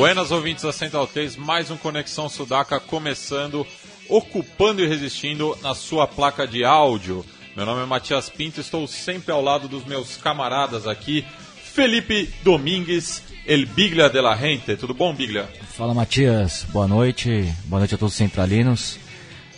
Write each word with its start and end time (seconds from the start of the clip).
Buenas 0.00 0.30
ouvintes 0.30 0.64
da 0.64 0.72
Central 0.72 1.06
3, 1.06 1.36
mais 1.36 1.70
um 1.70 1.76
Conexão 1.76 2.26
Sudaca 2.26 2.80
começando, 2.80 3.66
ocupando 4.08 4.80
e 4.80 4.86
resistindo 4.86 5.54
na 5.60 5.74
sua 5.74 6.06
placa 6.06 6.48
de 6.48 6.64
áudio. 6.64 7.22
Meu 7.54 7.66
nome 7.66 7.82
é 7.82 7.84
Matias 7.84 8.30
Pinto, 8.30 8.62
estou 8.62 8.86
sempre 8.86 9.30
ao 9.30 9.42
lado 9.42 9.68
dos 9.68 9.84
meus 9.84 10.16
camaradas 10.16 10.86
aqui, 10.86 11.22
Felipe 11.62 12.32
Domingues, 12.42 13.22
El 13.44 13.66
Biglia 13.66 14.08
de 14.08 14.22
la 14.22 14.34
Gente. 14.34 14.74
Tudo 14.74 14.94
bom, 14.94 15.14
Biglia? 15.14 15.46
Fala, 15.68 15.92
Matias. 15.92 16.64
Boa 16.72 16.88
noite. 16.88 17.54
Boa 17.66 17.80
noite 17.80 17.94
a 17.94 17.98
todos 17.98 18.14
os 18.14 18.18
centralinos. 18.18 18.98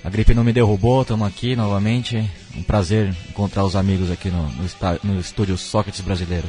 A 0.03 0.11
gripe 0.11 0.35
não 0.35 0.43
me 0.43 0.53
derrubou, 0.53 1.03
estamos 1.03 1.29
aqui 1.29 1.55
novamente. 1.55 2.17
Um 2.57 2.65
prazer 2.65 3.15
encontrar 3.29 3.65
os 3.65 3.77
amigos 3.77 4.11
aqui 4.11 4.29
no, 4.29 4.49
no, 4.49 4.69
no 5.05 5.21
estúdio 5.21 5.57
Sócrates 5.57 6.01
Brasileiro. 6.01 6.49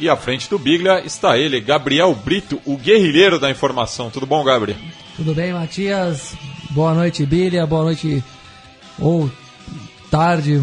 E 0.00 0.08
à 0.08 0.16
frente 0.16 0.48
do 0.48 0.58
Biglia 0.58 1.04
está 1.04 1.36
ele, 1.36 1.60
Gabriel 1.60 2.14
Brito, 2.14 2.58
o 2.64 2.74
guerrilheiro 2.74 3.38
da 3.38 3.50
informação. 3.50 4.08
Tudo 4.08 4.24
bom, 4.24 4.42
Gabriel? 4.42 4.78
Tudo 5.14 5.34
bem, 5.34 5.52
Matias? 5.52 6.34
Boa 6.70 6.94
noite, 6.94 7.26
Biglia. 7.26 7.66
Boa 7.66 7.82
noite, 7.82 8.24
ou 8.98 9.30
tarde, 10.10 10.58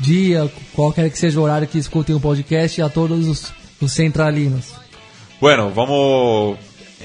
dia, 0.00 0.50
qualquer 0.72 1.10
que 1.10 1.18
seja 1.18 1.38
o 1.38 1.42
horário 1.42 1.68
que 1.68 1.76
escutem 1.76 2.16
o 2.16 2.20
podcast, 2.20 2.80
a 2.80 2.88
todos 2.88 3.28
os, 3.28 3.52
os 3.78 3.92
centralinos. 3.92 4.72
Bueno, 5.38 5.68
vamos 5.68 6.56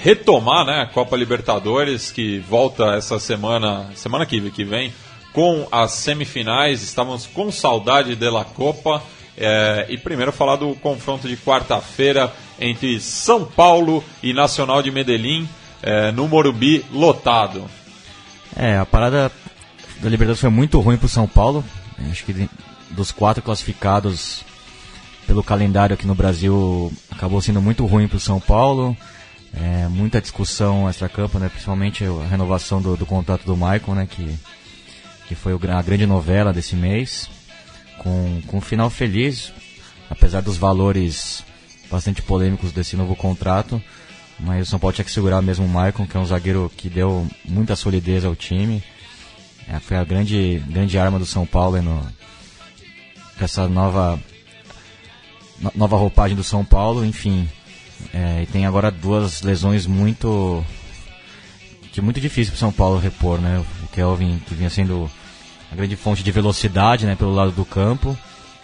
retomar 0.02 0.66
né, 0.66 0.84
a 0.84 0.86
Copa 0.86 1.18
Libertadores, 1.18 2.14
que 2.14 2.40
volta 2.40 2.96
essa 2.96 3.20
semana, 3.20 3.92
semana 3.94 4.26
que, 4.26 4.40
que 4.52 4.64
vem, 4.64 4.94
com 5.34 5.68
as 5.70 5.92
semifinais. 5.92 6.82
Estávamos 6.82 7.28
com 7.28 7.52
saudade 7.52 8.16
da 8.16 8.46
Copa. 8.46 9.04
É, 9.38 9.86
e 9.88 9.98
primeiro 9.98 10.32
falar 10.32 10.56
do 10.56 10.74
confronto 10.76 11.28
de 11.28 11.38
quarta-feira 11.38 12.34
entre 12.60 13.00
São 13.00 13.46
Paulo 13.46 14.04
e 14.24 14.34
Nacional 14.34 14.82
de 14.82 14.90
Medellín, 14.90 15.48
é, 15.84 16.12
no 16.12 16.28
Morumbi 16.28 16.84
lotado. 16.92 17.70
É, 18.56 18.78
a 18.78 18.86
parada 18.86 19.32
da 20.00 20.10
Libertadores 20.10 20.42
foi 20.42 20.50
muito 20.50 20.80
ruim 20.80 20.98
para 20.98 21.06
o 21.06 21.10
São 21.10 21.28
Paulo. 21.28 21.64
Acho 22.10 22.26
que 22.26 22.50
dos 22.90 23.12
quatro 23.12 23.44
classificados 23.44 24.44
pelo 25.28 25.44
calendário 25.44 25.94
aqui 25.94 26.08
no 26.08 26.16
Brasil, 26.16 26.92
acabou 27.12 27.42
sendo 27.42 27.62
muito 27.62 27.86
ruim 27.86 28.08
para 28.08 28.18
o 28.18 28.20
São 28.20 28.40
Paulo. 28.40 28.98
É, 29.54 29.88
muita 29.88 30.22
discussão 30.22 30.90
extra-campo, 30.90 31.38
né, 31.38 31.50
principalmente 31.50 32.04
a 32.04 32.28
renovação 32.28 32.82
do, 32.82 32.96
do 32.96 33.06
contrato 33.06 33.46
do 33.46 33.56
Michael, 33.56 33.96
né, 33.96 34.08
que, 34.10 34.36
que 35.28 35.36
foi 35.36 35.54
a 35.54 35.82
grande 35.82 36.06
novela 36.06 36.54
desse 36.54 36.76
mês 36.76 37.30
com, 38.08 38.42
com 38.48 38.58
um 38.58 38.62
final 38.62 38.90
feliz, 38.90 39.52
apesar 40.10 40.42
dos 40.42 40.58
valores 40.58 41.44
bastante 41.92 42.22
polêmicos 42.22 42.72
desse 42.72 42.96
novo 42.96 43.16
contrato. 43.16 43.82
Mas 44.40 44.68
o 44.68 44.72
São 44.72 44.80
Paulo 44.80 44.94
tinha 44.94 45.06
que 45.06 45.12
segurar 45.12 45.42
mesmo 45.42 45.66
o 45.66 45.70
Maicon, 45.70 46.06
que 46.06 46.16
é 46.16 46.20
um 46.20 46.26
zagueiro 46.26 46.72
que 46.78 46.90
deu 46.90 47.28
muita 47.44 47.76
solidez 47.76 48.24
ao 48.24 48.36
time. 48.36 48.84
É, 49.68 49.80
foi 49.80 49.98
a 49.98 50.04
grande, 50.04 50.64
grande 50.68 50.98
arma 50.98 51.20
do 51.20 51.26
São 51.26 51.46
Paulo 51.46 51.82
no, 51.82 52.00
com 53.38 53.44
essa 53.44 53.68
nova, 53.68 54.20
no, 55.60 55.72
nova 55.76 55.98
roupagem 55.98 56.38
do 56.38 56.44
São 56.44 56.64
Paulo. 56.64 57.04
Enfim, 57.04 57.50
é, 58.14 58.44
e 58.44 58.46
tem 58.46 58.66
agora 58.66 58.92
duas 58.92 59.42
lesões 59.42 59.86
muito 59.86 60.64
que 61.92 62.00
é 62.00 62.04
muito 62.04 62.22
difícil 62.22 62.52
para 62.52 62.58
o 62.58 62.60
São 62.60 62.72
Paulo 62.72 63.00
repor, 63.00 63.40
né? 63.40 63.64
O 63.84 63.88
Kelvin, 63.88 64.40
que 64.46 64.54
vinha 64.54 64.70
sendo 64.70 65.10
a 65.72 65.76
grande 65.76 65.96
fonte 65.96 66.24
de 66.24 66.32
velocidade 66.32 67.06
né, 67.06 67.16
pelo 67.16 67.34
lado 67.34 67.52
do 67.52 67.66
campo, 67.66 68.18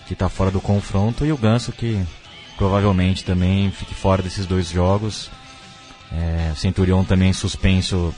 que 0.07 0.13
está 0.13 0.29
fora 0.29 0.51
do 0.51 0.61
confronto, 0.61 1.25
e 1.25 1.31
o 1.31 1.37
Ganso 1.37 1.71
que 1.71 2.01
provavelmente 2.57 3.23
também 3.23 3.71
fique 3.71 3.93
fora 3.93 4.21
desses 4.21 4.45
dois 4.45 4.69
jogos. 4.69 5.29
É, 6.11 6.53
Centurion 6.55 7.03
também 7.03 7.33
suspenso, 7.33 8.13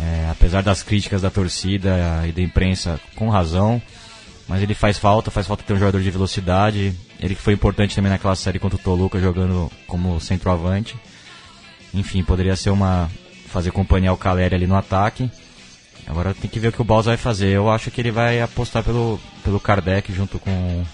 é, 0.00 0.28
apesar 0.30 0.62
das 0.62 0.82
críticas 0.82 1.22
da 1.22 1.30
torcida 1.30 2.24
e 2.26 2.32
da 2.32 2.40
imprensa, 2.40 2.98
com 3.14 3.28
razão. 3.28 3.80
Mas 4.48 4.62
ele 4.62 4.74
faz 4.74 4.98
falta, 4.98 5.30
faz 5.30 5.46
falta 5.46 5.62
ter 5.62 5.74
um 5.74 5.78
jogador 5.78 6.02
de 6.02 6.10
velocidade. 6.10 6.92
Ele 7.20 7.36
que 7.36 7.40
foi 7.40 7.52
importante 7.52 7.94
também 7.94 8.10
naquela 8.10 8.34
série 8.34 8.58
contra 8.58 8.76
o 8.76 8.82
Toluca, 8.82 9.20
jogando 9.20 9.70
como 9.86 10.20
centroavante. 10.20 10.96
Enfim, 11.94 12.24
poderia 12.24 12.56
ser 12.56 12.70
uma. 12.70 13.08
fazer 13.46 13.70
companhia 13.70 14.10
ao 14.10 14.16
Caleri 14.16 14.54
ali 14.54 14.66
no 14.66 14.74
ataque. 14.74 15.30
Agora 16.10 16.34
tem 16.34 16.50
que 16.50 16.58
ver 16.58 16.68
o 16.68 16.72
que 16.72 16.82
o 16.82 16.84
Balsa 16.84 17.10
vai 17.10 17.16
fazer. 17.16 17.50
Eu 17.50 17.70
acho 17.70 17.88
que 17.88 18.00
ele 18.00 18.10
vai 18.10 18.40
apostar 18.40 18.82
pelo, 18.82 19.20
pelo 19.44 19.60
Kardec 19.60 20.12
junto 20.12 20.40
com. 20.40 20.84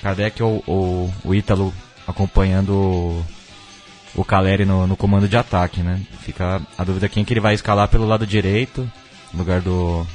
Kardec 0.00 0.42
ou, 0.42 0.64
ou 0.66 1.12
o 1.22 1.34
Ítalo 1.34 1.74
acompanhando 2.06 2.70
o, 2.70 3.24
o 4.14 4.24
Caleri 4.24 4.64
no, 4.64 4.86
no, 4.86 4.96
comando 4.96 5.28
de 5.28 5.36
ataque, 5.36 5.82
né? 5.82 6.00
Fica 6.22 6.62
a 6.78 6.84
dúvida 6.84 7.06
quem 7.06 7.22
que 7.22 7.34
ele 7.34 7.40
vai 7.40 7.52
escalar 7.52 7.88
pelo 7.88 8.06
lado 8.06 8.26
direito, 8.26 8.90
no 9.30 9.40
lugar 9.40 9.60
do. 9.60 10.06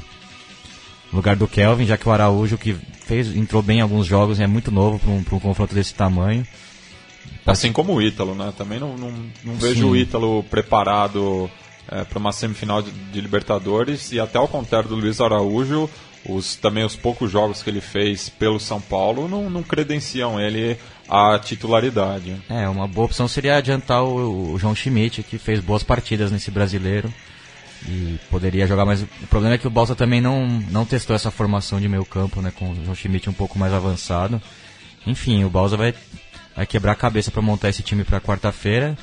No 1.11 1.17
lugar 1.17 1.35
do 1.35 1.47
Kelvin, 1.47 1.85
já 1.85 1.97
que 1.97 2.09
o 2.09 2.11
Araújo, 2.11 2.57
que 2.57 2.73
fez, 3.05 3.35
entrou 3.35 3.61
bem 3.61 3.77
em 3.77 3.81
alguns 3.81 4.07
jogos, 4.07 4.39
é 4.39 4.47
muito 4.47 4.71
novo 4.71 4.97
para 4.97 5.11
um, 5.11 5.17
um 5.17 5.39
confronto 5.39 5.75
desse 5.75 5.93
tamanho. 5.93 6.47
Assim 7.45 7.71
como 7.71 7.93
o 7.93 8.01
Ítalo, 8.01 8.33
né? 8.33 8.51
Também 8.57 8.79
não, 8.79 8.97
não, 8.97 9.13
não 9.43 9.53
vejo 9.55 9.81
Sim. 9.81 9.89
o 9.89 9.95
Ítalo 9.95 10.43
preparado 10.43 11.47
é, 11.91 12.05
para 12.05 12.17
uma 12.17 12.31
semifinal 12.31 12.81
de, 12.81 12.89
de, 12.89 13.19
Libertadores 13.19 14.11
e 14.13 14.19
até 14.19 14.37
ao 14.37 14.47
contrário 14.47 14.87
do 14.87 14.95
Luiz 14.95 15.19
Araújo, 15.19 15.89
os, 16.25 16.55
também 16.55 16.85
os 16.85 16.95
poucos 16.95 17.29
jogos 17.29 17.61
que 17.61 17.69
ele 17.69 17.81
fez 17.81 18.29
pelo 18.29 18.59
São 18.59 18.79
Paulo 18.79 19.27
não, 19.27 19.49
não 19.49 19.61
credenciam 19.61 20.39
ele 20.39 20.77
à 21.09 21.37
titularidade. 21.37 22.41
É, 22.49 22.69
uma 22.69 22.87
boa 22.87 23.05
opção 23.05 23.27
seria 23.27 23.57
adiantar 23.57 24.03
o, 24.03 24.53
o 24.53 24.59
João 24.59 24.73
Schmidt, 24.73 25.21
que 25.23 25.37
fez 25.37 25.59
boas 25.59 25.83
partidas 25.83 26.31
nesse 26.31 26.49
brasileiro 26.49 27.13
e 27.85 28.17
poderia 28.29 28.67
jogar, 28.67 28.85
mas 28.85 29.01
o 29.01 29.27
problema 29.27 29.55
é 29.55 29.57
que 29.57 29.67
o 29.67 29.71
Balsa 29.71 29.95
também 29.95 30.21
não, 30.21 30.47
não 30.47 30.85
testou 30.85 31.15
essa 31.15 31.31
formação 31.31 31.81
de 31.81 31.89
meio 31.89 32.05
campo, 32.05 32.41
né, 32.41 32.53
com 32.55 32.71
o 32.71 32.75
João 32.85 32.95
Schmidt 32.95 33.29
um 33.29 33.33
pouco 33.33 33.59
mais 33.59 33.73
avançado. 33.73 34.41
Enfim, 35.05 35.43
o 35.43 35.49
Balsa 35.49 35.75
vai, 35.75 35.93
vai 36.55 36.65
quebrar 36.65 36.91
a 36.91 36.95
cabeça 36.95 37.31
para 37.31 37.41
montar 37.41 37.69
esse 37.69 37.81
time 37.81 38.03
para 38.03 38.21
quarta-feira 38.21 38.95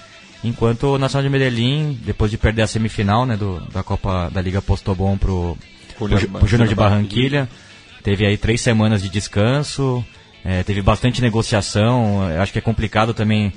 Enquanto 0.45 0.95
o 0.95 0.99
Nacional 0.99 1.25
de 1.25 1.31
Medellín, 1.31 1.99
depois 2.05 2.31
de 2.31 2.39
perder 2.39 2.63
a 2.63 2.67
semifinal 2.67 3.27
né, 3.27 3.37
do, 3.37 3.61
da 3.73 3.83
Copa 3.83 4.31
da 4.31 4.41
Liga 4.41 4.63
Postobon 4.63 5.19
pro, 5.19 5.59
pro, 5.97 6.09
pro 6.09 6.47
Júnior 6.47 6.69
de 6.69 6.75
Barranquilha, 6.75 7.49
teve 8.05 8.25
aí 8.25 8.37
três 8.37 8.61
semanas 8.61 9.03
de 9.03 9.09
descanso, 9.09 10.05
é, 10.45 10.63
teve 10.63 10.81
bastante 10.81 11.21
negociação. 11.21 12.23
Acho 12.41 12.53
que 12.53 12.59
é 12.59 12.63
complicado 12.63 13.13
também 13.13 13.53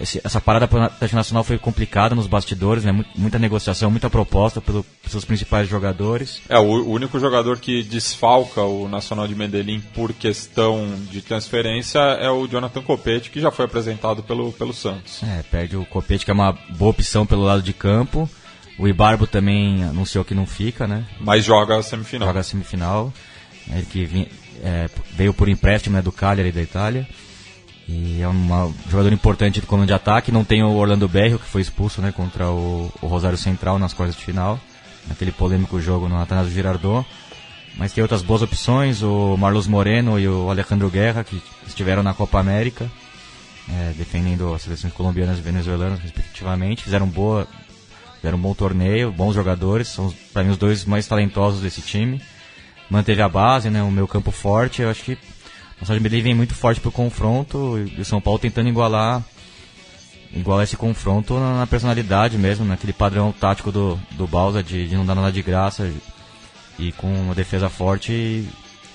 esse, 0.00 0.20
essa 0.24 0.40
parada 0.40 0.66
para 0.66 0.78
o 0.78 0.82
Atlético 0.82 1.16
Nacional 1.16 1.44
foi 1.44 1.58
complicada 1.58 2.14
nos 2.14 2.26
bastidores, 2.26 2.84
né? 2.84 3.04
Muita 3.14 3.38
negociação, 3.38 3.90
muita 3.90 4.08
proposta 4.08 4.60
pelos 4.60 4.84
seus 5.06 5.24
principais 5.24 5.68
jogadores. 5.68 6.40
É, 6.48 6.58
o, 6.58 6.62
o, 6.62 6.90
único 6.90 7.20
jogador 7.20 7.58
que 7.58 7.82
desfalca 7.82 8.62
o 8.62 8.88
Nacional 8.88 9.28
de 9.28 9.34
Medellín 9.34 9.80
por 9.94 10.12
questão 10.12 10.88
de 11.10 11.20
transferência 11.20 11.98
é 11.98 12.30
o 12.30 12.46
Jonathan 12.46 12.82
Copete, 12.82 13.30
que 13.30 13.40
já 13.40 13.50
foi 13.50 13.66
apresentado 13.66 14.22
pelo, 14.22 14.52
pelo 14.52 14.72
Santos. 14.72 15.22
É, 15.22 15.42
perde 15.42 15.76
o 15.76 15.84
Copete, 15.84 16.24
que 16.24 16.30
é 16.30 16.34
uma 16.34 16.52
boa 16.70 16.90
opção 16.90 17.26
pelo 17.26 17.42
lado 17.42 17.62
de 17.62 17.72
campo. 17.72 18.28
O 18.78 18.88
Ibarbo 18.88 19.26
também 19.26 19.84
anunciou 19.84 20.24
que 20.24 20.34
não 20.34 20.46
fica, 20.46 20.86
né? 20.86 21.04
Mas 21.20 21.44
joga 21.44 21.76
a 21.76 21.82
semifinal. 21.82 22.28
Joga 22.28 22.40
a 22.40 22.44
semifinal. 22.44 23.12
Ele 23.70 23.86
que 23.86 24.04
vinha, 24.04 24.26
é, 24.62 24.88
veio 25.12 25.34
por 25.34 25.48
empréstimo 25.48 25.94
né, 25.96 26.02
do 26.02 26.10
Cagliari 26.10 26.50
da 26.50 26.62
Itália. 26.62 27.06
E 27.88 28.20
é 28.22 28.28
um 28.28 28.74
jogador 28.88 29.12
importante 29.12 29.60
do 29.60 29.66
comando 29.66 29.88
de 29.88 29.92
ataque. 29.92 30.32
Não 30.32 30.44
tem 30.44 30.62
o 30.62 30.72
Orlando 30.72 31.08
Berrio, 31.08 31.38
que 31.38 31.46
foi 31.46 31.60
expulso 31.60 32.00
né, 32.00 32.12
contra 32.12 32.50
o, 32.50 32.92
o 33.00 33.06
Rosário 33.06 33.38
Central 33.38 33.78
nas 33.78 33.92
quartas 33.92 34.16
de 34.16 34.22
final, 34.22 34.58
naquele 35.08 35.32
polêmico 35.32 35.80
jogo 35.80 36.08
no 36.08 36.20
Atanasio 36.20 36.52
Girardot. 36.52 37.06
Mas 37.76 37.92
tem 37.92 38.02
outras 38.02 38.22
boas 38.22 38.42
opções, 38.42 39.02
o 39.02 39.36
Marlos 39.36 39.66
Moreno 39.66 40.18
e 40.18 40.28
o 40.28 40.50
Alejandro 40.50 40.90
Guerra, 40.90 41.24
que 41.24 41.42
estiveram 41.66 42.02
na 42.02 42.12
Copa 42.12 42.38
América, 42.38 42.90
é, 43.68 43.92
defendendo 43.96 44.52
as 44.52 44.62
seleções 44.62 44.92
colombianas 44.92 45.38
e 45.38 45.42
venezuelanas, 45.42 45.98
respectivamente. 46.00 46.82
Fizeram, 46.82 47.06
boa, 47.06 47.48
fizeram 48.16 48.36
um 48.36 48.40
bom 48.40 48.54
torneio, 48.54 49.10
bons 49.10 49.34
jogadores, 49.34 49.88
são 49.88 50.12
para 50.32 50.44
mim 50.44 50.50
os 50.50 50.58
dois 50.58 50.84
mais 50.84 51.06
talentosos 51.06 51.62
desse 51.62 51.80
time. 51.80 52.20
Manteve 52.90 53.22
a 53.22 53.28
base, 53.28 53.70
né, 53.70 53.82
o 53.82 53.90
meu 53.90 54.06
campo 54.06 54.30
forte, 54.30 54.82
eu 54.82 54.90
acho 54.90 55.02
que 55.02 55.18
o 55.80 55.86
São 55.86 55.98
Medellín 55.98 56.22
vem 56.22 56.34
muito 56.34 56.54
forte 56.54 56.80
pro 56.80 56.92
confronto 56.92 57.78
e 57.78 58.00
o 58.00 58.04
São 58.04 58.20
Paulo 58.20 58.38
tentando 58.38 58.68
igualar 58.68 59.22
igual 60.34 60.62
esse 60.62 60.76
confronto 60.76 61.34
na, 61.34 61.58
na 61.58 61.66
personalidade 61.66 62.38
mesmo, 62.38 62.64
naquele 62.64 62.92
padrão 62.92 63.32
tático 63.32 63.70
do, 63.70 64.00
do 64.12 64.26
Balsa 64.26 64.62
de, 64.62 64.88
de 64.88 64.96
não 64.96 65.04
dar 65.04 65.14
nada 65.14 65.30
de 65.30 65.42
graça 65.42 65.92
e 66.78 66.92
com 66.92 67.06
uma 67.06 67.34
defesa 67.34 67.68
forte 67.68 68.12
e 68.12 68.48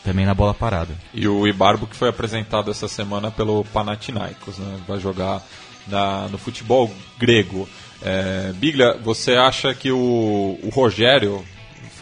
também 0.04 0.26
na 0.26 0.34
bola 0.34 0.54
parada. 0.54 0.96
E 1.14 1.28
o 1.28 1.48
Ibarbo 1.48 1.86
que 1.86 1.96
foi 1.96 2.10
apresentado 2.10 2.72
essa 2.72 2.88
semana 2.88 3.30
pelo 3.30 3.64
Panathinaikos, 3.66 4.58
né? 4.58 4.80
vai 4.88 5.00
jogar 5.00 5.44
na, 5.88 6.28
no 6.30 6.38
futebol 6.38 6.92
grego. 7.20 7.68
É, 8.02 8.54
Biglia, 8.56 8.98
você 9.04 9.36
acha 9.36 9.74
que 9.74 9.92
o, 9.92 10.60
o 10.64 10.70
Rogério 10.74 11.44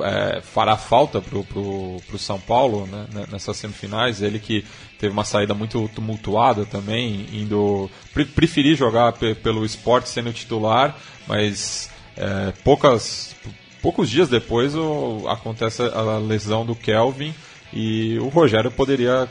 é, 0.02 0.42
fará 0.42 0.78
falta 0.78 1.22
para 1.22 1.38
o 1.38 2.02
São 2.18 2.40
Paulo 2.40 2.88
né, 2.88 3.26
nessas 3.32 3.58
semifinais? 3.58 4.22
Ele 4.22 4.40
que 4.40 4.66
teve 5.00 5.14
uma 5.14 5.26
saída 5.26 5.54
muito 5.54 5.90
tumultuada 5.94 6.66
também, 6.66 7.28
indo 7.34 7.90
pre 8.14 8.26
preferir 8.26 8.76
jogar 8.76 9.14
pelo 9.14 9.66
esporte 9.66 10.10
sendo 10.10 10.34
titular, 10.34 10.98
mas 11.28 11.90
é, 12.16 12.54
poucas, 12.64 13.36
poucos 13.82 14.10
dias 14.10 14.30
depois 14.30 14.76
o, 14.76 15.26
acontece 15.28 15.82
a 15.82 16.18
lesão 16.18 16.66
do 16.66 16.76
Kelvin 16.76 17.34
e 17.74 18.18
o 18.20 18.30
Rogério 18.30 18.72
poderia 18.72 19.30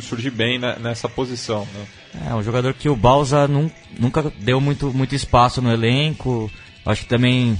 surgir 0.00 0.30
bem 0.30 0.58
nessa 0.58 1.08
posição. 1.08 1.66
Né? 1.74 1.86
É, 2.28 2.34
um 2.34 2.42
jogador 2.42 2.74
que 2.74 2.88
o 2.88 2.96
Balsa 2.96 3.48
nunca 3.48 4.32
deu 4.38 4.60
muito, 4.60 4.92
muito 4.92 5.14
espaço 5.14 5.60
no 5.60 5.72
elenco. 5.72 6.50
Acho 6.84 7.02
que 7.02 7.08
também 7.08 7.58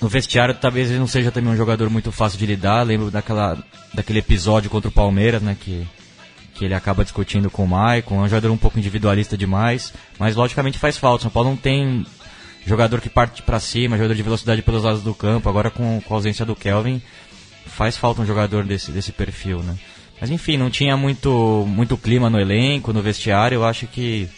no 0.00 0.08
vestiário 0.08 0.54
talvez 0.54 0.90
ele 0.90 0.98
não 0.98 1.06
seja 1.06 1.30
também 1.30 1.52
um 1.52 1.56
jogador 1.56 1.88
muito 1.88 2.12
fácil 2.12 2.38
de 2.38 2.46
lidar. 2.46 2.82
Lembro 2.82 3.10
daquela, 3.10 3.58
daquele 3.94 4.18
episódio 4.18 4.70
contra 4.70 4.88
o 4.88 4.92
Palmeiras, 4.92 5.42
né? 5.42 5.56
Que, 5.58 5.86
que 6.54 6.64
ele 6.64 6.74
acaba 6.74 7.02
discutindo 7.02 7.50
com 7.50 7.64
o 7.64 7.68
Maicon. 7.68 8.16
É 8.16 8.24
um 8.24 8.28
jogador 8.28 8.50
um 8.50 8.56
pouco 8.56 8.78
individualista 8.78 9.36
demais, 9.36 9.92
mas 10.18 10.36
logicamente 10.36 10.78
faz 10.78 10.96
falta. 10.96 11.22
São 11.22 11.30
Paulo 11.30 11.50
não 11.50 11.56
tem 11.56 12.06
jogador 12.66 13.00
que 13.00 13.08
parte 13.08 13.42
para 13.42 13.60
cima, 13.60 13.96
jogador 13.96 14.14
de 14.14 14.22
velocidade 14.22 14.62
pelos 14.62 14.82
lados 14.82 15.02
do 15.02 15.14
campo. 15.14 15.48
Agora 15.48 15.70
com, 15.70 16.00
com 16.00 16.14
a 16.14 16.16
ausência 16.16 16.44
do 16.44 16.56
Kelvin, 16.56 17.00
faz 17.64 17.96
falta 17.96 18.20
um 18.22 18.26
jogador 18.26 18.64
desse, 18.64 18.90
desse 18.90 19.12
perfil, 19.12 19.62
né? 19.62 19.76
Mas 20.20 20.30
enfim, 20.30 20.56
não 20.56 20.70
tinha 20.70 20.96
muito, 20.96 21.64
muito 21.68 21.96
clima 21.96 22.30
no 22.30 22.40
elenco, 22.40 22.92
no 22.92 23.02
vestiário. 23.02 23.56
Eu 23.56 23.64
acho 23.64 23.86
que 23.86 24.28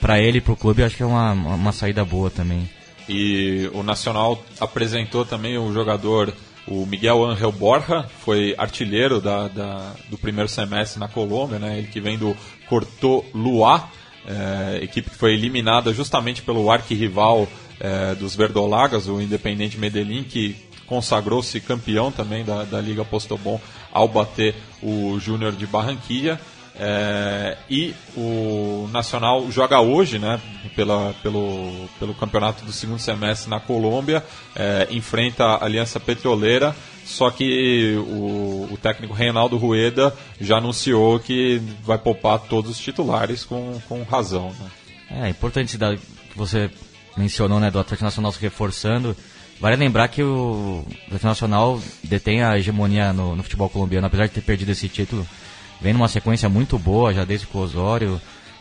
para 0.00 0.20
ele 0.20 0.38
e 0.38 0.40
pro 0.40 0.56
clube, 0.56 0.82
acho 0.82 0.96
que 0.96 1.02
é 1.02 1.06
uma, 1.06 1.32
uma 1.32 1.72
saída 1.72 2.04
boa 2.04 2.30
também. 2.30 2.68
E 3.08 3.70
o 3.72 3.82
Nacional 3.82 4.42
apresentou 4.58 5.24
também 5.24 5.56
o 5.56 5.72
jogador, 5.72 6.32
o 6.66 6.84
Miguel 6.84 7.24
Angel 7.24 7.52
Borja, 7.52 8.04
foi 8.24 8.54
artilheiro 8.58 9.20
da, 9.20 9.48
da 9.48 9.92
do 10.08 10.18
primeiro 10.18 10.48
semestre 10.48 10.98
na 10.98 11.08
Colômbia, 11.08 11.58
né? 11.58 11.78
ele 11.78 11.86
que 11.86 12.00
vem 12.00 12.18
do 12.18 12.36
Cortó 12.68 13.22
Luá, 13.32 13.88
é, 14.26 14.80
equipe 14.82 15.10
que 15.10 15.16
foi 15.16 15.34
eliminada 15.34 15.92
justamente 15.92 16.42
pelo 16.42 16.68
arquirrival 16.70 17.48
é, 17.78 18.14
dos 18.16 18.34
Verdolagas, 18.34 19.06
o 19.06 19.20
Independente 19.20 19.78
Medellín, 19.78 20.24
que 20.24 20.56
consagrou-se 20.86 21.60
campeão 21.60 22.10
também 22.10 22.44
da, 22.44 22.64
da 22.64 22.80
Liga 22.80 23.04
Postobon 23.04 23.60
ao 23.92 24.08
bater 24.08 24.54
o 24.82 25.18
Júnior 25.18 25.52
de 25.52 25.66
Barranquilla. 25.66 26.40
É, 26.78 27.56
e 27.70 27.94
o 28.14 28.88
Nacional 28.92 29.50
joga 29.50 29.80
hoje, 29.80 30.18
né, 30.18 30.40
pela, 30.74 31.14
pelo, 31.22 31.88
pelo 31.98 32.14
campeonato 32.14 32.64
do 32.64 32.72
segundo 32.72 32.98
semestre 32.98 33.48
na 33.48 33.58
Colômbia, 33.58 34.22
é, 34.54 34.86
enfrenta 34.90 35.44
a 35.44 35.64
Aliança 35.64 35.98
Petroleira, 35.98 36.76
só 37.04 37.30
que 37.30 37.94
o, 37.96 38.68
o, 38.72 38.78
técnico 38.82 39.14
Reinaldo 39.14 39.56
Rueda 39.56 40.14
já 40.40 40.58
anunciou 40.58 41.18
que 41.18 41.62
vai 41.82 41.96
poupar 41.96 42.40
todos 42.40 42.72
os 42.72 42.78
titulares 42.78 43.44
com, 43.44 43.80
com 43.88 44.02
razão. 44.02 44.52
Né? 44.60 44.70
É, 45.10 45.26
é 45.26 45.28
importante 45.30 45.78
que 45.78 45.98
você 46.36 46.70
mencionou 47.16 47.58
né, 47.58 47.70
do 47.70 47.78
Atlético 47.78 48.04
Nacional 48.04 48.32
se 48.32 48.40
reforçando. 48.40 49.16
Vale 49.58 49.76
lembrar 49.76 50.08
que 50.08 50.22
o 50.22 50.84
Atlético 51.06 51.26
Nacional 51.26 51.80
detém 52.04 52.42
a 52.42 52.58
hegemonia 52.58 53.12
no, 53.14 53.34
no 53.34 53.42
futebol 53.42 53.70
colombiano, 53.70 54.06
apesar 54.06 54.26
de 54.26 54.32
ter 54.32 54.42
perdido 54.42 54.72
esse 54.72 54.88
título 54.88 55.26
vem 55.80 55.92
numa 55.92 56.08
sequência 56.08 56.48
muito 56.48 56.78
boa 56.78 57.12
já 57.12 57.24
desde 57.24 57.46
o 57.52 57.58
Osório 57.58 58.20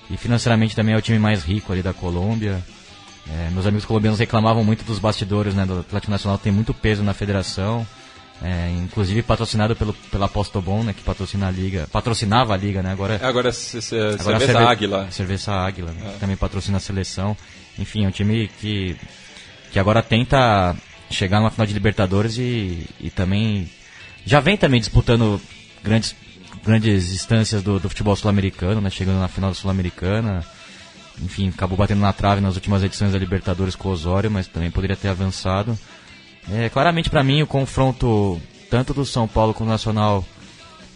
e 0.09 0.17
financeiramente 0.17 0.75
também 0.75 0.93
é 0.93 0.97
o 0.97 1.01
time 1.01 1.19
mais 1.19 1.43
rico 1.43 1.71
ali 1.71 1.81
da 1.81 1.93
Colômbia. 1.93 2.63
É, 3.27 3.49
meus 3.51 3.65
amigos 3.65 3.85
colombianos 3.85 4.19
reclamavam 4.19 4.63
muito 4.63 4.83
dos 4.83 4.99
bastidores 4.99 5.55
né, 5.55 5.65
do 5.65 5.79
Atlético 5.79 6.11
Nacional, 6.11 6.37
tem 6.37 6.51
muito 6.51 6.75
peso 6.75 7.01
na 7.01 7.11
federação, 7.11 7.85
é, 8.41 8.69
inclusive 8.77 9.23
patrocinado 9.23 9.75
pelo, 9.75 9.93
pela 10.11 10.27
Postobon, 10.27 10.83
né, 10.83 10.93
que 10.93 11.01
patrocina 11.01 11.47
a 11.47 11.51
liga, 11.51 11.87
patrocinava 11.91 12.53
a 12.53 12.57
liga, 12.57 12.83
né, 12.83 12.91
agora, 12.91 13.19
agora, 13.23 13.51
se, 13.51 13.81
se, 13.81 13.95
agora 13.95 14.17
Cerveza 14.19 14.45
cerve, 14.45 14.67
Águila. 14.67 15.07
Cerveza 15.09 15.51
Águila, 15.53 15.91
né, 15.91 16.01
é. 16.05 16.13
que 16.13 16.19
também 16.19 16.37
patrocina 16.37 16.77
a 16.77 16.79
seleção. 16.79 17.35
Enfim, 17.79 18.05
é 18.05 18.07
um 18.07 18.11
time 18.11 18.47
que, 18.59 18.95
que 19.71 19.79
agora 19.79 20.03
tenta 20.03 20.75
chegar 21.09 21.39
numa 21.39 21.49
final 21.49 21.65
de 21.65 21.73
Libertadores 21.73 22.37
e, 22.37 22.85
e 22.99 23.09
também 23.09 23.67
já 24.23 24.39
vem 24.39 24.55
também 24.55 24.79
disputando 24.79 25.41
grandes 25.83 26.15
grandes 26.65 27.13
instâncias 27.13 27.61
do, 27.61 27.79
do 27.79 27.87
futebol 27.87 28.15
sul-americano, 28.15 28.81
né? 28.81 28.89
Chegando 28.89 29.19
na 29.19 29.27
final 29.27 29.51
da 29.51 29.55
Sul-Americana. 29.55 30.43
Enfim, 31.21 31.49
acabou 31.49 31.77
batendo 31.77 32.01
na 32.01 32.11
trave 32.11 32.41
nas 32.41 32.55
últimas 32.55 32.83
edições 32.83 33.13
da 33.13 33.19
Libertadores 33.19 33.75
com 33.75 33.89
o 33.89 33.91
Osório, 33.91 34.29
mas 34.29 34.47
também 34.47 34.71
poderia 34.71 34.95
ter 34.95 35.07
avançado. 35.07 35.77
É, 36.51 36.69
claramente 36.69 37.09
para 37.09 37.23
mim 37.23 37.41
o 37.41 37.47
confronto 37.47 38.39
tanto 38.69 38.93
do 38.93 39.05
São 39.05 39.27
Paulo 39.27 39.53
com 39.53 39.63
o 39.63 39.67
Nacional, 39.67 40.25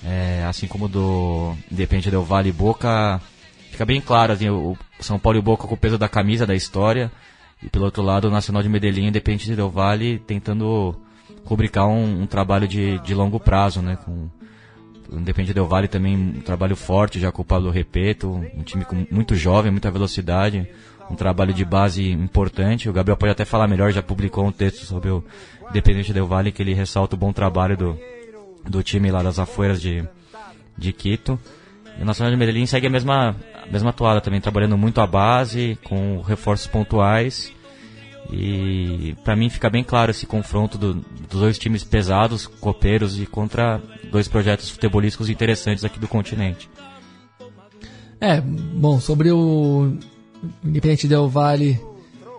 é, 0.04 0.44
assim 0.48 0.68
como 0.68 0.88
do 0.88 1.56
Independente 1.72 2.12
Del 2.12 2.24
Vale 2.24 2.50
e 2.50 2.52
Boca, 2.54 3.22
fica 3.72 3.86
bem 3.86 4.02
claro 4.02 4.34
assim, 4.34 4.50
o 4.50 4.78
São 5.00 5.18
Paulo 5.18 5.38
e 5.38 5.40
o 5.40 5.44
Boca 5.44 5.68
com 5.68 5.74
o 5.74 5.78
peso 5.78 5.98
da 5.98 6.10
camisa 6.10 6.46
da 6.46 6.56
história 6.56 7.12
e 7.64 7.70
pelo 7.70 7.86
outro 7.86 8.04
lado 8.04 8.28
o 8.28 8.32
Nacional 8.32 8.62
de 8.62 8.70
Medellín 8.70 9.06
e 9.06 9.08
Independente 9.08 9.56
Del 9.56 9.70
Vale 9.70 10.20
tentando 10.20 10.96
rubricar 11.46 11.88
um, 11.88 12.24
um 12.24 12.28
trabalho 12.28 12.68
de, 12.68 13.00
de 13.00 13.16
longo 13.16 13.40
prazo, 13.40 13.82
né, 13.82 13.98
com 14.04 14.30
Independente 15.18 15.54
Del 15.54 15.68
Vale 15.68 15.88
também 15.88 16.16
um 16.16 16.42
trabalho 16.42 16.76
forte, 16.76 17.20
já 17.20 17.32
com 17.32 17.42
o 17.42 17.46
Pablo 17.46 17.72
Repeto, 17.72 18.30
um 18.54 18.64
time 18.64 18.86
com 18.86 19.06
muito 19.10 19.36
jovem, 19.36 19.72
muita 19.72 19.90
velocidade, 19.90 20.68
um 21.10 21.16
trabalho 21.16 21.54
de 21.54 21.66
base 21.66 22.12
importante. 22.12 22.90
O 22.90 22.94
Gabriel 22.94 23.18
pode 23.18 23.32
até 23.32 23.46
falar 23.46 23.68
melhor, 23.68 23.92
já 23.92 24.02
publicou 24.02 24.46
um 24.46 24.52
texto 24.52 24.86
sobre 24.86 25.10
o 25.10 25.24
Independente 25.70 26.14
Del 26.14 26.28
Vale 26.28 26.52
que 26.52 26.62
ele 26.62 26.74
ressalta 26.74 27.16
o 27.16 27.20
bom 27.20 27.34
trabalho 27.34 27.76
do, 27.76 28.00
do 28.68 28.84
time 28.84 29.12
lá 29.12 29.24
das 29.24 29.40
afueiras 29.40 29.82
de, 29.82 30.04
de 30.78 30.94
Quito. 30.94 31.40
E 31.98 32.02
o 32.02 32.06
Nacional 32.06 32.32
de 32.32 32.38
Medellín 32.38 32.66
segue 32.66 32.88
a 32.88 32.90
mesma, 32.90 33.36
a 33.68 33.72
mesma 33.72 33.92
toada 33.92 34.22
também, 34.22 34.40
trabalhando 34.40 34.78
muito 34.78 35.02
a 35.02 35.08
base, 35.08 35.78
com 35.84 36.22
reforços 36.22 36.68
pontuais 36.68 37.52
e 38.32 39.16
para 39.24 39.36
mim 39.36 39.50
fica 39.50 39.70
bem 39.70 39.84
claro 39.84 40.12
esse 40.12 40.26
confronto 40.26 40.78
do, 40.78 40.94
dos 40.94 41.40
dois 41.40 41.58
times 41.58 41.84
pesados, 41.84 42.46
copeiros 42.46 43.20
e 43.20 43.26
contra 43.26 43.82
dois 44.12 44.28
projetos 44.28 44.70
futebolísticos 44.70 45.30
interessantes 45.30 45.84
aqui 45.84 46.00
do 46.00 46.08
continente. 46.08 46.70
É, 48.22 48.42
bom, 48.42 49.00
sobre 49.00 49.32
o 49.32 49.94
Independente 50.64 51.08
Del 51.08 51.28
Vale 51.28 51.80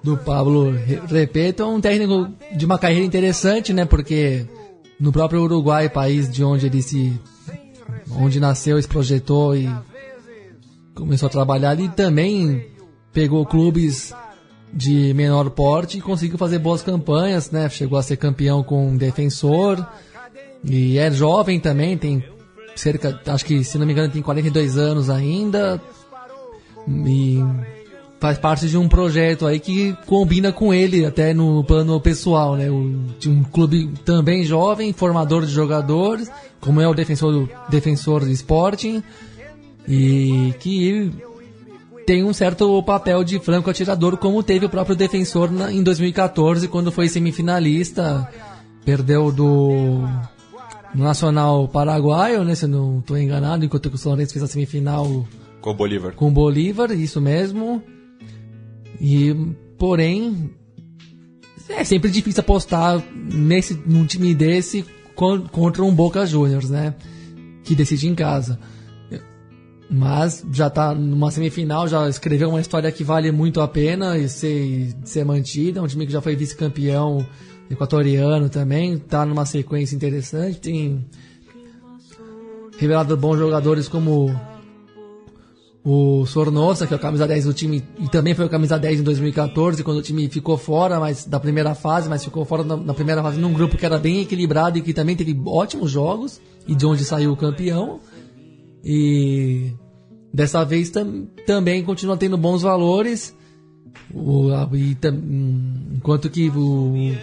do 0.03 0.17
Pablo 0.17 0.73
Repeto, 1.09 1.63
é 1.63 1.67
um 1.67 1.81
técnico 1.81 2.29
de 2.55 2.65
uma 2.65 2.79
carreira 2.79 3.05
interessante, 3.05 3.73
né? 3.73 3.85
Porque 3.85 4.47
no 4.99 5.11
próprio 5.11 5.43
Uruguai, 5.43 5.89
país 5.89 6.31
de 6.31 6.45
onde 6.45 6.67
ele 6.67 6.83
se 6.83 7.19
onde 8.13 8.41
nasceu, 8.41 8.81
se 8.81 8.89
projetou 8.89 9.57
e 9.57 9.69
começou 10.95 11.27
a 11.27 11.31
trabalhar 11.31 11.71
ali, 11.71 11.89
também 11.89 12.67
pegou 13.13 13.47
clubes 13.47 14.13
de 14.73 15.13
menor 15.15 15.51
porte 15.51 15.99
e 15.99 16.01
conseguiu 16.01 16.39
fazer 16.39 16.59
boas 16.59 16.83
campanhas, 16.83 17.51
né? 17.51 17.69
Chegou 17.69 17.99
a 17.99 18.03
ser 18.03 18.17
campeão 18.17 18.63
com 18.63 18.97
defensor 18.97 19.85
e 20.63 20.99
é 20.99 21.11
jovem 21.11 21.59
também, 21.59 21.97
tem 21.97 22.25
cerca, 22.77 23.21
acho 23.27 23.45
que 23.45 23.65
se 23.65 23.79
não 23.79 23.87
me 23.87 23.93
engano 23.93 24.13
tem 24.13 24.23
42 24.23 24.77
anos 24.77 25.11
ainda 25.11 25.81
e 26.89 27.43
faz 28.21 28.39
parte 28.39 28.69
de 28.69 28.77
um 28.77 28.89
projeto 28.89 29.47
aí 29.47 29.59
que 29.59 29.97
combina 30.07 30.53
com 30.53 30.73
ele 30.73 31.07
até 31.07 31.33
no 31.33 31.65
plano 31.65 31.99
pessoal, 32.01 32.55
né? 32.55 32.67
De 33.19 33.29
um 33.29 33.43
clube 33.43 33.91
também 34.05 34.45
jovem, 34.45 34.93
formador 34.93 35.45
de 35.45 35.53
jogadores, 35.53 36.31
como 36.61 36.81
é 36.81 36.87
o 36.87 36.95
defensor 36.95 37.49
defensor 37.69 38.25
de 38.25 38.33
Sporting 38.33 39.03
e 39.89 40.55
que 40.61 41.11
tem 42.11 42.25
um 42.25 42.33
certo 42.33 42.83
papel 42.83 43.23
de 43.23 43.39
franco 43.39 43.71
atirador, 43.71 44.17
como 44.17 44.43
teve 44.43 44.67
o 44.67 44.69
próprio 44.69 44.97
defensor 44.97 45.49
na, 45.49 45.73
em 45.73 45.81
2014, 45.81 46.67
quando 46.67 46.91
foi 46.91 47.09
semifinalista, 47.09 48.29
perdeu 48.85 49.31
do 49.31 50.09
Nacional 50.93 51.69
Paraguaio, 51.69 52.43
né, 52.43 52.57
se 52.57 52.67
não 52.67 52.99
estou 52.99 53.17
enganado, 53.17 53.65
enquanto 53.65 53.87
o 53.87 54.09
Lourenço 54.09 54.33
fez 54.33 54.43
a 54.43 54.49
semifinal 54.49 55.25
com 55.61 55.71
o 55.71 55.75
Bolívar. 55.75 56.15
Com 56.15 56.27
o 56.27 56.31
Bolívar, 56.33 56.91
isso 56.91 57.21
mesmo. 57.21 57.81
E, 59.01 59.33
porém, 59.79 60.51
é 61.69 61.85
sempre 61.85 62.11
difícil 62.11 62.41
apostar 62.41 63.01
nesse, 63.33 63.81
num 63.87 64.05
time 64.05 64.35
desse 64.35 64.85
contra 65.15 65.85
um 65.85 65.95
Boca 65.95 66.27
Juniors, 66.27 66.69
né? 66.69 66.93
Que 67.63 67.77
decide 67.77 68.09
em 68.09 68.17
casa. 68.17 68.59
Mas 69.91 70.45
já 70.53 70.69
está 70.69 70.95
numa 70.95 71.33
semifinal, 71.33 71.89
já 71.89 72.09
escreveu 72.09 72.49
uma 72.49 72.61
história 72.61 72.93
que 72.93 73.03
vale 73.03 73.33
muito 73.33 73.61
a 73.61 73.67
pena 73.67 74.17
e 74.17 74.29
ser, 74.29 74.95
ser 75.05 75.25
mantida. 75.25 75.81
É 75.81 75.83
um 75.83 75.87
time 75.87 76.07
que 76.07 76.13
já 76.13 76.21
foi 76.21 76.37
vice-campeão 76.37 77.27
equatoriano 77.69 78.49
também, 78.49 78.95
está 78.95 79.27
numa 79.27 79.45
sequência 79.45 79.97
interessante. 79.97 80.61
Tem 80.61 81.05
revelado 82.79 83.17
bons 83.17 83.37
jogadores 83.37 83.89
como 83.89 84.33
o 85.85 86.25
Sornosa, 86.27 86.87
que 86.87 86.95
é 86.95 86.97
o 86.97 87.01
camisa 87.01 87.27
10 87.27 87.45
do 87.47 87.55
time, 87.55 87.83
e 87.99 88.09
também 88.09 88.35
foi 88.35 88.45
o 88.45 88.49
camisa 88.49 88.79
10 88.79 89.01
em 89.01 89.03
2014, 89.03 89.83
quando 89.83 89.99
o 89.99 90.03
time 90.03 90.29
ficou 90.29 90.59
fora 90.59 91.01
mas, 91.01 91.25
da 91.25 91.41
primeira 91.41 91.75
fase, 91.75 92.09
mas 92.09 92.23
ficou 92.23 92.45
fora 92.45 92.63
na, 92.63 92.77
na 92.77 92.95
primeira 92.95 93.23
fase 93.23 93.41
num 93.41 93.53
grupo 93.53 93.77
que 93.77 93.87
era 93.87 93.99
bem 93.99 94.21
equilibrado 94.21 94.79
e 94.79 94.83
que 94.83 94.93
também 94.93 95.17
teve 95.17 95.37
ótimos 95.47 95.91
jogos, 95.91 96.41
e 96.69 96.75
de 96.75 96.87
onde 96.87 97.05
saiu 97.05 97.33
o 97.33 97.37
campeão. 97.37 97.99
E 98.85 99.73
dessa 100.33 100.65
vez 100.65 100.91
tam, 100.91 101.27
também 101.47 101.83
continua 101.83 102.17
tendo 102.17 102.37
bons 102.37 102.63
valores. 102.63 103.35
O, 104.13 104.51
e, 104.75 104.95
tam, 104.95 105.15
enquanto 105.95 106.31
que 106.31 106.49
o, 106.51 107.15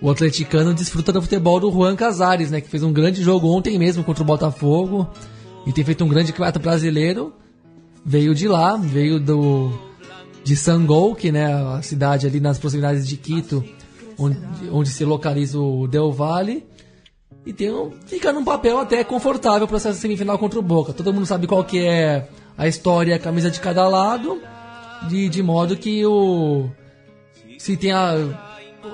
o 0.00 0.10
atleticano 0.10 0.74
desfruta 0.74 1.12
do 1.12 1.22
futebol 1.22 1.60
do 1.60 1.70
Juan 1.70 1.96
Casares, 1.96 2.50
né, 2.50 2.60
que 2.60 2.68
fez 2.68 2.82
um 2.82 2.92
grande 2.92 3.22
jogo 3.22 3.48
ontem 3.48 3.78
mesmo 3.78 4.04
contra 4.04 4.22
o 4.22 4.26
Botafogo 4.26 5.08
e 5.66 5.72
tem 5.72 5.84
feito 5.84 6.04
um 6.04 6.08
grande 6.08 6.32
campeonato 6.32 6.58
brasileiro. 6.58 7.32
Veio 8.04 8.34
de 8.34 8.48
lá, 8.48 8.76
veio 8.76 9.20
do 9.20 9.70
de 10.44 10.56
que 11.16 11.30
né, 11.30 11.52
a 11.54 11.82
cidade 11.82 12.26
ali 12.26 12.40
nas 12.40 12.58
proximidades 12.58 13.06
de 13.06 13.16
Quito, 13.16 13.64
onde, 14.18 14.38
onde 14.72 14.88
se 14.88 15.04
localiza 15.04 15.58
o 15.58 15.86
Del 15.86 16.10
Valle. 16.10 16.66
E 17.46 17.52
tem 17.52 17.72
um, 17.72 17.90
fica 18.06 18.32
num 18.32 18.44
papel 18.44 18.78
até 18.78 19.02
confortável 19.02 19.66
para 19.66 19.76
essa 19.76 19.92
semifinal 19.92 20.38
contra 20.38 20.58
o 20.58 20.62
Boca. 20.62 20.92
Todo 20.92 21.12
mundo 21.12 21.26
sabe 21.26 21.46
qual 21.46 21.64
que 21.64 21.78
é 21.78 22.28
a 22.56 22.68
história, 22.68 23.16
a 23.16 23.18
camisa 23.18 23.50
de 23.50 23.60
cada 23.60 23.86
lado, 23.88 24.40
de, 25.08 25.28
de 25.28 25.42
modo 25.42 25.76
que 25.76 26.04
o 26.06 26.68
se 27.58 27.76
tem 27.76 27.92
a, 27.92 28.16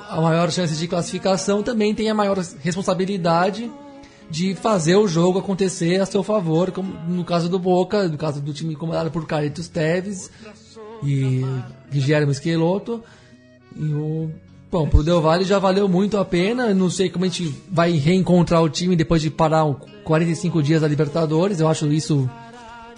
a 0.08 0.20
maior 0.20 0.50
chance 0.50 0.74
de 0.74 0.86
classificação, 0.86 1.62
também 1.62 1.94
tem 1.94 2.10
a 2.10 2.14
maior 2.14 2.38
responsabilidade 2.60 3.70
de 4.30 4.54
fazer 4.54 4.96
o 4.96 5.08
jogo 5.08 5.38
acontecer 5.38 6.00
a 6.00 6.06
seu 6.06 6.22
favor, 6.22 6.70
como 6.70 6.92
no 7.08 7.24
caso 7.24 7.48
do 7.48 7.58
Boca, 7.58 8.06
no 8.08 8.18
caso 8.18 8.42
do 8.42 8.52
time 8.52 8.76
comandado 8.76 9.10
por 9.10 9.26
Carlitos 9.26 9.68
Teves 9.68 10.30
e 11.02 11.42
Guilherme 11.90 12.32
Esqueloto. 12.32 13.02
E 13.74 13.86
o 13.86 14.30
Bom, 14.70 14.86
pro 14.86 15.02
Del 15.02 15.22
Valle 15.22 15.44
já 15.44 15.58
valeu 15.58 15.88
muito 15.88 16.18
a 16.18 16.24
pena. 16.26 16.74
Não 16.74 16.90
sei 16.90 17.08
como 17.08 17.24
a 17.24 17.28
gente 17.28 17.54
vai 17.70 17.92
reencontrar 17.92 18.62
o 18.62 18.68
time 18.68 18.94
depois 18.94 19.22
de 19.22 19.30
parar 19.30 19.64
45 20.04 20.62
dias 20.62 20.82
da 20.82 20.88
Libertadores. 20.88 21.58
Eu 21.58 21.68
acho 21.68 21.86
isso 21.86 22.28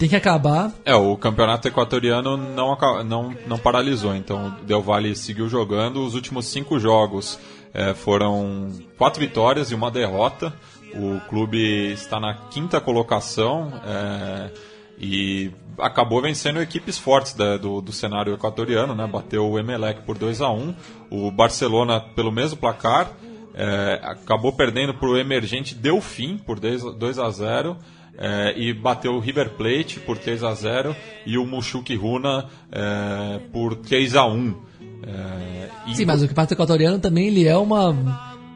tem 0.01 0.09
que 0.09 0.15
acabar. 0.15 0.71
É, 0.83 0.95
o 0.95 1.15
campeonato 1.15 1.67
equatoriano 1.67 2.35
não, 2.35 2.75
não, 3.05 3.35
não 3.45 3.57
paralisou, 3.59 4.15
então 4.15 4.47
o 4.47 4.65
Del 4.65 4.81
Valle 4.81 5.15
seguiu 5.15 5.47
jogando. 5.47 6.03
Os 6.03 6.15
últimos 6.15 6.47
cinco 6.47 6.79
jogos 6.79 7.39
é, 7.71 7.93
foram 7.93 8.71
quatro 8.97 9.19
vitórias 9.19 9.69
e 9.69 9.75
uma 9.75 9.91
derrota. 9.91 10.51
O 10.95 11.19
clube 11.29 11.91
está 11.91 12.19
na 12.19 12.33
quinta 12.33 12.81
colocação. 12.81 13.71
É, 13.85 14.49
e 14.97 15.51
acabou 15.77 16.19
vencendo 16.19 16.59
equipes 16.59 16.97
fortes 16.97 17.35
da, 17.35 17.57
do, 17.57 17.79
do 17.79 17.93
cenário 17.93 18.33
equatoriano, 18.33 18.95
né? 18.95 19.05
Bateu 19.05 19.47
o 19.47 19.59
Emelec 19.59 20.01
por 20.01 20.17
2 20.17 20.41
a 20.41 20.49
1 20.49 20.75
o 21.11 21.29
Barcelona 21.29 21.99
pelo 21.99 22.31
mesmo 22.31 22.57
placar, 22.57 23.11
é, 23.53 23.99
acabou 24.03 24.51
perdendo 24.51 24.95
para 24.95 25.09
o 25.09 25.17
emergente 25.17 25.75
Delfim 25.75 26.37
por 26.37 26.59
2 26.59 27.19
a 27.19 27.29
0 27.29 27.77
é, 28.17 28.53
e 28.57 28.73
bateu 28.73 29.13
o 29.13 29.19
River 29.19 29.51
Plate 29.51 29.99
por 29.99 30.17
3 30.17 30.43
a 30.43 30.53
0 30.53 30.95
e 31.25 31.37
o 31.37 31.45
Mushuki 31.45 31.95
Runa 31.95 32.47
é, 32.71 33.39
por 33.51 33.75
3 33.75 34.15
a 34.15 34.25
1 34.25 34.55
é, 35.03 35.93
Sim, 35.93 36.05
mas 36.05 36.21
o 36.21 36.27
campeonato 36.27 36.53
equatoriano 36.53 36.99
também 36.99 37.27
ele 37.27 37.47
é 37.47 37.57
uma 37.57 37.95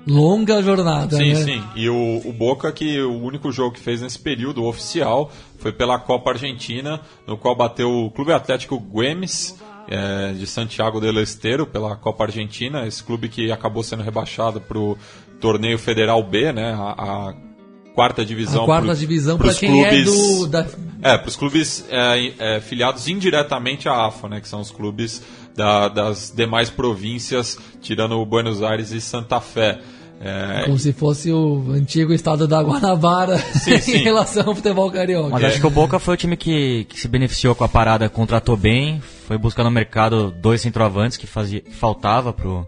longa 0.07 0.61
jornada. 0.61 1.17
Sim, 1.17 1.33
né? 1.33 1.43
sim. 1.43 1.63
E 1.75 1.89
o, 1.89 2.21
o, 2.25 2.31
Boca, 2.31 2.71
que 2.71 3.01
o 3.01 3.21
único 3.21 3.51
jogo 3.51 3.73
que 3.75 3.79
fez 3.79 4.01
nesse 4.01 4.19
período 4.19 4.63
oficial 4.63 5.31
foi 5.57 5.71
pela 5.71 5.97
Copa 5.97 6.31
Argentina, 6.31 7.01
no 7.25 7.37
qual 7.37 7.55
bateu 7.55 7.89
o 7.89 8.11
Clube 8.11 8.31
Atlético 8.31 8.79
Güemes. 8.79 9.59
É, 9.87 10.33
de 10.33 10.47
Santiago 10.47 10.99
del 10.99 11.21
Estero 11.21 11.67
pela 11.67 11.95
Copa 11.95 12.23
Argentina, 12.23 12.87
esse 12.87 13.03
clube 13.03 13.29
que 13.29 13.51
acabou 13.51 13.83
sendo 13.83 14.01
rebaixado 14.01 14.59
para 14.59 14.79
o 14.79 14.97
torneio 15.39 15.77
Federal 15.77 16.23
B, 16.23 16.51
né, 16.51 16.73
a, 16.73 17.29
a 17.29 17.35
quarta 17.95 18.25
divisão. 18.25 18.63
A 18.63 18.65
quarta 18.65 18.87
pro, 18.87 18.95
divisão 18.95 19.37
para 19.37 19.53
quem 19.53 19.83
é 19.83 19.89
clubes, 19.89 20.07
é 20.07 20.37
do. 20.39 20.47
Da... 20.47 20.67
É, 21.01 21.17
para 21.17 21.29
os 21.29 21.35
clubes 21.35 21.85
é, 21.89 22.33
é, 22.37 22.59
filiados 22.59 23.07
indiretamente 23.07 23.87
à 23.87 24.05
AFA, 24.05 24.27
né? 24.27 24.41
Que 24.41 24.47
são 24.47 24.59
os 24.59 24.69
clubes 24.69 25.23
da, 25.55 25.87
das 25.87 26.31
demais 26.35 26.69
províncias, 26.69 27.57
tirando 27.81 28.19
o 28.19 28.25
Buenos 28.25 28.61
Aires 28.61 28.91
e 28.91 28.99
Santa 28.99 29.39
Fé. 29.39 29.79
É... 30.19 30.63
Como 30.65 30.79
se 30.79 30.93
fosse 30.93 31.31
o 31.31 31.71
antigo 31.71 32.13
estado 32.13 32.47
da 32.47 32.61
Guanabara 32.61 33.37
sim, 33.37 33.77
sim. 33.79 33.97
em 33.97 34.03
relação 34.03 34.47
ao 34.47 34.55
futebol 34.55 34.89
carioca. 34.89 35.29
Mas 35.29 35.43
acho 35.43 35.59
que 35.59 35.67
o 35.67 35.69
Boca 35.69 35.99
foi 35.99 36.13
o 36.13 36.17
time 36.17 36.37
que, 36.37 36.85
que 36.85 36.99
se 36.99 37.07
beneficiou 37.07 37.53
com 37.53 37.65
a 37.65 37.69
parada, 37.69 38.07
contratou 38.07 38.55
bem, 38.55 39.01
foi 39.27 39.37
buscar 39.37 39.63
no 39.63 39.71
mercado 39.71 40.31
dois 40.31 40.61
centroavantes 40.61 41.17
que, 41.17 41.27
fazia, 41.27 41.59
que 41.59 41.75
faltava 41.75 42.31
pro, 42.31 42.65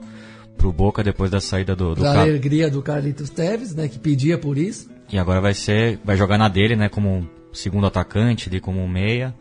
pro 0.58 0.72
Boca 0.72 1.04
depois 1.04 1.30
da 1.30 1.40
saída 1.40 1.76
do, 1.76 1.96
do 1.96 2.02
da 2.02 2.22
alegria 2.22 2.70
do 2.70 2.82
Carlitos 2.82 3.30
Teves, 3.30 3.76
né, 3.76 3.88
que 3.88 4.00
pedia 4.00 4.38
por 4.38 4.58
isso. 4.58 4.90
E 5.12 5.18
agora 5.18 5.40
vai 5.40 5.54
ser, 5.54 6.00
vai 6.04 6.18
jogar 6.18 6.38
na 6.38 6.50
dele, 6.50 6.76
né, 6.76 6.90
como 6.90 7.30
segundo 7.54 7.88
atacante, 7.88 8.50
ali 8.50 8.60
como 8.60 8.88
meia. 8.88 9.34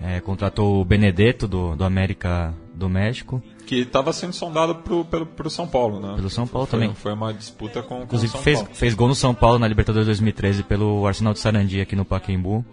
É, 0.00 0.20
contratou 0.20 0.80
o 0.80 0.84
Benedetto 0.84 1.48
do, 1.48 1.74
do 1.74 1.82
América 1.82 2.52
do 2.74 2.88
México. 2.88 3.42
Que 3.64 3.76
estava 3.76 4.12
sendo 4.12 4.34
sondado 4.34 4.76
pro, 4.76 5.04
pelo, 5.06 5.24
pro 5.24 5.48
São 5.48 5.66
Paulo, 5.66 5.98
né? 5.98 6.14
Pelo 6.16 6.28
São 6.28 6.46
Paulo 6.46 6.66
foi, 6.66 6.78
também. 6.78 6.94
Foi 6.94 7.12
uma 7.14 7.32
disputa 7.32 7.82
com, 7.82 8.02
Inclusive 8.02 8.30
com 8.30 8.38
o 8.38 8.42
São 8.42 8.44
fez, 8.44 8.58
Paulo. 8.58 8.74
fez 8.74 8.94
gol 8.94 9.08
no 9.08 9.14
São 9.14 9.34
Paulo 9.34 9.58
na 9.58 9.66
Libertadores 9.66 10.06
2013 10.06 10.62
pelo 10.64 11.06
Arsenal 11.06 11.32
de 11.32 11.38
Sarandi 11.38 11.80
aqui 11.80 11.96
no 11.96 12.04
Pacaembu. 12.04 12.64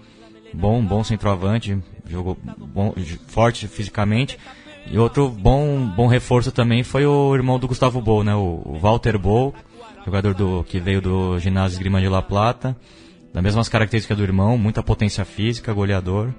Bom, 0.54 0.84
bom 0.84 1.04
centroavante, 1.04 1.80
jogou 2.08 2.38
bom, 2.58 2.94
forte 3.28 3.68
fisicamente. 3.68 4.38
E 4.88 4.98
outro 4.98 5.30
bom, 5.30 5.86
bom 5.88 6.08
reforço 6.08 6.52
também 6.52 6.84
foi 6.84 7.06
o 7.06 7.34
irmão 7.36 7.58
do 7.58 7.68
Gustavo 7.68 8.02
Bol, 8.02 8.24
né? 8.24 8.36
O, 8.36 8.78
Walter 8.80 9.18
Bol, 9.18 9.54
jogador 10.06 10.34
do, 10.34 10.64
que 10.68 10.80
veio 10.80 11.02
do 11.02 11.40
ginásio 11.40 11.76
Esgrima 11.76 12.02
de 12.02 12.10
La 12.10 12.22
Plata. 12.22 12.76
Das 13.34 13.42
mesmas 13.42 13.68
características 13.68 14.18
do 14.18 14.24
irmão, 14.24 14.58
muita 14.58 14.84
potência 14.84 15.26
física, 15.26 15.74
goleador. 15.74 16.34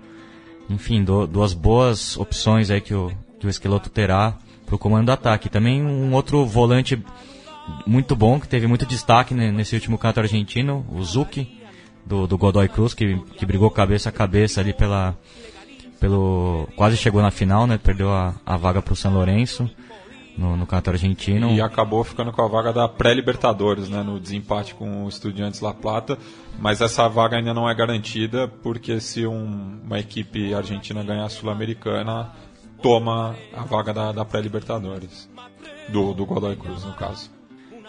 Enfim, 0.71 1.03
do, 1.03 1.27
duas 1.27 1.53
boas 1.53 2.17
opções 2.17 2.71
aí 2.71 2.81
que 2.81 2.95
o, 2.95 3.11
que 3.41 3.47
o 3.47 3.51
Esqueloto 3.51 3.91
terá 3.91 4.37
para 4.65 4.75
o 4.75 4.79
comando 4.79 5.07
do 5.07 5.13
ataque. 5.13 5.49
Também 5.49 5.83
um 5.83 6.13
outro 6.15 6.45
volante 6.47 7.03
muito 7.87 8.15
bom, 8.15 8.39
que 8.39 8.49
teve 8.49 8.67
muito 8.67 8.87
destaque 8.87 9.35
nesse 9.35 9.75
último 9.75 9.99
canto 9.99 10.21
argentino, 10.21 10.87
o 10.91 11.03
Zucchi, 11.03 11.61
do, 12.05 12.27
do 12.27 12.37
Godoy 12.37 12.69
Cruz, 12.69 12.95
que, 12.95 13.19
que 13.37 13.47
brigou 13.47 13.71
cabeça 13.71 14.09
a 14.09 14.13
cabeça 14.13 14.61
ali 14.61 14.73
pela. 14.73 15.17
Pelo, 16.05 16.69
quase 16.77 16.99
chegou 16.99 17.23
na 17.23 17.31
final, 17.31 17.67
né? 17.67 17.79
Perdeu 17.79 18.13
a, 18.13 18.35
a 18.45 18.59
vaga 18.59 18.83
para 18.83 18.93
o 18.93 18.97
São 18.97 19.15
Lourenço 19.15 19.71
no, 20.37 20.55
no 20.55 20.67
canto 20.67 20.91
argentino. 20.91 21.51
E 21.51 21.63
acabou 21.63 22.05
ficando 22.05 22.31
com 22.31 22.43
a 22.43 22.47
vaga 22.47 22.75
da 22.75 22.87
pré-Libertadores, 22.87 23.89
né, 23.89 24.03
no 24.03 24.21
desempate 24.21 24.75
com 24.75 25.07
o 25.07 25.09
Estudiantes 25.09 25.63
La 25.63 25.73
Plata. 25.73 26.19
Mas 26.59 26.83
essa 26.83 27.09
vaga 27.09 27.39
ainda 27.39 27.55
não 27.55 27.67
é 27.67 27.75
garantida, 27.75 28.47
porque 28.47 29.01
se 29.01 29.27
um, 29.27 29.81
uma 29.83 29.99
equipe 29.99 30.53
argentina 30.53 31.03
ganhar 31.03 31.25
a 31.25 31.31
Sul-Americana, 31.31 32.31
toma 32.83 33.35
a 33.57 33.65
vaga 33.65 33.95
da, 33.95 34.13
da 34.13 34.27
pré-Libertadores. 34.27 35.27
Do, 35.89 36.13
do 36.13 36.27
Godoy 36.27 36.55
Cruz, 36.55 36.85
no 36.85 36.93
caso. 36.93 37.31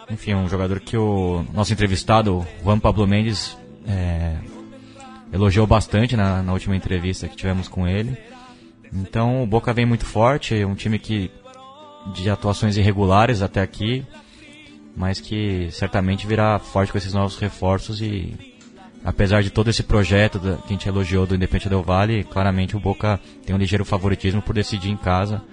Enfim, 0.10 0.36
um 0.36 0.48
jogador 0.48 0.80
que 0.80 0.96
o 0.96 1.46
nosso 1.54 1.74
entrevistado, 1.74 2.48
Juan 2.64 2.80
Pablo 2.80 3.06
Mendes, 3.06 3.58
é, 3.86 4.38
elogiou 5.36 5.68
bastante 5.68 6.16
na, 6.16 6.42
na 6.42 6.54
última 6.54 6.76
entrevista 6.76 7.28
que 7.28 7.36
tivemos 7.36 7.68
com 7.68 7.86
ele. 7.86 8.18
Então 8.94 9.44
o 9.44 9.46
Boca 9.46 9.74
vem 9.74 9.86
muito 9.86 10.06
forte, 10.06 10.56
é 10.56 10.66
um 10.66 10.76
time 10.76 10.98
que 10.98 11.30
de 12.14 12.30
atuações 12.30 12.78
irregulares 12.78 13.42
até 13.42 13.62
aqui, 13.62 14.06
mas 14.96 15.20
que 15.20 15.68
certamente 15.72 16.26
virá 16.26 16.58
forte 16.58 16.92
com 16.92 16.98
esses 16.98 17.14
novos 17.14 17.38
reforços 17.38 18.02
e 18.02 18.56
apesar 19.04 19.44
de 19.44 19.50
todo 19.50 19.70
esse 19.70 19.84
projeto 19.84 20.40
que 20.40 20.48
a 20.48 20.68
gente 20.70 20.88
elogiou 20.88 21.26
do 21.26 21.36
Independente 21.36 21.68
Del 21.68 21.84
Vale, 21.84 22.24
claramente 22.24 22.78
o 22.78 22.80
Boca 22.80 23.20
tem 23.46 23.54
um 23.54 23.60
ligeiro 23.60 23.84
favoritismo 23.84 24.42
por 24.42 24.56
decidir 24.56 24.90
em 24.90 24.98
casa 24.98 25.44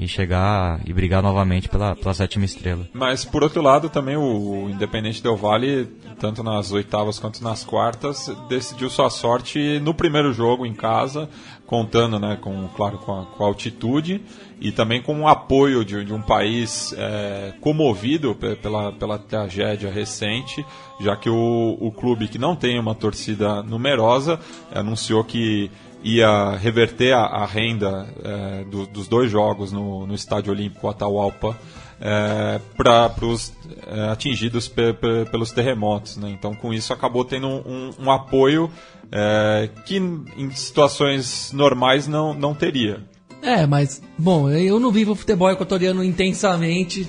e 0.00 0.08
chegar 0.08 0.80
e 0.86 0.92
brigar 0.94 1.22
novamente 1.22 1.68
pela, 1.68 1.94
pela 1.94 2.14
sétima 2.14 2.46
estrela. 2.46 2.88
Mas 2.94 3.22
por 3.22 3.42
outro 3.42 3.60
lado, 3.60 3.90
também 3.90 4.16
o, 4.16 4.68
Independente 4.70 5.22
Del 5.22 5.36
Valle, 5.36 5.84
tanto 6.18 6.42
nas 6.42 6.72
oitavas 6.72 7.18
quanto 7.18 7.44
nas 7.44 7.62
quartas, 7.62 8.34
decidiu 8.48 8.88
sua 8.88 9.10
sorte 9.10 9.78
no 9.80 9.92
primeiro 9.92 10.32
jogo 10.32 10.64
em 10.64 10.72
casa, 10.72 11.28
contando, 11.66 12.18
né, 12.18 12.38
com, 12.40 12.66
claro, 12.68 12.96
com 12.98 13.20
a, 13.20 13.26
com 13.26 13.44
a 13.44 13.46
altitude 13.46 14.22
e 14.58 14.72
também 14.72 15.02
com 15.02 15.20
o 15.20 15.28
apoio 15.28 15.84
de, 15.84 16.02
de 16.02 16.12
um 16.14 16.22
país 16.22 16.94
é, 16.96 17.52
comovido 17.60 18.34
pela, 18.34 18.92
pela 18.92 19.18
tragédia 19.18 19.90
recente, 19.90 20.64
já 20.98 21.14
que 21.14 21.28
o, 21.28 21.76
o 21.78 21.92
clube 21.92 22.26
que 22.26 22.38
não 22.38 22.56
tem 22.56 22.78
uma 22.78 22.94
torcida 22.94 23.62
numerosa 23.62 24.40
anunciou 24.74 25.22
que 25.22 25.70
ia 26.02 26.56
reverter 26.56 27.12
a, 27.12 27.24
a 27.24 27.46
renda 27.46 28.08
é, 28.24 28.64
do, 28.64 28.86
dos 28.86 29.08
dois 29.08 29.30
jogos 29.30 29.72
no, 29.72 30.06
no 30.06 30.14
Estádio 30.14 30.52
Olímpico 30.52 30.88
Atahualpa 30.88 31.56
é, 32.00 32.60
para 32.76 33.12
os 33.22 33.52
é, 33.86 34.08
atingidos 34.08 34.66
pe, 34.66 34.92
pe, 34.94 35.26
pelos 35.30 35.52
terremotos. 35.52 36.16
Né? 36.16 36.30
Então, 36.30 36.54
com 36.54 36.72
isso, 36.72 36.92
acabou 36.92 37.24
tendo 37.24 37.46
um, 37.46 37.90
um 37.98 38.10
apoio 38.10 38.70
é, 39.12 39.68
que 39.84 39.96
em 39.96 40.50
situações 40.52 41.52
normais 41.52 42.08
não, 42.08 42.32
não 42.32 42.54
teria. 42.54 43.04
É, 43.42 43.66
mas, 43.66 44.02
bom, 44.18 44.50
eu 44.50 44.78
não 44.78 44.90
vivo 44.90 45.12
o 45.12 45.16
futebol 45.16 45.50
equatoriano 45.50 46.04
intensamente 46.04 47.08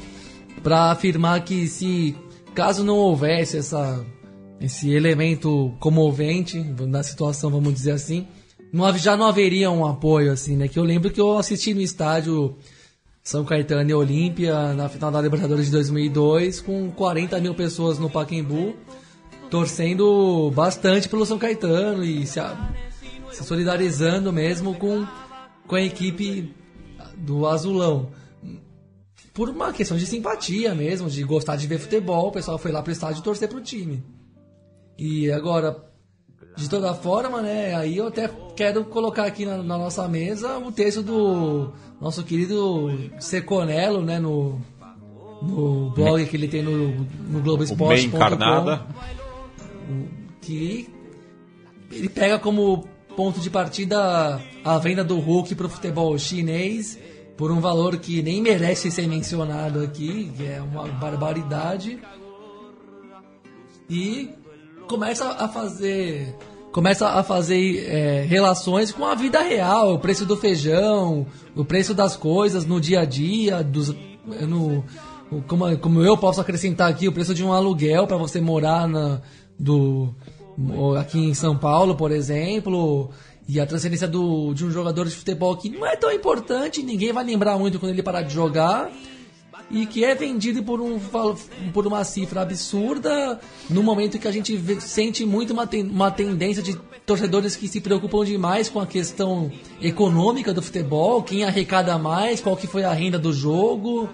para 0.63 0.91
afirmar 0.91 1.43
que 1.43 1.67
se 1.67 2.15
caso 2.53 2.83
não 2.83 2.95
houvesse 2.95 3.57
essa, 3.57 4.05
esse 4.59 4.91
elemento 4.91 5.75
comovente 5.79 6.59
na 6.87 7.03
situação, 7.03 7.49
vamos 7.49 7.73
dizer 7.73 7.91
assim, 7.91 8.27
não, 8.71 8.97
já 8.97 9.17
não 9.17 9.25
haveria 9.25 9.69
um 9.69 9.85
apoio, 9.85 10.31
assim, 10.31 10.55
né? 10.55 10.67
Que 10.67 10.79
eu 10.79 10.83
lembro 10.83 11.11
que 11.11 11.19
eu 11.19 11.37
assisti 11.37 11.73
no 11.73 11.81
estádio 11.81 12.55
São 13.23 13.43
Caetano 13.43 13.89
e 13.89 13.93
Olímpia 13.93 14.73
na 14.73 14.87
final 14.87 15.11
da 15.11 15.21
Libertadores 15.21 15.65
de 15.65 15.71
2002 15.71 16.61
com 16.61 16.89
40 16.91 17.39
mil 17.39 17.53
pessoas 17.53 17.99
no 17.99 18.09
Pacaembu 18.09 18.75
torcendo 19.49 20.49
bastante 20.55 21.09
pelo 21.09 21.25
São 21.25 21.37
Caetano 21.37 22.03
e 22.05 22.25
se, 22.25 22.39
se 23.33 23.43
solidarizando 23.43 24.31
mesmo 24.31 24.73
com, 24.75 25.05
com 25.67 25.75
a 25.75 25.81
equipe 25.81 26.55
do 27.17 27.45
Azulão. 27.45 28.09
Por 29.33 29.49
uma 29.49 29.73
questão 29.73 29.97
de 29.97 30.05
simpatia 30.05 30.73
mesmo, 30.73 31.09
de 31.09 31.21
gostar 31.23 31.57
de 31.57 31.67
ver 31.67 31.79
futebol, 31.79 32.29
o 32.29 32.31
pessoal 32.31 32.57
foi 32.57 32.71
lá 32.71 32.81
pro 32.81 32.91
estádio 32.91 33.21
torcer 33.21 33.49
pro 33.49 33.61
time. 33.61 34.01
E 34.97 35.29
agora, 35.31 35.90
de 36.55 36.69
toda 36.69 36.93
forma, 36.93 37.41
né? 37.41 37.75
Aí 37.75 37.97
eu 37.97 38.07
até 38.07 38.29
quero 38.55 38.83
colocar 38.85 39.25
aqui 39.25 39.45
na, 39.45 39.57
na 39.57 39.77
nossa 39.77 40.07
mesa 40.07 40.57
o 40.57 40.71
texto 40.71 41.01
do 41.01 41.71
nosso 41.99 42.23
querido 42.23 43.09
Seconello, 43.19 44.01
né? 44.01 44.19
No, 44.19 44.61
no 45.41 45.89
blog 45.91 46.25
que 46.25 46.35
ele 46.35 46.47
tem 46.47 46.61
no, 46.61 46.89
no 47.29 47.41
Globoesporte.com. 47.41 48.79
Que 50.41 50.89
ele 51.91 52.09
pega 52.09 52.39
como 52.39 52.87
ponto 53.15 53.39
de 53.39 53.49
partida 53.49 54.41
a 54.63 54.77
venda 54.77 55.03
do 55.03 55.19
Hulk 55.19 55.55
para 55.55 55.65
o 55.65 55.69
futebol 55.69 56.17
chinês 56.17 56.97
por 57.37 57.51
um 57.51 57.59
valor 57.59 57.97
que 57.97 58.21
nem 58.21 58.41
merece 58.41 58.91
ser 58.91 59.07
mencionado 59.07 59.81
aqui, 59.81 60.31
que 60.37 60.45
é 60.45 60.61
uma 60.61 60.87
barbaridade. 60.87 61.99
E 63.89 64.29
começa 64.91 65.25
a 65.25 65.47
fazer 65.47 66.35
começa 66.73 67.07
a 67.07 67.23
fazer 67.23 67.85
é, 67.87 68.25
relações 68.27 68.91
com 68.91 69.05
a 69.05 69.15
vida 69.15 69.41
real, 69.41 69.93
o 69.93 69.99
preço 69.99 70.25
do 70.25 70.35
feijão, 70.35 71.25
o 71.55 71.63
preço 71.63 71.93
das 71.93 72.15
coisas 72.15 72.65
no 72.65 72.79
dia 72.79 73.01
a 73.01 73.05
dia, 73.05 73.63
dos, 73.63 73.93
no, 74.47 74.83
como, 75.47 75.77
como 75.77 76.01
eu 76.01 76.17
posso 76.17 76.39
acrescentar 76.39 76.89
aqui, 76.89 77.07
o 77.07 77.11
preço 77.11 77.33
de 77.33 77.43
um 77.43 77.51
aluguel 77.51 78.05
para 78.05 78.15
você 78.15 78.39
morar 78.39 78.87
na, 78.87 79.21
do, 79.59 80.13
aqui 80.97 81.19
em 81.19 81.33
São 81.33 81.57
Paulo, 81.57 81.95
por 81.95 82.11
exemplo, 82.11 83.09
e 83.47 83.59
a 83.59 83.65
transferência 83.65 84.07
do, 84.07 84.53
de 84.53 84.65
um 84.65 84.71
jogador 84.71 85.05
de 85.05 85.15
futebol 85.15 85.57
que 85.57 85.69
não 85.69 85.85
é 85.85 85.97
tão 85.97 86.11
importante, 86.11 86.83
ninguém 86.83 87.11
vai 87.11 87.25
lembrar 87.25 87.57
muito 87.57 87.79
quando 87.79 87.91
ele 87.91 88.03
parar 88.03 88.21
de 88.21 88.33
jogar 88.33 88.89
e 89.71 89.85
que 89.85 90.03
é 90.03 90.13
vendido 90.13 90.61
por, 90.61 90.81
um, 90.81 90.99
por 91.73 91.87
uma 91.87 92.03
cifra 92.03 92.41
absurda 92.41 93.39
no 93.69 93.81
momento 93.81 94.19
que 94.19 94.27
a 94.27 94.31
gente 94.31 94.55
vê, 94.55 94.79
sente 94.81 95.25
muito 95.25 95.53
uma, 95.53 95.65
ten, 95.65 95.83
uma 95.83 96.11
tendência 96.11 96.61
de 96.61 96.75
torcedores 97.05 97.55
que 97.55 97.67
se 97.67 97.79
preocupam 97.79 98.25
demais 98.25 98.69
com 98.69 98.79
a 98.79 98.85
questão 98.85 99.51
econômica 99.81 100.53
do 100.53 100.61
futebol, 100.61 101.23
quem 101.23 101.45
arrecada 101.45 101.97
mais, 101.97 102.41
qual 102.41 102.57
que 102.57 102.67
foi 102.67 102.83
a 102.83 102.93
renda 102.93 103.17
do 103.17 103.31
jogo. 103.31 104.09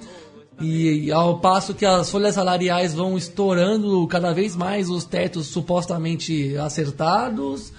E, 0.60 1.12
ao 1.12 1.40
passo 1.40 1.74
que 1.76 1.86
as 1.86 2.10
folhas 2.10 2.34
salariais 2.34 2.94
vão 2.94 3.16
estourando 3.16 4.08
cada 4.08 4.34
vez 4.34 4.56
mais 4.56 4.90
os 4.90 5.06
tetos 5.06 5.48
supostamente 5.48 6.58
acertados, 6.58 7.72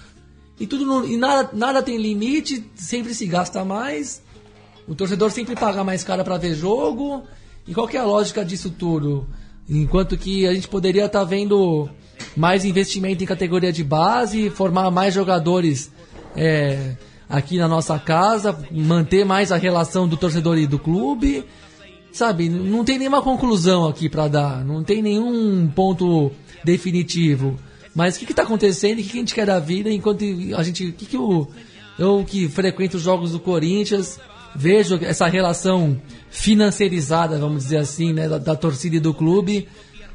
e 0.57 0.67
tudo 0.67 0.85
no, 0.85 1.05
e 1.05 1.17
nada, 1.17 1.49
nada 1.53 1.83
tem 1.83 1.97
limite, 1.97 2.69
sempre 2.75 3.13
se 3.13 3.25
gasta 3.25 3.63
mais. 3.65 4.21
O 4.87 4.95
torcedor 4.95 5.31
sempre 5.31 5.55
paga 5.55 5.83
mais 5.83 6.03
caro 6.03 6.23
para 6.23 6.37
ver 6.37 6.55
jogo 6.55 7.23
e 7.69 7.73
qual 7.73 7.87
que 7.87 7.95
é 7.95 7.99
a 7.99 8.05
lógica 8.05 8.43
disso 8.43 8.71
tudo? 8.71 9.27
Enquanto 9.69 10.17
que 10.17 10.47
a 10.47 10.53
gente 10.55 10.67
poderia 10.67 11.05
estar 11.05 11.19
tá 11.19 11.25
vendo 11.25 11.87
mais 12.35 12.65
investimento 12.65 13.23
em 13.23 13.27
categoria 13.27 13.71
de 13.71 13.83
base, 13.83 14.49
formar 14.49 14.89
mais 14.89 15.13
jogadores 15.13 15.91
é, 16.35 16.95
aqui 17.29 17.59
na 17.59 17.67
nossa 17.67 17.99
casa, 17.99 18.57
manter 18.71 19.23
mais 19.23 19.51
a 19.51 19.57
relação 19.57 20.07
do 20.07 20.17
torcedor 20.17 20.57
e 20.57 20.65
do 20.65 20.79
clube. 20.79 21.45
Sabe, 22.11 22.49
não 22.49 22.83
tem 22.83 22.97
nenhuma 22.97 23.21
conclusão 23.21 23.87
aqui 23.87 24.09
para 24.09 24.27
dar, 24.27 24.65
não 24.65 24.83
tem 24.83 24.99
nenhum 24.99 25.67
ponto 25.67 26.31
definitivo. 26.63 27.55
Mas 27.93 28.15
o 28.15 28.19
que 28.19 28.31
está 28.31 28.41
acontecendo 28.41 28.97
o 28.99 29.03
que, 29.03 29.09
que, 29.09 29.17
a 29.17 29.19
gente 29.19 29.35
quer 29.35 29.45
da 29.45 29.59
vida 29.59 29.91
enquanto 29.91 30.23
a 30.57 30.63
gente. 30.63 30.87
O 30.87 30.93
que, 30.93 31.05
que 31.05 31.15
eu, 31.15 31.47
eu 31.99 32.25
que 32.27 32.49
frequento 32.49 32.97
os 32.97 33.03
jogos 33.03 33.31
do 33.31 33.39
Corinthians, 33.39 34.19
vejo 34.55 34.99
essa 35.01 35.27
relação 35.27 35.99
financeirizada, 36.29 37.37
vamos 37.37 37.63
dizer 37.63 37.77
assim, 37.77 38.13
né, 38.13 38.27
da, 38.27 38.37
da 38.37 38.55
torcida 38.55 38.97
e 38.97 38.99
do 38.99 39.13
clube. 39.13 39.67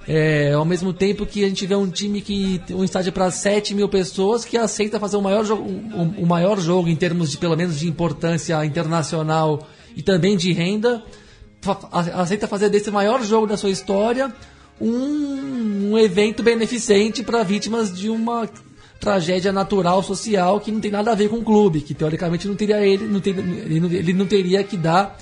É, 0.06 0.52
ao 0.52 0.66
mesmo 0.66 0.92
tempo 0.92 1.24
que 1.24 1.42
a 1.44 1.48
gente 1.48 1.66
vê 1.66 1.74
um 1.74 1.88
time 1.88 2.20
que 2.20 2.60
um 2.70 2.84
estádio 2.84 3.10
para 3.10 3.30
7 3.30 3.74
mil 3.74 3.88
pessoas 3.88 4.44
que 4.44 4.56
aceita 4.56 5.00
fazer 5.00 5.16
o 5.16 5.22
maior, 5.22 5.44
jogo, 5.44 5.62
o, 5.62 6.22
o, 6.22 6.26
maior 6.26 6.60
jogo 6.60 6.88
em 6.88 6.96
termos 6.96 7.30
de 7.30 7.38
pelo 7.38 7.56
menos 7.56 7.78
de 7.78 7.88
importância 7.88 8.62
internacional 8.66 9.66
e 9.96 10.02
também 10.02 10.36
de 10.36 10.52
renda, 10.52 11.02
aceita 11.90 12.46
fazer 12.46 12.68
desse 12.68 12.90
maior 12.90 13.22
jogo 13.22 13.46
da 13.46 13.56
sua 13.56 13.70
história 13.70 14.30
um, 14.78 15.92
um 15.92 15.98
evento 15.98 16.42
beneficente 16.42 17.22
para 17.22 17.42
vítimas 17.42 17.96
de 17.96 18.10
uma 18.10 18.48
tragédia 19.00 19.52
natural 19.52 20.02
social 20.02 20.60
que 20.60 20.72
não 20.72 20.80
tem 20.80 20.90
nada 20.90 21.12
a 21.12 21.14
ver 21.14 21.28
com 21.28 21.36
o 21.36 21.44
clube, 21.44 21.80
que 21.80 21.94
teoricamente 21.94 22.48
não 22.48 22.54
teria 22.54 22.84
ele, 22.84 23.06
não 23.06 23.20
ter, 23.20 23.36
ele, 23.38 23.80
não, 23.80 23.90
ele 23.90 24.12
não 24.12 24.26
teria 24.26 24.62
que 24.64 24.76
dar 24.76 25.18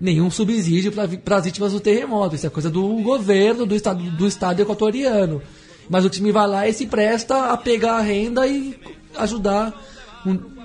nenhum 0.00 0.30
subsídio 0.30 0.92
para 0.92 1.36
as 1.36 1.44
vítimas 1.44 1.72
do 1.72 1.80
terremoto. 1.80 2.34
Isso 2.34 2.46
é 2.46 2.50
coisa 2.50 2.68
do 2.68 3.02
governo, 3.02 3.64
do 3.64 3.74
estado, 3.74 4.02
do 4.02 4.26
estado 4.26 4.60
equatoriano. 4.60 5.40
Mas 5.88 6.04
o 6.04 6.10
time 6.10 6.32
vai 6.32 6.46
lá 6.46 6.68
e 6.68 6.72
se 6.72 6.86
presta 6.86 7.52
a 7.52 7.56
pegar 7.56 7.98
a 7.98 8.00
renda 8.00 8.46
e 8.46 8.78
ajudar 9.16 9.72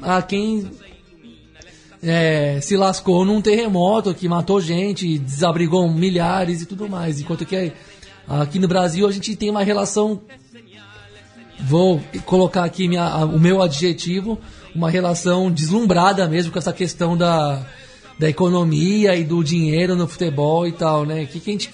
a 0.02 0.22
quem 0.22 0.70
é, 2.02 2.60
se 2.62 2.78
lascou 2.78 3.26
num 3.26 3.42
terremoto 3.42 4.14
que 4.14 4.28
matou 4.28 4.62
gente, 4.62 5.18
desabrigou 5.18 5.90
milhares 5.90 6.62
e 6.62 6.66
tudo 6.66 6.90
mais. 6.90 7.20
Enquanto 7.20 7.46
que 7.46 7.72
aqui 8.28 8.60
no 8.60 8.68
Brasil 8.68 9.08
a 9.08 9.12
gente 9.12 9.36
tem 9.36 9.50
uma 9.50 9.64
relação. 9.64 10.22
Vou 11.60 12.02
colocar 12.26 12.64
aqui 12.64 12.88
minha, 12.88 13.26
o 13.26 13.40
meu 13.40 13.62
adjetivo, 13.62 14.40
uma 14.76 14.90
relação 14.90 15.52
deslumbrada 15.52 16.28
mesmo 16.28 16.52
com 16.52 16.60
essa 16.60 16.74
questão 16.74 17.18
da, 17.18 17.66
da 18.20 18.30
economia 18.30 19.16
e 19.16 19.24
do 19.24 19.44
dinheiro 19.44 19.96
no 19.96 20.08
futebol 20.08 20.68
e 20.68 20.72
tal, 20.72 21.06
né? 21.06 21.24
O 21.24 21.28
que, 21.28 21.40
que 21.40 21.50
a 21.50 21.54
gente 21.54 21.72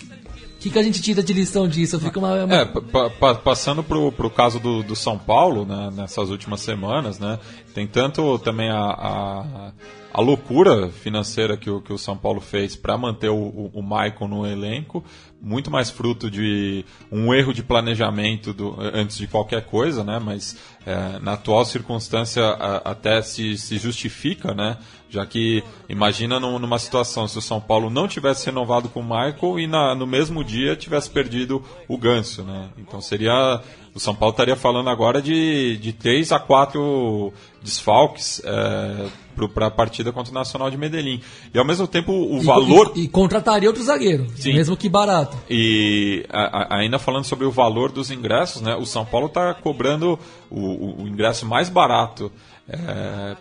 que, 0.63 0.69
que 0.69 0.79
a 0.79 0.83
gente 0.83 1.01
tira 1.01 1.21
de 1.21 1.33
lição 1.33 1.67
disso? 1.67 1.99
Fica 1.99 2.17
uma, 2.17 2.45
uma... 2.45 2.55
É, 2.55 2.63
pa, 2.63 3.35
passando 3.35 3.83
pro, 3.83 4.13
pro 4.13 4.29
caso 4.29 4.61
do, 4.61 4.81
do 4.81 4.95
São 4.95 5.17
Paulo, 5.17 5.65
né, 5.65 5.91
nessas 5.93 6.29
últimas 6.29 6.61
semanas, 6.61 7.19
né, 7.19 7.37
tem 7.73 7.85
tanto 7.85 8.39
também 8.39 8.69
a, 8.69 8.79
a, 8.79 9.71
a 10.13 10.21
loucura 10.21 10.89
financeira 10.89 11.57
que 11.57 11.69
o, 11.69 11.81
que 11.81 11.91
o 11.91 11.97
São 11.97 12.15
Paulo 12.15 12.39
fez 12.39 12.75
para 12.75 12.95
manter 12.95 13.29
o, 13.29 13.35
o, 13.35 13.71
o 13.73 13.81
Maicon 13.81 14.27
no 14.27 14.45
elenco, 14.45 15.03
muito 15.41 15.71
mais 15.71 15.89
fruto 15.89 16.29
de 16.29 16.85
um 17.11 17.33
erro 17.33 17.51
de 17.51 17.63
planejamento 17.63 18.53
do, 18.53 18.79
antes 18.79 19.17
de 19.17 19.25
qualquer 19.25 19.65
coisa, 19.65 20.03
né? 20.03 20.19
Mas 20.19 20.55
é, 20.85 21.19
na 21.19 21.33
atual 21.33 21.65
circunstância 21.65 22.43
a, 22.43 22.91
até 22.91 23.21
se, 23.23 23.57
se 23.57 23.77
justifica, 23.79 24.53
né? 24.53 24.77
Já 25.13 25.23
que 25.27 25.63
imagina 25.87 26.39
numa 26.39 26.79
situação 26.79 27.27
se 27.27 27.37
o 27.37 27.41
São 27.41 27.61
Paulo 27.61 27.87
não 27.87 28.07
tivesse 28.07 28.47
renovado 28.47 28.89
com 28.89 28.99
o 28.99 29.03
Michael 29.03 29.59
e 29.59 29.67
na, 29.67 29.93
no 29.93 30.07
mesmo 30.07 30.43
dia 30.43 30.75
tivesse 30.75 31.07
perdido 31.07 31.63
o 31.87 31.95
Ganso, 31.99 32.41
né? 32.43 32.69
Então 32.79 32.99
seria 32.99 33.61
o 33.93 33.99
São 33.99 34.15
Paulo 34.15 34.31
estaria 34.33 34.55
falando 34.55 34.89
agora 34.89 35.21
de, 35.21 35.77
de 35.77 35.93
3 35.93 36.31
a 36.31 36.39
4 36.39 37.31
desfalques 37.61 38.41
é, 38.43 39.05
para 39.53 39.67
a 39.67 39.71
partida 39.71 40.11
contra 40.11 40.31
o 40.31 40.33
Nacional 40.33 40.71
de 40.71 40.77
Medellín. 40.77 41.21
E 41.53 41.59
ao 41.59 41.65
mesmo 41.65 41.87
tempo 41.87 42.11
o 42.11 42.37
E- 42.41 42.43
valor. 42.43 42.91
E, 42.95 43.03
e 43.03 43.07
contrataria 43.07 43.69
outro 43.69 43.83
zagueiro, 43.83 44.27
Sim. 44.35 44.53
mesmo 44.53 44.75
que 44.75 44.89
barato. 44.89 45.37
E 45.47 46.25
a- 46.29 46.75
a- 46.75 46.77
ainda 46.79 46.97
falando 46.97 47.25
sobre 47.25 47.45
o 47.45 47.51
valor 47.51 47.91
dos 47.91 48.09
ingressos, 48.09 48.63
né, 48.63 48.75
o 48.75 48.85
São 48.87 49.05
Paulo 49.05 49.27
está 49.27 49.53
cobrando 49.53 50.17
o, 50.49 50.59
o- 50.59 51.03
o 51.03 51.07
ingresso 51.07 51.45
mais 51.45 51.69
barato 51.69 52.31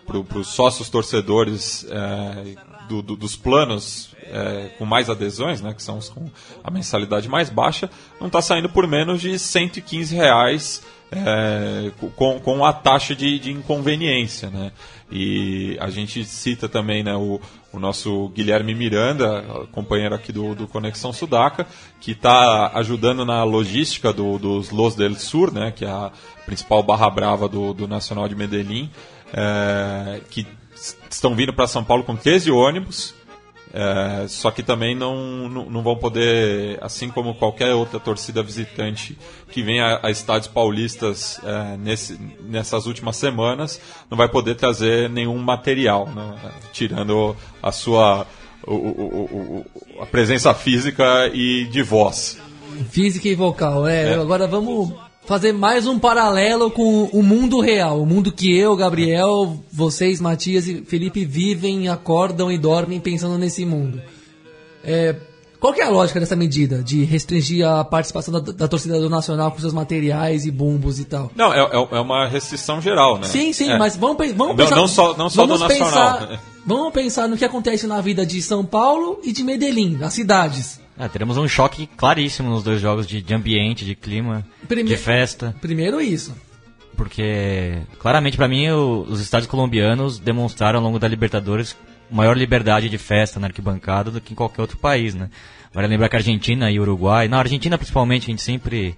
para 0.05 0.37
os 0.37 0.47
sócios 0.47 0.89
torcedores 0.89 1.85
é, 1.89 2.55
do- 2.89 3.01
do- 3.01 3.15
dos 3.15 3.35
planos 3.35 4.13
é, 4.23 4.69
com 4.77 4.85
mais 4.85 5.09
adesões, 5.09 5.61
né, 5.61 5.73
que 5.73 5.81
são 5.83 5.97
os 5.97 6.09
com 6.09 6.29
a 6.63 6.69
mensalidade 6.71 7.29
mais 7.29 7.49
baixa, 7.49 7.89
não 8.19 8.27
está 8.27 8.41
saindo 8.41 8.67
por 8.69 8.87
menos 8.87 9.21
de 9.21 9.37
115 9.39 10.15
reais 10.15 10.81
é, 11.11 11.91
com, 12.15 12.39
com 12.39 12.65
a 12.65 12.73
taxa 12.73 13.15
de, 13.15 13.37
de 13.37 13.51
inconveniência, 13.51 14.49
né? 14.49 14.71
E 15.11 15.77
a 15.79 15.87
gente 15.91 16.25
cita 16.25 16.67
também 16.67 17.03
né, 17.03 17.13
o, 17.15 17.39
o 17.71 17.77
nosso 17.79 18.29
Guilherme 18.29 18.73
Miranda, 18.73 19.43
companheiro 19.71 20.15
aqui 20.15 20.31
do, 20.31 20.55
do 20.55 20.67
Conexão 20.67 21.13
Sudaca, 21.13 21.67
que 22.01 22.13
está 22.13 22.71
ajudando 22.73 23.23
na 23.23 23.43
logística 23.43 24.11
do- 24.11 24.39
dos 24.39 24.71
Los 24.71 24.95
del 24.95 25.13
Sur, 25.15 25.53
né, 25.53 25.71
que 25.71 25.85
é 25.85 25.89
a 25.89 26.11
principal 26.47 26.81
barra 26.81 27.07
brava 27.11 27.47
do, 27.47 27.75
do 27.75 27.87
Nacional 27.87 28.27
de 28.27 28.35
Medellín, 28.35 28.89
é, 29.33 30.21
que 30.29 30.45
estão 31.09 31.35
vindo 31.35 31.53
para 31.53 31.67
São 31.67 31.83
Paulo 31.83 32.03
com 32.03 32.15
13 32.15 32.51
ônibus, 32.51 33.13
é, 33.73 34.27
só 34.27 34.51
que 34.51 34.61
também 34.61 34.93
não, 34.93 35.49
não, 35.49 35.65
não 35.69 35.81
vão 35.81 35.95
poder, 35.95 36.77
assim 36.81 37.09
como 37.09 37.33
qualquer 37.33 37.73
outra 37.73 37.99
torcida 37.99 38.43
visitante 38.43 39.17
que 39.49 39.63
vem 39.63 39.81
a, 39.81 39.99
a 40.03 40.11
estádios 40.11 40.47
paulistas 40.47 41.39
é, 41.43 41.75
nesse, 41.77 42.19
nessas 42.41 42.85
últimas 42.85 43.15
semanas, 43.15 43.81
não 44.11 44.17
vai 44.17 44.29
poder 44.29 44.55
trazer 44.55 45.09
nenhum 45.09 45.37
material, 45.39 46.07
né? 46.07 46.35
tirando 46.71 47.35
a 47.63 47.71
sua 47.71 48.27
o- 48.65 48.73
o- 48.75 49.65
o- 49.97 50.01
a 50.01 50.05
presença 50.05 50.53
física 50.53 51.29
e 51.33 51.65
de 51.65 51.81
voz. 51.81 52.37
Física 52.91 53.27
e 53.27 53.35
vocal, 53.35 53.87
é. 53.87 54.11
É. 54.11 54.13
Agora 54.15 54.47
vamos 54.47 54.93
fazer 55.25 55.53
mais 55.53 55.87
um 55.87 55.97
paralelo 55.97 56.69
com 56.69 57.03
o 57.05 57.23
mundo 57.23 57.59
real. 57.59 58.01
O 58.01 58.05
mundo 58.05 58.31
que 58.31 58.55
eu, 58.55 58.75
Gabriel, 58.75 59.57
vocês, 59.71 60.19
Matias 60.19 60.67
e 60.67 60.81
Felipe 60.83 61.23
vivem, 61.25 61.87
acordam 61.87 62.51
e 62.51 62.57
dormem 62.57 62.99
pensando 62.99 63.37
nesse 63.37 63.65
mundo. 63.65 64.01
É, 64.83 65.15
qual 65.59 65.73
que 65.73 65.79
é 65.81 65.85
a 65.85 65.89
lógica 65.89 66.19
dessa 66.19 66.35
medida? 66.35 66.83
De 66.83 67.05
restringir 67.05 67.65
a 67.65 67.85
participação 67.85 68.33
da, 68.33 68.51
da 68.51 68.67
torcida 68.67 68.99
do 68.99 69.09
Nacional 69.09 69.49
com 69.51 69.59
seus 69.59 69.71
materiais 69.71 70.45
e 70.45 70.51
bumbos 70.51 70.99
e 70.99 71.05
tal? 71.05 71.31
Não, 71.35 71.53
é, 71.53 71.59
é- 71.59 71.87
é 71.97 71.99
uma 72.01 72.27
restrição 72.27 72.81
geral, 72.81 73.17
né? 73.17 73.27
Sim, 73.27 73.53
sim, 73.53 73.69
É. 73.71 73.77
mas 73.77 73.95
vamos, 73.95 74.17
vamos 74.33 74.47
Não- 74.49 74.55
pensar. 74.57 74.75
não 74.75 74.87
só- 74.89 75.15
não 75.15 75.29
só 75.29 75.43
do 75.45 75.57
vamos 75.57 75.61
Nacional. 75.61 76.17
Pensar, 76.19 76.41
vamos 76.65 76.91
pensar 76.93 77.27
no 77.29 77.37
que 77.37 77.45
acontece 77.45 77.87
na 77.87 78.01
vida 78.01 78.25
de 78.25 78.41
São 78.41 78.65
Paulo 78.65 79.19
e 79.23 79.31
de 79.31 79.41
Medellín, 79.41 79.95
nas 79.97 80.13
cidades. 80.13 80.81
É, 80.97 81.07
teremos 81.07 81.37
um 81.37 81.47
choque 81.47 81.87
claríssimo 81.87 82.49
nos 82.49 82.63
dois 82.63 82.79
jogos 82.79 83.07
de, 83.07 83.21
de 83.21 83.33
ambiente, 83.33 83.83
de 83.83 83.95
clima, 83.95 84.45
Prime- 84.67 84.87
de 84.89 84.95
festa. 84.97 85.55
Primeiro 85.59 85.99
isso. 85.99 86.35
Porque, 86.95 87.79
claramente, 87.99 88.37
pra 88.37 88.47
mim, 88.47 88.69
o- 88.69 89.01
os 89.09 89.19
estádios 89.19 89.49
colombianos 89.49 90.19
demonstraram 90.19 90.77
ao 90.79 90.85
longo 90.85 90.99
da 90.99 91.07
Libertadores 91.07 91.75
maior 92.11 92.37
liberdade 92.37 92.89
de 92.89 92.97
festa 92.99 93.39
na 93.39 93.47
arquibancada 93.47 94.11
do 94.11 94.21
que 94.21 94.33
em 94.33 94.35
qualquer 94.35 94.61
outro 94.61 94.77
país, 94.77 95.15
né? 95.15 95.29
Vale 95.73 95.87
lembrar 95.87 96.07
que 96.09 96.15
a 96.15 96.19
Argentina 96.19 96.69
e 96.69 96.79
Uruguai, 96.79 97.27
na 97.27 97.39
Argentina 97.39 97.75
principalmente, 97.77 98.23
a 98.23 98.31
gente 98.31 98.43
sempre 98.43 98.95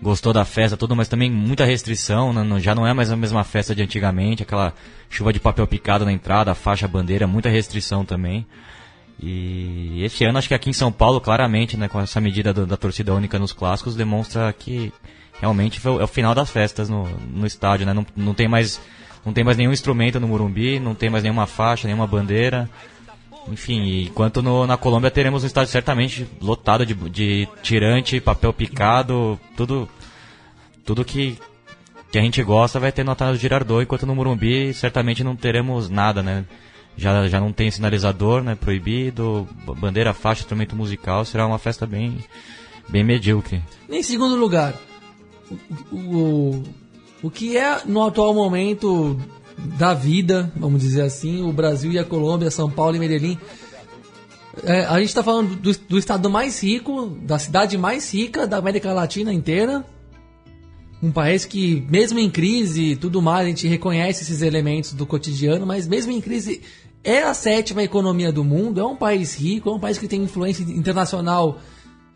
gostou 0.00 0.32
da 0.32 0.44
festa, 0.44 0.76
tudo, 0.78 0.96
mas 0.96 1.08
também 1.08 1.30
muita 1.30 1.66
restrição, 1.66 2.32
né? 2.32 2.60
Já 2.60 2.74
não 2.74 2.86
é 2.86 2.94
mais 2.94 3.10
a 3.10 3.16
mesma 3.16 3.44
festa 3.44 3.74
de 3.74 3.82
antigamente, 3.82 4.42
aquela 4.42 4.72
chuva 5.10 5.30
de 5.32 5.40
papel 5.40 5.66
picado 5.66 6.06
na 6.06 6.12
entrada, 6.12 6.50
a 6.52 6.54
faixa, 6.54 6.86
a 6.86 6.88
bandeira, 6.88 7.26
muita 7.26 7.50
restrição 7.50 8.02
também. 8.04 8.46
E 9.22 10.02
esse 10.04 10.24
ano, 10.24 10.38
acho 10.38 10.48
que 10.48 10.54
aqui 10.54 10.68
em 10.68 10.74
São 10.74 10.92
Paulo, 10.92 11.20
claramente, 11.20 11.76
né, 11.76 11.88
com 11.88 12.00
essa 12.00 12.20
medida 12.20 12.52
do- 12.52 12.66
da 12.66 12.76
torcida 12.76 13.14
única 13.14 13.38
nos 13.38 13.52
clássicos, 13.52 13.96
demonstra 13.96 14.52
que 14.52 14.92
realmente 15.40 15.80
foi 15.80 16.00
é 16.00 16.04
o 16.04 16.06
final 16.06 16.34
das 16.34 16.50
festas 16.50 16.88
no, 16.88 17.04
no 17.32 17.46
estádio, 17.46 17.86
né? 17.86 17.94
Não, 17.94 18.06
não 18.14 18.34
tem 18.34 18.48
mais 18.48 18.80
não 19.24 19.32
tem 19.32 19.42
mais 19.42 19.56
nenhum 19.56 19.72
instrumento 19.72 20.20
no 20.20 20.28
Morumbi, 20.28 20.78
não 20.78 20.94
tem 20.94 21.10
mais 21.10 21.24
nenhuma 21.24 21.46
faixa, 21.46 21.88
nenhuma 21.88 22.06
bandeira. 22.06 22.70
Enfim, 23.48 24.02
enquanto 24.04 24.40
no, 24.42 24.66
na 24.66 24.76
Colômbia 24.76 25.10
teremos 25.10 25.42
um 25.42 25.46
estádio 25.46 25.72
certamente 25.72 26.28
lotado 26.40 26.84
de, 26.86 26.94
de 26.94 27.48
tirante, 27.62 28.20
papel 28.20 28.52
picado, 28.52 29.38
tudo 29.56 29.88
tudo 30.84 31.04
que, 31.04 31.36
que 32.12 32.18
a 32.18 32.22
gente 32.22 32.40
gosta 32.44 32.78
vai 32.78 32.92
ter 32.92 33.04
no 33.04 33.10
Otávio 33.12 33.34
Girardot, 33.40 33.82
enquanto 33.82 34.06
no 34.06 34.14
Morumbi 34.14 34.72
certamente 34.74 35.24
não 35.24 35.34
teremos 35.34 35.88
nada, 35.90 36.22
né? 36.22 36.44
Já, 36.96 37.28
já 37.28 37.38
não 37.38 37.52
tem 37.52 37.70
sinalizador, 37.70 38.42
né? 38.42 38.54
Proibido, 38.54 39.46
bandeira, 39.78 40.14
faixa, 40.14 40.40
instrumento 40.40 40.74
musical, 40.74 41.24
será 41.24 41.46
uma 41.46 41.58
festa 41.58 41.86
bem, 41.86 42.18
bem 42.88 43.04
medíocre. 43.04 43.62
Em 43.88 44.02
segundo 44.02 44.34
lugar, 44.34 44.74
o, 45.92 45.96
o, 45.96 46.62
o 47.22 47.30
que 47.30 47.56
é 47.56 47.82
no 47.84 48.02
atual 48.02 48.34
momento 48.34 49.18
da 49.78 49.94
vida, 49.94 50.52
vamos 50.56 50.82
dizer 50.82 51.02
assim, 51.02 51.42
o 51.42 51.52
Brasil 51.52 51.92
e 51.92 51.98
a 51.98 52.04
Colômbia, 52.04 52.50
São 52.50 52.70
Paulo 52.70 52.96
e 52.96 52.98
Medellín. 52.98 53.38
É, 54.64 54.84
a 54.86 54.98
gente 54.98 55.08
está 55.08 55.22
falando 55.22 55.54
do, 55.56 55.76
do 55.78 55.98
estado 55.98 56.30
mais 56.30 56.62
rico, 56.62 57.06
da 57.22 57.38
cidade 57.38 57.76
mais 57.76 58.12
rica 58.12 58.46
da 58.46 58.56
América 58.56 58.92
Latina 58.92 59.32
inteira. 59.32 59.84
Um 61.02 61.12
país 61.12 61.44
que, 61.44 61.86
mesmo 61.90 62.18
em 62.18 62.30
crise 62.30 62.92
e 62.92 62.96
tudo 62.96 63.20
mais, 63.20 63.46
a 63.46 63.48
gente 63.50 63.68
reconhece 63.68 64.22
esses 64.22 64.40
elementos 64.40 64.94
do 64.94 65.04
cotidiano, 65.04 65.66
mas 65.66 65.86
mesmo 65.86 66.10
em 66.10 66.22
crise, 66.22 66.62
é 67.06 67.22
a 67.22 67.32
sétima 67.32 67.84
economia 67.84 68.32
do 68.32 68.42
mundo, 68.42 68.80
é 68.80 68.84
um 68.84 68.96
país 68.96 69.36
rico, 69.36 69.70
é 69.70 69.72
um 69.72 69.78
país 69.78 69.96
que 69.96 70.08
tem 70.08 70.24
influência 70.24 70.64
internacional 70.64 71.60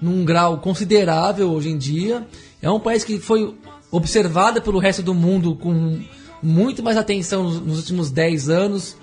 num 0.02 0.24
grau 0.24 0.58
considerável 0.58 1.52
hoje 1.52 1.70
em 1.70 1.78
dia. 1.78 2.26
É 2.60 2.68
um 2.68 2.80
país 2.80 3.04
que 3.04 3.20
foi 3.20 3.54
observado 3.88 4.60
pelo 4.60 4.80
resto 4.80 5.00
do 5.00 5.14
mundo 5.14 5.54
com 5.54 6.00
muito 6.42 6.82
mais 6.82 6.96
atenção 6.96 7.44
nos, 7.44 7.78
últimos 7.78 8.10
10 8.10 8.48
anos 8.48 8.96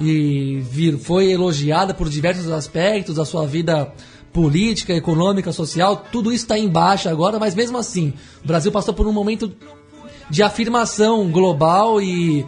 e 0.00 0.64
foi 1.02 1.30
elogiada 1.30 1.92
por 1.92 2.08
diversos 2.08 2.50
aspectos 2.50 3.16
da 3.16 3.26
sua 3.26 3.46
vida 3.46 3.92
política, 4.32 4.94
econômica, 4.94 5.52
social. 5.52 6.06
Tudo 6.10 6.32
isso 6.32 6.44
está 6.44 6.58
em 6.58 6.68
baixa 6.68 7.10
agora, 7.10 7.38
mas 7.38 7.54
mesmo 7.54 7.76
assim, 7.76 8.14
o 8.42 8.46
Brasil 8.46 8.72
passou 8.72 8.94
por 8.94 9.06
um 9.06 9.12
momento 9.12 9.52
de 10.30 10.42
afirmação 10.42 11.30
global 11.30 12.00
e 12.00 12.46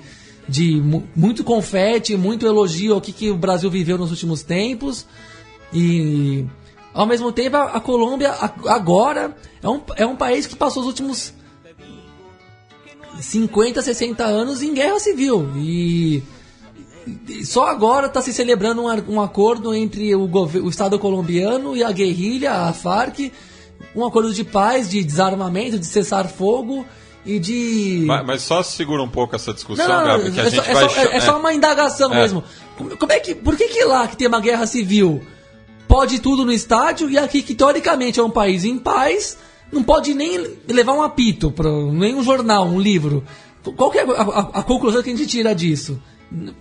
de 0.49 0.81
mu- 0.81 1.05
muito 1.15 1.45
confete, 1.45 2.17
muito 2.17 2.47
elogio 2.47 2.95
ao 2.95 3.01
que, 3.01 3.13
que 3.13 3.31
o 3.31 3.37
Brasil 3.37 3.71
viveu 3.71 3.99
nos 3.99 4.11
últimos 4.11 4.43
tempos. 4.43 5.05
E 5.73 6.45
ao 6.95 7.07
mesmo 7.07 7.31
tempo 7.31 7.57
a, 7.57 7.65
a 7.77 7.81
Colômbia 7.81 8.31
a- 8.31 8.53
agora 8.75 9.37
é 9.63 9.69
um, 9.69 9.81
é 9.97 10.07
um 10.07 10.17
país 10.17 10.47
que 10.47 10.57
passou 10.57 10.83
os 10.83 10.87
últimos 10.89 11.35
50, 13.21 13.83
60 13.83 14.25
anos 14.25 14.63
em 14.63 14.73
guerra 14.75 14.99
civil. 15.01 15.51
E 15.57 16.23
só 17.45 17.67
agora 17.67 18.07
está 18.07 18.21
se 18.21 18.33
celebrando 18.33 18.83
um, 18.83 19.15
um 19.15 19.21
acordo 19.21 19.75
entre 19.75 20.15
o, 20.15 20.25
o 20.31 20.69
Estado 20.69 20.99
colombiano 20.99 21.77
e 21.77 21.83
a 21.83 21.91
guerrilha, 21.91 22.53
a 22.53 22.73
FARC, 22.73 23.33
um 23.95 24.05
acordo 24.07 24.33
de 24.33 24.45
paz, 24.45 24.89
de 24.89 25.03
desarmamento, 25.03 25.79
de 25.79 25.87
cessar 25.87 26.29
fogo 26.29 26.85
e 27.29 27.39
de. 27.39 28.05
Mas, 28.07 28.27
mas 28.27 28.43
só 28.43 28.63
segura 28.63 29.03
um 29.03 29.09
pouco 29.09 29.37
essa 29.37 29.53
discussão, 29.53 29.87
Não, 29.87 29.99
não, 30.07 30.19
Gabi, 30.19 30.33
que 30.33 30.41
a 30.41 30.45
é, 30.45 30.51
gente 30.51 30.65
só, 30.65 30.71
é 30.71 30.75
vai... 30.75 30.89
só- 30.89 31.01
é- 31.01 31.17
é 31.17 31.21
só 31.21 31.39
uma 31.39 31.53
indagação 31.55 32.13
É. 32.13 32.21
mesmo. 32.23 32.43
Como, 32.99 33.13
é 33.13 33.21
que, 33.21 33.35
por 33.35 33.57
que, 33.57 33.69
que 33.69 33.85
lá 33.85 34.09
que 34.09 34.17
tem 34.17 34.27
uma 34.27 34.41
guerra 34.41 34.67
civil 34.67 35.23
pode 35.87 36.19
tudo 36.21 36.45
no 36.45 36.53
estádio 36.53 37.09
e 37.11 37.17
aqui 37.19 37.43
que 37.43 37.55
teoricamente 37.55 38.19
é 38.21 38.23
um 38.23 38.31
país 38.31 38.65
em 38.65 38.79
paz 38.79 39.37
não 39.73 39.83
pode 39.83 40.15
nem 40.15 40.57
levar 40.69 40.93
um 40.95 41.03
apito 41.03 41.51
para 41.51 41.71
nem 41.71 42.15
um 42.15 42.23
jornal, 42.23 42.67
um 42.67 42.81
livro? 42.81 43.23
Qual 43.77 43.91
que 43.91 43.99
é 43.99 44.03
a, 44.03 44.23
a- 44.23 44.51
a 44.61 44.63
conclusão 44.63 45.03
que 45.03 45.11
a 45.11 45.17
gente 45.17 45.27
tira 45.29 45.55
disso? 45.55 46.01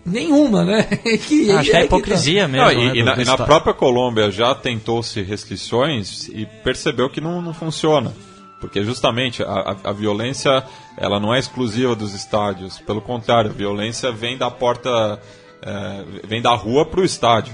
Nenhuma, 0.06 0.64
né? 0.64 0.84
que, 1.28 1.52
Acho 1.52 1.70
que 1.72 1.76
é 1.76 1.80
tá. 1.80 1.86
hipocrisia 1.86 2.48
mesmo. 2.48 2.66
Não, 2.66 2.72
e, 2.72 2.86
né, 2.88 2.92
e 2.96 3.04
na, 3.04 3.22
e 3.22 3.26
na 3.26 3.38
própria 3.38 3.74
Colômbia 3.74 4.32
já 4.32 4.56
tentou-se 4.56 5.22
restrições 5.22 6.30
e 6.30 6.46
percebeu 6.64 7.10
que 7.10 7.20
não, 7.22 7.42
não 7.42 7.54
funciona. 7.54 8.14
Porque 8.60 8.84
justamente 8.84 9.44
a, 9.44 9.78
a- 9.84 9.90
violência 9.94 10.64
ela 10.98 11.20
não 11.20 11.34
é 11.34 11.40
exclusiva 11.40 11.96
dos 11.96 12.14
estádios. 12.14 12.80
Pelo 12.80 13.02
contrário, 13.02 13.52
a 13.52 13.54
violência 13.54 14.12
vem 14.12 14.38
da 14.38 14.50
porta, 14.50 15.22
é, 15.62 16.04
vem 16.28 16.42
da 16.42 16.54
rua 16.56 16.86
para 16.86 17.00
o 17.00 17.04
estádio. 17.06 17.54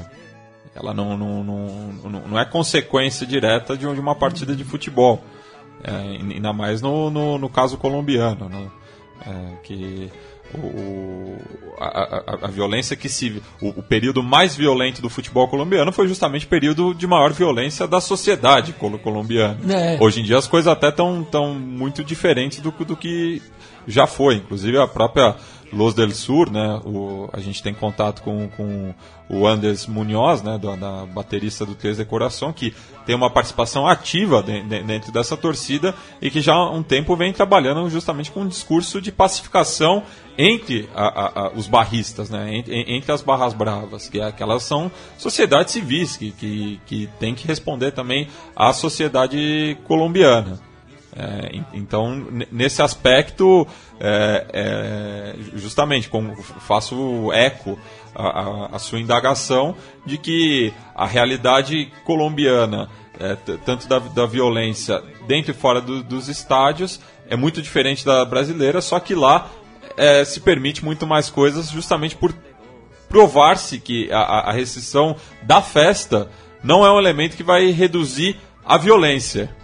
Ela 0.75 0.93
não, 0.93 1.17
não, 1.17 1.43
não, 1.43 2.09
não- 2.09 2.27
é 2.39 2.45
consequência 2.45 3.27
direta 3.27 3.75
de 3.77 3.85
de 3.93 3.99
uma 3.99 4.15
partida 4.15 4.55
de 4.55 4.63
futebol. 4.63 5.21
É, 5.83 5.91
ainda 5.91 6.53
mais 6.53 6.81
no, 6.81 7.09
no, 7.09 7.37
no 7.37 7.49
caso 7.49 7.77
colombiano. 7.77 8.47
né? 8.47 8.71
É, 9.25 9.55
que 9.63 10.09
o, 10.57 11.37
a, 11.79 11.85
a, 11.85 12.37
a, 12.43 12.47
violência 12.47 12.95
que 12.95 13.09
se. 13.09 13.41
O, 13.61 13.69
o, 13.69 13.83
período 13.83 14.21
mais 14.21 14.55
violento 14.55 15.01
do 15.01 15.09
futebol 15.09 15.47
colombiano 15.47 15.91
foi 15.91 16.07
justamente 16.07 16.45
o 16.45 16.49
período 16.49 16.93
de 16.93 17.07
maior 17.07 17.31
violência 17.33 17.87
da 17.87 17.99
sociedade 17.99 18.73
colombiana. 18.73 19.57
É. 19.73 19.97
Hoje 19.99 20.21
em 20.21 20.23
dia 20.23 20.37
as 20.37 20.47
coisas 20.47 20.71
até 20.71 20.89
estão 20.89 21.23
tão 21.23 21.53
muito 21.53 22.03
diferentes 22.03 22.59
do, 22.59 22.71
do 22.71 22.95
que 22.95 23.41
já 23.87 24.07
foi. 24.07 24.35
Inclusive 24.35 24.77
a 24.77 24.87
própria 24.87 25.35
Los 25.73 25.93
del 25.93 26.11
Sur, 26.11 26.51
né? 26.51 26.79
O, 26.85 27.29
a 27.33 27.39
gente 27.39 27.61
tem 27.61 27.73
contato 27.73 28.21
com, 28.21 28.47
com 28.49 28.93
o 29.29 29.47
Anders 29.47 29.87
Munhoz, 29.87 30.41
né? 30.41 30.57
Da, 30.57 30.75
da 30.75 31.05
baterista 31.05 31.65
do 31.65 31.75
Três 31.75 31.97
de 31.97 32.05
Coração, 32.05 32.53
que 32.53 32.73
tem 33.05 33.15
uma 33.15 33.29
participação 33.29 33.87
ativa 33.87 34.41
de, 34.43 34.61
de, 34.61 34.83
dentro 34.83 35.11
dessa 35.11 35.35
torcida 35.35 35.93
e 36.21 36.29
que 36.29 36.41
já 36.41 36.53
há 36.53 36.71
um 36.71 36.83
tempo 36.83 37.15
vem 37.15 37.33
trabalhando 37.33 37.89
justamente 37.89 38.31
com 38.31 38.41
um 38.41 38.47
discurso 38.47 39.01
de 39.01 39.11
pacificação 39.11 40.03
entre 40.37 40.89
a, 40.95 41.07
a, 41.07 41.47
a, 41.47 41.51
os 41.53 41.67
barristas, 41.67 42.29
né? 42.29 42.55
Entre, 42.55 42.75
entre, 42.87 43.11
as 43.11 43.21
barras 43.21 43.53
bravas, 43.53 44.07
que, 44.07 44.21
é, 44.21 44.31
que 44.31 44.43
elas 44.43 44.63
são 44.63 44.91
sociedades 45.17 45.73
civis, 45.73 46.15
que, 46.17 46.31
que, 46.31 46.81
que 46.85 47.09
tem 47.19 47.33
que 47.33 47.47
responder 47.47 47.91
também 47.91 48.27
à 48.55 48.71
sociedade 48.73 49.77
colombiana. 49.85 50.59
É, 51.15 51.61
então, 51.73 52.25
nesse 52.51 52.81
aspecto, 52.81 53.67
é, 53.99 54.45
é, 54.51 55.35
justamente, 55.55 56.09
como 56.09 56.35
faço 56.35 57.31
eco 57.31 57.77
a, 58.15 58.77
sua 58.79 58.99
indagação 58.99 59.75
de 60.05 60.17
que 60.17 60.73
a 60.95 61.05
realidade 61.05 61.91
colombiana, 62.03 62.89
é, 63.19 63.35
tanto 63.65 63.87
da, 63.87 63.99
da, 63.99 64.25
violência 64.25 65.01
dentro 65.27 65.51
e 65.51 65.53
fora 65.53 65.79
do, 65.79 66.03
dos 66.03 66.29
estádios, 66.29 66.99
é 67.29 67.35
muito 67.35 67.61
diferente 67.61 68.05
da 68.05 68.25
brasileira, 68.25 68.81
só 68.81 68.99
que 68.99 69.13
lá 69.13 69.49
é, 69.95 70.25
se 70.25 70.39
permite 70.39 70.83
muito 70.83 71.05
mais 71.05 71.29
coisas 71.29 71.69
justamente 71.69 72.15
por 72.15 72.33
provar-se 73.07 73.79
que 73.79 74.11
a, 74.11 74.49
a 74.49 74.51
restrição 74.51 75.15
da 75.43 75.61
festa 75.61 76.29
não 76.63 76.83
é 76.83 76.91
um 76.91 76.97
elemento 76.97 77.37
que 77.37 77.43
vai 77.43 77.69
reduzir 77.69 78.39
a 78.65 78.77
violência. 78.77 79.55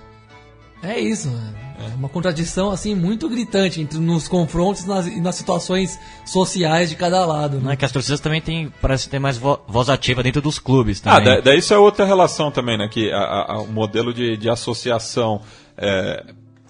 É 0.81 0.99
isso, 0.99 1.29
É 1.77 1.95
uma 1.95 2.09
contradição 2.09 2.71
assim 2.71 2.95
muito 2.95 3.29
gritante 3.29 3.81
entre 3.81 3.99
nos 3.99 4.27
confrontos 4.27 4.85
nas, 4.85 5.07
e 5.07 5.19
nas 5.19 5.35
situações 5.35 5.99
sociais 6.25 6.89
de 6.89 6.95
cada 6.95 7.25
lado. 7.25 7.57
Né? 7.57 7.63
Não 7.63 7.71
é 7.71 7.75
que 7.75 7.85
as 7.85 7.91
torcidas 7.91 8.19
também 8.19 8.41
têm, 8.41 8.71
parece 8.81 9.09
ter 9.09 9.19
mais 9.19 9.37
vo 9.37 9.59
voz 9.67 9.89
ativa 9.89 10.23
dentro 10.23 10.41
dos 10.41 10.59
clubes 10.59 10.99
também. 11.01 11.17
Ah, 11.17 11.35
da, 11.35 11.41
daí 11.41 11.59
isso 11.59 11.73
é 11.73 11.77
outra 11.77 12.05
relação 12.05 12.51
também, 12.51 12.77
né? 12.77 12.87
Que 12.87 13.11
o 13.13 13.65
modelo 13.67 14.13
de, 14.13 14.37
de 14.37 14.49
associação 14.49 15.41
é, 15.77 16.25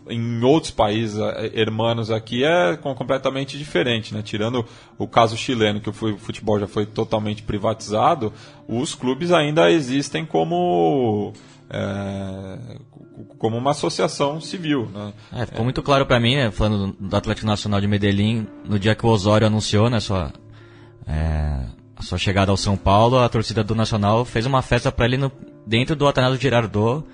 em 0.10 0.44
outros 0.44 0.72
países 0.72 1.20
hermanos 1.54 2.10
aqui 2.10 2.44
é 2.44 2.76
completamente 2.78 3.58
diferente, 3.58 4.14
né? 4.14 4.22
Tirando 4.24 4.66
o 4.98 5.08
caso 5.08 5.38
chileno, 5.38 5.80
que 5.80 5.90
o 5.90 5.94
futebol 5.94 6.60
já 6.60 6.68
foi 6.68 6.86
totalmente 6.86 7.44
privatizado, 7.44 8.34
os 8.68 8.96
clubes 8.96 9.32
ainda 9.32 9.72
existem 9.72 10.26
como 10.26 11.34
é, 11.70 12.78
como 13.38 13.58
uma 13.58 13.72
associação 13.72 14.42
civil. 14.42 14.90
Né? 14.94 15.14
É, 15.34 15.46
ficou 15.46 15.64
muito 15.64 15.82
claro 15.84 16.06
para 16.06 16.20
mim, 16.20 16.36
né, 16.36 16.52
falando 16.52 16.96
do 17.00 17.16
Atlético 17.16 17.48
Nacional 17.48 17.80
de 17.80 17.88
Medellín, 17.88 18.48
no 18.66 18.80
dia 18.80 18.96
que 18.96 19.06
o 19.06 19.10
Osório 19.10 19.48
anunciou 19.48 19.90
né, 19.90 20.00
sua, 20.00 20.34
é, 21.08 21.66
a 21.96 22.02
sua 22.02 22.18
chegada 22.18 22.52
ao 22.52 22.58
São 22.58 22.76
Paulo, 22.76 23.20
a 23.20 23.30
torcida 23.30 23.64
do 23.64 23.76
Nacional 23.76 24.26
fez 24.26 24.46
uma 24.46 24.62
festa 24.62 24.92
para 24.92 25.06
ele 25.06 25.18
no, 25.18 25.32
dentro 25.66 25.96
do 25.96 26.08
Atanásio 26.08 26.42
Girardot, 26.42 27.06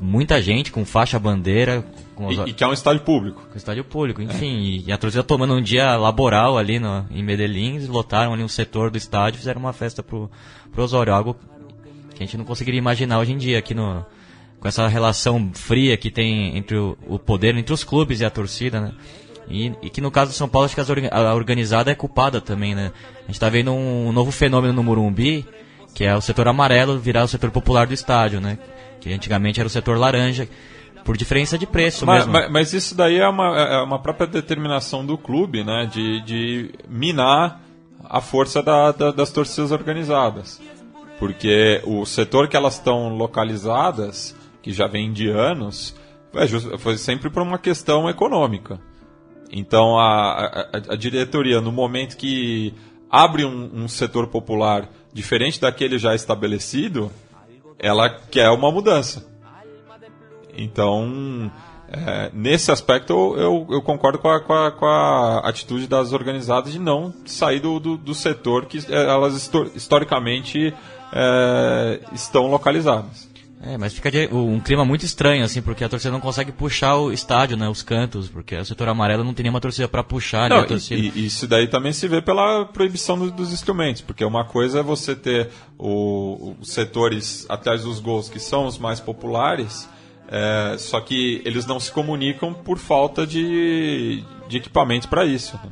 muita 0.00 0.40
gente 0.42 0.72
com 0.72 0.84
faixa 0.84 1.18
bandeira. 1.18 1.84
Com 2.14 2.30
e, 2.30 2.50
e, 2.50 2.52
que 2.52 2.64
é 2.64 2.66
um 2.66 2.72
estádio 2.72 3.02
público. 3.02 3.46
Com 3.50 3.56
estádio 3.56 3.84
público, 3.84 4.22
enfim. 4.22 4.56
É. 4.56 4.60
E, 4.60 4.84
e, 4.86 4.92
a 4.92 4.98
torcida 4.98 5.22
tomando 5.22 5.54
um 5.54 5.62
dia 5.62 5.96
laboral 5.96 6.58
ali 6.58 6.78
no, 6.78 7.06
em 7.10 7.22
Medellín, 7.22 7.78
lotaram 7.86 8.32
ali 8.32 8.42
um 8.42 8.48
setor 8.48 8.90
do 8.90 8.98
estádio, 8.98 9.38
fizeram 9.38 9.60
uma 9.60 9.72
festa 9.72 10.02
pro, 10.02 10.30
pro 10.72 10.82
Osório, 10.82 11.12
algo 11.12 11.36
que 12.18 12.24
a 12.24 12.26
gente 12.26 12.36
não 12.36 12.44
conseguiria 12.44 12.78
imaginar 12.78 13.20
hoje 13.20 13.32
em 13.32 13.38
dia 13.38 13.58
aqui 13.60 13.74
no, 13.74 14.04
com 14.58 14.66
essa 14.66 14.88
relação 14.88 15.52
fria 15.54 15.96
que 15.96 16.10
tem 16.10 16.56
entre 16.56 16.76
o, 16.76 16.98
o 17.06 17.16
poder, 17.16 17.56
entre 17.56 17.72
os 17.72 17.84
clubes 17.84 18.20
e 18.20 18.24
a 18.24 18.30
torcida, 18.30 18.80
né? 18.80 18.92
E, 19.48 19.72
e, 19.80 19.88
que 19.88 20.00
no 20.00 20.10
caso 20.10 20.32
do 20.32 20.34
São 20.34 20.48
Paulo, 20.48 20.66
acho 20.66 20.74
que 20.74 20.80
a 20.80 21.34
organizada 21.34 21.90
é 21.90 21.94
culpada 21.94 22.40
também, 22.40 22.74
né? 22.74 22.90
A 23.18 23.20
gente 23.26 23.30
está 23.30 23.48
vendo 23.48 23.72
um, 23.72 24.08
um, 24.08 24.12
novo 24.12 24.30
fenômeno 24.30 24.74
no 24.74 24.82
Morumbi, 24.82 25.46
que 25.94 26.04
é 26.04 26.14
o 26.14 26.20
setor 26.20 26.48
amarelo 26.48 26.98
virar 26.98 27.22
o 27.22 27.28
setor 27.28 27.50
popular 27.50 27.86
do 27.86 27.94
estádio, 27.94 28.40
né? 28.40 28.58
Que 29.00 29.12
antigamente 29.12 29.60
era 29.60 29.66
o 29.68 29.70
setor 29.70 29.96
laranja, 29.96 30.46
por 31.04 31.16
diferença 31.16 31.56
de 31.56 31.66
preço 31.66 32.04
mas, 32.04 32.26
mesmo. 32.26 32.32
Mas, 32.32 32.50
mas, 32.50 32.72
isso 32.74 32.94
daí 32.94 33.16
é 33.16 33.28
uma, 33.28 33.56
é, 33.56 33.74
é 33.76 33.78
uma 33.78 34.00
própria 34.00 34.26
determinação 34.26 35.06
do 35.06 35.16
clube, 35.16 35.64
né? 35.64 35.88
De, 35.90 36.20
de 36.22 36.74
minar 36.88 37.62
a 38.04 38.20
força 38.20 38.60
da, 38.60 38.90
da, 38.90 39.12
das 39.12 39.30
torcidas 39.30 39.70
organizadas. 39.70 40.60
Porque 41.18 41.82
o 41.84 42.06
setor 42.06 42.48
que 42.48 42.56
elas 42.56 42.74
estão 42.74 43.08
localizadas 43.16 44.36
que 44.62 44.72
já 44.72 44.86
vem 44.86 45.12
de 45.12 45.28
anos, 45.28 45.94
foi 46.78 46.98
sempre 46.98 47.30
por 47.30 47.42
uma 47.42 47.58
questão 47.58 48.08
econômica. 48.08 48.78
Então 49.50 49.98
a, 49.98 50.44
a, 50.44 50.92
a 50.92 50.96
diretoria, 50.96 51.60
no 51.60 51.72
momento 51.72 52.16
que 52.16 52.74
abre 53.10 53.44
um, 53.44 53.84
um, 53.84 53.88
setor 53.88 54.26
popular 54.26 54.88
diferente 55.12 55.60
daquele 55.60 55.98
já 55.98 56.14
estabelecido, 56.14 57.10
ela 57.78 58.10
quer 58.10 58.50
uma 58.50 58.70
mudança. 58.70 59.26
Então, 60.54 61.50
é, 61.88 62.30
nesse 62.34 62.70
aspecto, 62.70 63.12
eu, 63.38 63.66
eu 63.70 63.80
concordo 63.80 64.18
com 64.18 64.28
a, 64.28 64.40
com, 64.40 64.52
a, 64.52 64.70
com 64.70 64.84
a, 64.84 65.38
atitude 65.48 65.86
das 65.86 66.12
organizadas 66.12 66.72
de 66.72 66.78
não 66.78 67.14
sair 67.24 67.60
do, 67.60 67.80
do, 67.80 67.96
do 67.96 68.14
setor 68.14 68.66
que 68.66 68.78
é, 68.92 69.04
elas 69.04 69.50
historicamente 69.74 70.74
é, 71.12 72.00
estão 72.12 72.46
localizadas. 72.46 73.28
É, 73.60 73.76
mas 73.76 73.92
fica 73.92 74.08
de, 74.08 74.28
um 74.32 74.60
clima 74.60 74.84
muito 74.84 75.04
estranho, 75.04 75.44
assim, 75.44 75.60
porque 75.60 75.82
a 75.82 75.88
torcida 75.88 76.12
não 76.12 76.20
consegue 76.20 76.52
puxar 76.52 76.96
o 76.96 77.10
estádio, 77.10 77.56
né, 77.56 77.68
os 77.68 77.82
cantos, 77.82 78.28
porque 78.28 78.56
o 78.56 78.64
setor 78.64 78.88
amarelo 78.88 79.24
não 79.24 79.34
tem 79.34 79.42
nenhuma 79.42 79.60
torcida 79.60 79.88
para 79.88 80.04
puxar, 80.04 80.48
não, 80.48 80.60
né, 80.60 80.66
torcida. 80.66 81.00
E, 81.00 81.22
e, 81.22 81.26
isso 81.26 81.46
daí 81.48 81.66
também 81.66 81.92
se 81.92 82.06
vê 82.06 82.22
pela 82.22 82.64
proibição 82.66 83.18
do, 83.18 83.32
dos 83.32 83.52
instrumentos, 83.52 84.00
porque 84.00 84.24
uma 84.24 84.44
coisa 84.44 84.78
é 84.78 84.82
você 84.82 85.16
ter 85.16 85.48
o, 85.76 86.54
os 86.60 86.70
setores 86.70 87.46
atrás 87.48 87.82
dos 87.82 87.98
gols, 87.98 88.28
que 88.28 88.38
são 88.38 88.64
os 88.64 88.78
mais 88.78 89.00
populares, 89.00 89.88
é, 90.28 90.76
só 90.78 91.00
que 91.00 91.42
eles 91.44 91.66
não 91.66 91.80
se 91.80 91.90
comunicam 91.90 92.54
por 92.54 92.78
falta 92.78 93.26
de, 93.26 94.22
de 94.48 94.56
equipamentos 94.56 95.08
para 95.08 95.24
isso. 95.24 95.58
Né? 95.64 95.70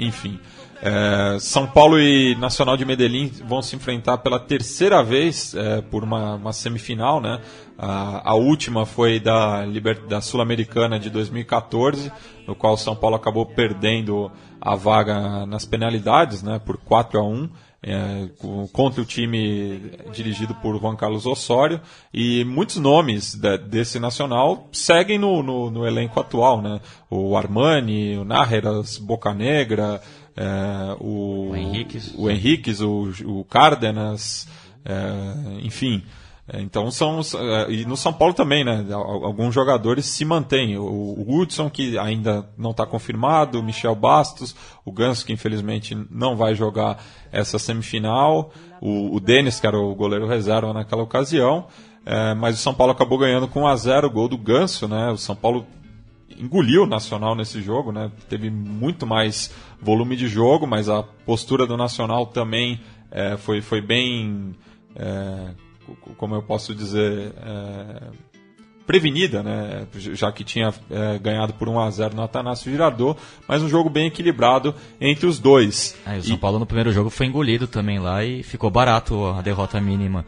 Enfim. 0.00 0.38
É, 0.82 1.36
São 1.38 1.66
Paulo 1.66 2.00
e 2.00 2.34
Nacional 2.36 2.74
de 2.74 2.86
Medellín 2.86 3.30
vão 3.44 3.60
se 3.60 3.76
enfrentar 3.76 4.18
pela 4.18 4.40
terceira 4.40 5.02
vez 5.02 5.54
é, 5.54 5.82
por 5.82 6.02
uma, 6.02 6.36
uma, 6.36 6.52
semifinal, 6.54 7.20
né? 7.20 7.40
A, 7.78 8.30
a 8.30 8.34
última 8.34 8.86
foi 8.86 9.20
da, 9.20 9.64
da 10.08 10.20
Sul-Americana 10.22 10.98
de 10.98 11.10
2014, 11.10 12.10
no 12.46 12.54
qual 12.54 12.78
São 12.78 12.96
Paulo 12.96 13.16
acabou 13.16 13.44
perdendo 13.44 14.32
a 14.58 14.74
vaga 14.74 15.44
nas 15.44 15.66
penalidades, 15.66 16.42
né? 16.42 16.58
Por 16.58 16.78
4 16.78 17.18
a 17.18 17.22
1 17.22 17.50
é, 17.82 18.28
contra 18.72 19.00
o 19.00 19.06
time 19.06 19.80
dirigido 20.12 20.54
por 20.56 20.78
Juan 20.78 20.96
Carlos 20.96 21.24
Osório 21.24 21.80
e 22.12 22.44
muitos 22.44 22.76
nomes 22.76 23.34
de, 23.34 23.56
desse 23.58 23.98
nacional 23.98 24.68
seguem 24.70 25.18
no, 25.18 25.42
no, 25.42 25.70
no, 25.70 25.86
elenco 25.86 26.20
atual, 26.20 26.60
né? 26.60 26.80
O 27.08 27.36
Armani, 27.36 28.18
o 28.18 28.24
Nájeras, 28.24 28.98
Bocanegra, 28.98 30.00
é, 30.36 30.96
o, 31.00 31.50
o 31.50 31.56
Henriques, 31.56 32.14
o, 32.16 32.30
Henriques, 32.30 32.80
o, 32.80 33.10
o 33.24 33.44
Cárdenas, 33.44 34.46
é, 34.84 35.64
enfim. 35.64 36.02
É, 36.52 36.60
então 36.60 36.90
são 36.90 37.20
é, 37.20 37.70
e 37.70 37.84
no 37.84 37.96
São 37.96 38.12
Paulo 38.12 38.34
também, 38.34 38.64
né? 38.64 38.84
Alguns 38.92 39.54
jogadores 39.54 40.06
se 40.06 40.24
mantêm. 40.24 40.76
O, 40.76 41.24
Hudson 41.28 41.70
que 41.70 41.96
ainda 41.96 42.48
não 42.58 42.72
está 42.72 42.84
confirmado, 42.84 43.60
o 43.60 43.62
Michel 43.62 43.94
Bastos, 43.94 44.56
o 44.84 44.90
Ganso 44.90 45.24
que 45.24 45.32
infelizmente 45.32 45.96
não 46.10 46.36
vai 46.36 46.54
jogar 46.54 47.02
essa 47.30 47.58
semifinal, 47.58 48.50
o, 48.80 49.14
o 49.14 49.20
Denis 49.20 49.60
que 49.60 49.66
era 49.66 49.78
o 49.78 49.94
goleiro 49.94 50.26
reserva 50.26 50.72
naquela 50.72 51.02
ocasião. 51.02 51.66
É, 52.04 52.34
mas 52.34 52.56
o 52.56 52.58
São 52.58 52.74
Paulo 52.74 52.92
acabou 52.92 53.18
ganhando 53.18 53.46
com 53.46 53.62
1 53.62 53.66
a 53.66 53.76
0 53.76 54.06
o 54.06 54.10
gol 54.10 54.26
do 54.26 54.38
Ganso, 54.38 54.88
né? 54.88 55.10
O 55.10 55.16
São 55.16 55.36
Paulo 55.36 55.66
engoliu 56.36 56.84
o 56.84 56.86
Nacional 56.86 57.36
nesse 57.36 57.60
jogo, 57.60 57.92
né? 57.92 58.10
Teve 58.28 58.50
muito 58.50 59.06
mais 59.06 59.54
volume 59.80 60.16
de 60.16 60.26
jogo, 60.26 60.66
mas 60.66 60.88
a 60.88 61.02
postura 61.02 61.66
do 61.66 61.76
Nacional 61.76 62.26
também 62.26 62.80
é, 63.10 63.36
foi, 63.36 63.60
foi 63.60 63.80
bem, 63.80 64.56
é, 64.96 65.50
como 66.16 66.34
eu 66.34 66.42
posso 66.42 66.74
dizer, 66.74 67.32
é, 67.36 68.10
prevenida, 68.90 69.40
né? 69.40 69.86
Já 69.94 70.32
que 70.32 70.42
tinha 70.42 70.74
é, 70.90 71.16
ganhado 71.18 71.54
por 71.54 71.68
1 71.68 71.78
a 71.78 71.90
0 71.90 72.16
no 72.16 72.22
Atanásio 72.22 72.72
Girador, 72.72 73.16
mas 73.46 73.62
um 73.62 73.68
jogo 73.68 73.88
bem 73.88 74.08
equilibrado 74.08 74.74
entre 75.00 75.26
os 75.26 75.38
dois. 75.38 75.96
É, 76.04 76.18
o 76.18 76.22
São 76.24 76.34
e... 76.34 76.38
Paulo 76.38 76.58
no 76.58 76.66
primeiro 76.66 76.90
jogo 76.90 77.08
foi 77.08 77.26
engolido 77.26 77.68
também 77.68 78.00
lá 78.00 78.24
e 78.24 78.42
ficou 78.42 78.68
barato 78.68 79.26
a 79.26 79.42
derrota 79.42 79.80
mínima. 79.80 80.26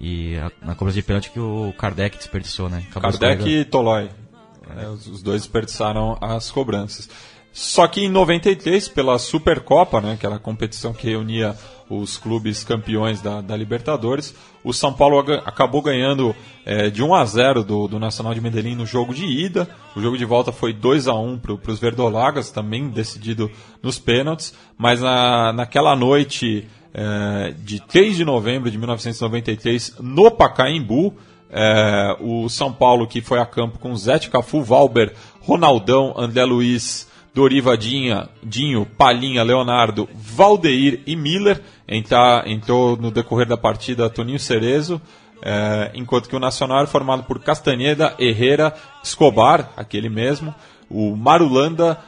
E 0.00 0.36
a, 0.36 0.50
na 0.64 0.74
cobrança 0.76 0.94
de 0.96 1.02
pênalti 1.02 1.30
que 1.30 1.40
o 1.40 1.74
Kardec 1.76 2.16
desperdiçou, 2.16 2.68
né? 2.68 2.84
Acabou 2.88 3.18
Kardec 3.18 3.48
e 3.48 3.64
Tolói. 3.64 4.08
É, 4.76 4.88
os, 4.88 5.06
os, 5.08 5.22
dois 5.22 5.42
desperdiçaram 5.42 6.16
as 6.20 6.52
cobranças. 6.52 7.08
Só 7.52 7.86
que 7.86 8.00
em 8.00 8.08
93, 8.08 8.88
pela 8.88 9.18
Supercopa, 9.18 10.00
né, 10.00 10.16
que 10.18 10.26
era 10.26 10.36
a 10.36 10.40
competição 10.40 10.92
que 10.92 11.08
reunia 11.08 11.56
os 11.88 12.16
clubes 12.16 12.64
campeões 12.64 13.20
da, 13.20 13.40
da 13.40 13.56
Libertadores, 13.56 14.34
o 14.62 14.72
São 14.72 14.92
Paulo 14.92 15.18
acabou 15.44 15.82
ganhando 15.82 16.34
é, 16.64 16.88
de 16.88 17.02
1 17.02 17.14
a 17.14 17.24
0 17.24 17.64
do, 17.64 17.86
do 17.86 17.98
Nacional 17.98 18.34
de 18.34 18.40
Medellín 18.40 18.74
no 18.74 18.86
jogo 18.86 19.12
de 19.12 19.26
ida. 19.26 19.68
O 19.94 20.00
jogo 20.00 20.16
de 20.16 20.24
volta 20.24 20.50
foi 20.50 20.72
2 20.72 21.08
a 21.08 21.14
1 21.14 21.38
para 21.38 21.72
os 21.72 21.78
Verdolagas, 21.78 22.50
também 22.50 22.88
decidido 22.88 23.50
nos 23.82 23.98
pênaltis. 23.98 24.54
Mas 24.78 25.00
na, 25.00 25.52
naquela 25.52 25.94
noite 25.94 26.66
é, 26.94 27.54
de 27.58 27.80
3 27.80 28.16
de 28.16 28.24
novembro 28.24 28.70
de 28.70 28.78
1993, 28.78 29.96
no 30.00 30.30
Pacaembu, 30.30 31.14
é, 31.50 32.16
o 32.20 32.48
São 32.48 32.72
Paulo, 32.72 33.06
que 33.06 33.20
foi 33.20 33.38
a 33.38 33.46
campo 33.46 33.78
com 33.78 33.94
Zete 33.96 34.30
Cafu, 34.30 34.62
Valber, 34.62 35.12
Ronaldão, 35.40 36.14
André 36.16 36.44
Luiz, 36.44 37.08
Doriva 37.34 37.76
Dinha, 37.76 38.28
Dinho, 38.42 38.86
Palinha, 38.86 39.42
Leonardo, 39.42 40.08
Valdeir 40.14 41.02
e 41.04 41.16
Miller. 41.16 41.60
Entra, 41.86 42.44
entrou 42.46 42.96
no 42.96 43.10
decorrer 43.10 43.46
da 43.46 43.56
partida 43.56 44.10
Toninho 44.10 44.38
Cerezo. 44.38 45.00
É, 45.42 45.90
enquanto 45.94 46.28
que 46.28 46.36
o 46.36 46.40
Nacional 46.40 46.78
era 46.78 46.86
formado 46.86 47.24
por 47.24 47.38
Castaneda, 47.38 48.14
Herrera, 48.18 48.74
Escobar, 49.02 49.72
aquele 49.76 50.08
mesmo, 50.08 50.54
o 50.88 51.14
Marulanda, 51.14 51.98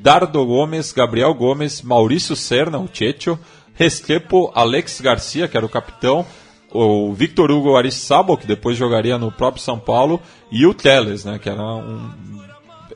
Dardo 0.00 0.44
Gomes, 0.44 0.92
Gabriel 0.92 1.32
Gomes, 1.34 1.82
Maurício 1.82 2.34
Serna, 2.34 2.78
o 2.78 2.88
Checho, 2.92 3.38
Restrepo, 3.74 4.50
Alex 4.54 5.00
Garcia, 5.00 5.46
que 5.46 5.56
era 5.56 5.66
o 5.66 5.68
capitão, 5.68 6.26
o 6.72 7.12
Victor 7.12 7.52
Hugo 7.52 7.76
Aristizábal, 7.76 8.36
que 8.36 8.46
depois 8.46 8.76
jogaria 8.76 9.16
no 9.16 9.30
próprio 9.30 9.62
São 9.62 9.78
Paulo, 9.78 10.20
e 10.50 10.66
o 10.66 10.74
Teles, 10.74 11.24
né, 11.24 11.38
que 11.38 11.48
era 11.48 11.62
um 11.62 12.10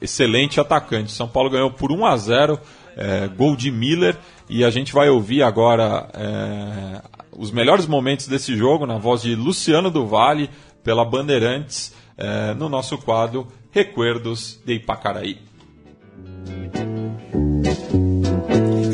excelente 0.00 0.60
atacante. 0.60 1.12
São 1.12 1.28
Paulo 1.28 1.50
ganhou 1.50 1.70
por 1.70 1.92
1 1.92 2.06
a 2.06 2.16
0 2.16 2.60
é, 2.98 3.70
Miller 3.70 4.16
e 4.48 4.64
a 4.64 4.70
gente 4.70 4.92
vai 4.92 5.08
ouvir 5.08 5.42
agora 5.42 6.08
é, 6.12 7.02
os 7.36 7.52
melhores 7.52 7.86
momentos 7.86 8.26
desse 8.26 8.56
jogo 8.56 8.84
na 8.84 8.98
voz 8.98 9.22
de 9.22 9.34
Luciano 9.34 9.90
do 9.90 10.06
Vale 10.06 10.50
pela 10.82 11.04
Bandeirantes 11.04 11.94
é, 12.16 12.52
no 12.54 12.68
nosso 12.68 12.98
quadro 12.98 13.46
Recuerdos 13.70 14.58
de 14.66 14.74
Ipacaraí. 14.74 15.38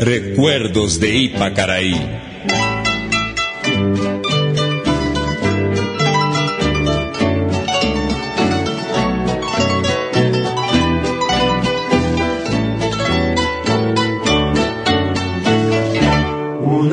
Recuerdos 0.05 0.99
de 0.99 1.07
Ipacaraí. 1.07 2.24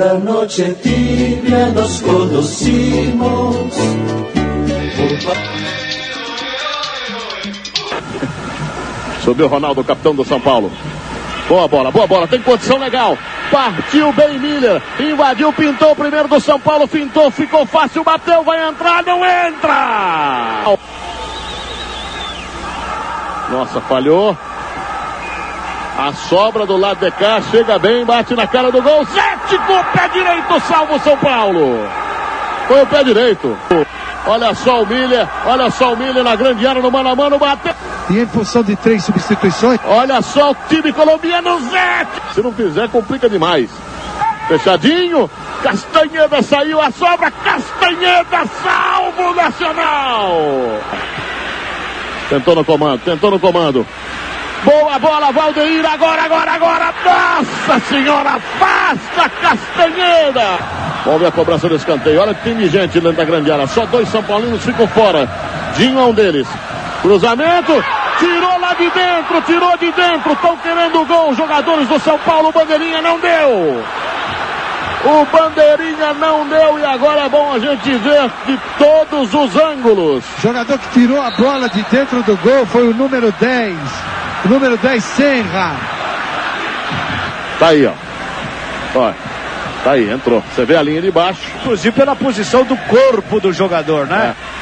Una 0.02 0.14
noche 0.16 0.76
tibia 0.82 1.68
nos 1.68 2.02
conocimos. 2.02 3.76
Subiu 9.24 9.48
Ronaldo, 9.48 9.84
capitão 9.84 10.16
do 10.16 10.26
São 10.26 10.42
Paulo. 10.42 10.72
Boa 11.48 11.68
bola, 11.68 11.92
boa 11.92 12.08
bola, 12.08 12.28
tem 12.28 12.42
condição 12.42 12.80
legal. 12.80 13.16
Partiu 13.52 14.12
bem 14.14 14.40
Miller, 14.40 14.82
invadiu, 15.00 15.54
pintou 15.54 15.92
o 15.92 15.96
primeiro 15.96 16.28
do 16.28 16.40
São 16.40 16.60
Paulo, 16.60 16.88
pintou, 16.88 17.30
ficou 17.30 17.64
fácil, 17.68 18.04
bateu, 18.04 18.44
vai 18.44 18.68
entrar, 18.68 19.04
não 19.04 19.24
entra! 19.24 20.78
Nossa, 23.52 23.80
falhou. 23.82 24.36
A 26.02 26.14
sobra 26.14 26.66
do 26.66 26.78
lado 26.78 26.98
de 26.98 27.12
cá, 27.12 27.40
chega 27.52 27.78
bem, 27.78 28.04
bate 28.04 28.34
na 28.34 28.48
cara 28.48 28.72
do 28.72 28.82
gol. 28.82 29.06
Sete 29.06 29.56
com 29.68 29.74
o 29.74 29.84
pé 29.84 30.08
direito, 30.08 30.60
salvo 30.62 31.00
São 31.00 31.16
Paulo. 31.18 31.88
Foi 32.68 32.82
o 32.82 32.88
pé 32.88 33.04
direito. 33.04 33.56
Olha 34.26 34.56
só 34.56 34.82
o 34.82 34.88
Miller, 34.88 35.28
olha 35.46 35.70
só 35.70 35.94
o 35.94 35.98
Miller 35.98 36.24
na 36.24 36.36
grande 36.36 36.66
área 36.66 36.82
no 36.82 36.90
mano 36.90 37.10
a 37.10 37.16
mano, 37.16 37.38
bateu. 37.38 37.76
E 38.10 38.18
em 38.18 38.26
função 38.26 38.64
de 38.64 38.76
três 38.76 39.04
substituições. 39.04 39.80
Olha 39.86 40.24
só 40.24 40.50
o 40.50 40.56
time 40.68 40.92
colombiano, 40.92 41.60
Zé. 41.70 42.08
Se 42.34 42.42
não 42.42 42.52
fizer, 42.52 42.90
complica 42.90 43.30
demais. 43.30 43.70
Fechadinho, 44.48 45.30
Castanheda 45.62 46.42
saiu 46.42 46.82
a 46.82 46.90
sobra, 46.90 47.30
Castanheda 47.30 48.48
salvo 48.64 49.22
o 49.22 49.36
Nacional. 49.36 50.32
Tentou 52.28 52.56
no 52.56 52.66
comando, 52.66 53.02
tentou 53.02 53.30
no 53.30 53.40
comando. 53.40 53.86
Boa 54.64 55.00
bola, 55.00 55.32
Valdeir, 55.32 55.84
agora, 55.84 56.22
agora, 56.22 56.52
agora. 56.52 56.94
Nossa 57.04 57.80
senhora, 57.88 58.30
afasta 58.30 59.30
Castanheira. 59.42 60.60
Vamos 61.04 61.20
ver 61.20 61.28
a 61.28 61.32
cobrança 61.32 61.68
do 61.68 61.76
escanteio. 61.76 62.22
Olha 62.22 62.36
que 62.36 62.44
tem 62.44 62.70
gente 62.70 63.00
dentro 63.00 63.14
da 63.14 63.26
grande 63.26 63.52
área. 63.52 63.66
Só 63.66 63.88
dois 63.88 64.08
São 64.10 64.22
Paulinos 64.22 64.64
ficam 64.64 64.88
fora. 64.90 65.28
Dinho 65.76 66.00
é 66.00 66.04
um 66.04 66.14
deles. 66.14 66.48
Cruzamento. 67.02 67.84
Tirou 68.20 68.60
lá 68.60 68.74
de 68.76 68.88
dentro, 68.92 69.42
tirou 69.48 69.78
de 69.78 69.92
dentro. 69.92 70.34
Estão 70.34 70.56
querendo 70.58 71.02
o 71.02 71.06
gol. 71.08 71.32
Os 71.32 71.38
jogadores 71.38 71.88
do 71.88 72.00
São 72.00 72.20
Paulo. 72.20 72.52
Bandeirinha 72.52 73.02
não 73.02 73.20
deu. 73.20 73.84
O 75.04 75.26
Bandeirinha 75.26 76.14
não 76.14 76.48
deu 76.48 76.78
e 76.78 76.86
agora 76.86 77.22
é 77.22 77.30
bom 77.30 77.52
a 77.52 77.58
gente 77.58 77.96
ver 77.96 78.30
de 78.46 78.60
todos 78.78 79.34
os 79.34 79.56
ângulos. 79.56 80.24
O 80.38 80.42
jogador 80.42 80.78
que 80.78 80.90
tirou 80.90 81.20
a 81.20 81.32
bola 81.32 81.68
de 81.68 81.82
dentro 81.90 82.22
do 82.22 82.38
gol 82.38 82.64
foi 82.68 82.88
o 82.88 82.94
número 82.94 83.34
10. 83.40 84.21
O 84.46 84.48
número 84.48 84.78
10, 84.78 85.04
Senra. 85.04 85.76
Tá 87.60 87.68
aí, 87.68 87.86
ó. 87.86 87.94
Olha. 88.96 89.16
Tá 89.84 89.92
aí, 89.92 90.12
entrou. 90.12 90.44
Você 90.54 90.66
vê 90.66 90.76
a 90.76 90.84
linha 90.84 91.02
de 91.02 91.12
baixo. 91.12 91.42
Inclusive 91.62 91.92
pela 91.92 92.16
posição 92.16 92.64
do 92.64 92.76
corpo 92.78 93.40
do 93.40 93.52
jogador, 93.52 94.08
né? 94.08 94.36
É. 94.48 94.62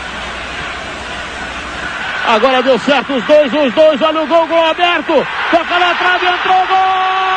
Agora 2.31 2.61
deu 2.61 2.77
certo 2.79 3.13
os 3.13 3.23
dois, 3.23 3.51
os 3.53 3.73
dois, 3.73 4.01
olha 4.01 4.21
o 4.21 4.27
gol, 4.27 4.47
gol 4.47 4.65
aberto. 4.69 5.27
Toca 5.49 5.79
na 5.79 5.95
trave, 5.95 6.27
entrou, 6.27 6.67
gol! 6.67 7.28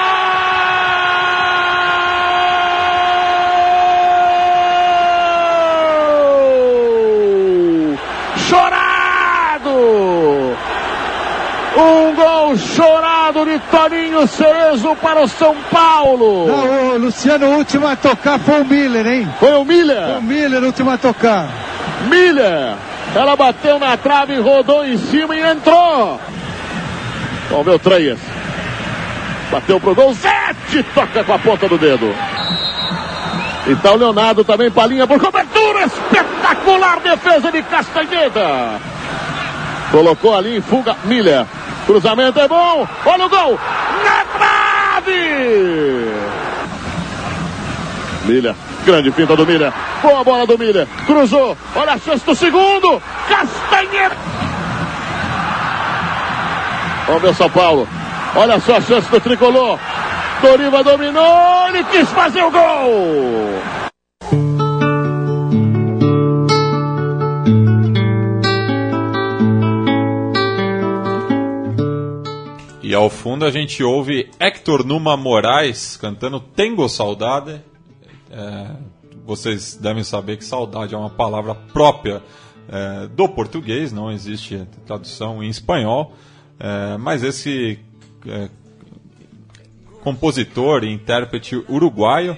Um 11.77 12.15
gol 12.15 12.57
chorado 12.57 13.47
de 13.47 13.59
Toninho 13.71 14.27
Cerezo 14.27 14.95
para 14.97 15.23
o 15.23 15.29
São 15.29 15.57
Paulo. 15.71 16.47
Não, 16.47 16.91
o 16.91 16.99
Luciano, 16.99 17.47
o 17.47 17.57
último 17.57 17.87
a 17.87 17.97
tocar 17.97 18.39
foi 18.39 18.61
o 18.61 18.65
Miller, 18.65 19.07
hein? 19.07 19.29
Foi 19.41 19.55
o 19.55 19.65
Miller? 19.65 20.07
Foi 20.07 20.19
o 20.19 20.23
Miller, 20.23 20.63
o 20.63 20.67
último 20.67 20.91
a 20.91 20.99
tocar. 20.99 21.49
Miller. 22.09 22.75
Ela 23.15 23.37
bateu 23.37 23.79
na 23.79 23.97
trave, 23.97 24.39
rodou 24.39 24.85
em 24.85 24.99
cima 24.99 25.35
e 25.35 25.41
entrou. 25.41 26.21
Ver 27.65 27.71
o 27.71 27.79
Treias. 27.79 28.19
Bateu 29.51 29.79
pro 29.79 29.95
gol. 29.95 30.15
Zete 30.15 30.83
toca 30.95 31.23
com 31.25 31.33
a 31.35 31.39
ponta 31.39 31.69
do 31.69 31.79
dedo. 31.79 32.15
Então 33.67 33.97
Leonardo 33.97 34.43
também 34.45 34.71
palinha 34.71 35.07
por 35.07 35.21
cobertura. 35.21 35.85
Espetacular 35.85 37.01
defesa 37.01 37.53
de 37.53 37.63
Castanheda. 37.63 38.92
Colocou 39.93 40.35
ali 40.35 40.57
em 40.57 40.61
fuga 40.63 40.97
Miller. 41.05 41.45
Cruzamento 41.85 42.41
é 42.41 42.49
bom. 42.49 42.89
Olha 43.05 43.27
o 43.27 43.29
gol. 43.29 43.61
Na 44.03 44.25
trave. 44.39 46.11
Miller. 48.25 48.55
Grande 48.87 49.11
pinta 49.11 49.37
do 49.37 49.47
Miller. 49.47 49.71
Boa 50.01 50.25
bola 50.25 50.47
do 50.47 50.59
Miller. 50.59 50.89
Cruzou. 51.07 51.57
Olha 51.77 51.93
a 51.93 51.99
chance 51.99 52.25
do 52.25 52.35
segundo. 52.35 53.03
Castanheira. 53.29 54.17
Vamos 57.07 57.23
ver 57.23 57.29
o 57.29 57.35
São 57.35 57.51
Paulo. 57.51 57.87
Olha 58.35 58.59
só 58.61 58.77
a 58.77 58.81
chance 58.81 59.11
do 59.11 59.21
tricolor. 59.21 59.79
Doriva 60.41 60.83
dominou. 60.83 61.69
Ele 61.69 61.85
quis 61.85 62.09
fazer 62.09 62.43
o 62.43 62.51
gol. 62.51 63.82
E 72.93 72.95
ao 72.95 73.09
fundo 73.09 73.47
a 73.47 73.51
gente 73.51 73.83
ouve 73.83 74.29
Hector 74.39 74.85
Numa 74.85 75.17
Moraes 75.17 75.97
cantando 75.97 76.39
Tengo 76.39 76.87
Saudade. 76.91 77.59
É, 78.31 78.71
vocês 79.25 79.75
devem 79.75 80.05
saber 80.05 80.37
que 80.37 80.45
saudade 80.45 80.95
é 80.95 80.99
uma 80.99 81.09
palavra 81.09 81.55
própria 81.55 82.23
é, 82.69 83.07
do 83.07 83.27
português, 83.31 83.93
não 83.95 84.13
existe 84.13 84.69
tradução 84.85 85.43
em 85.43 85.49
espanhol. 85.49 86.13
É, 86.61 86.99
mas 86.99 87.23
esse 87.23 87.79
é, 88.27 88.51
compositor 90.03 90.85
e 90.85 90.93
intérprete 90.93 91.57
uruguaio, 91.71 92.37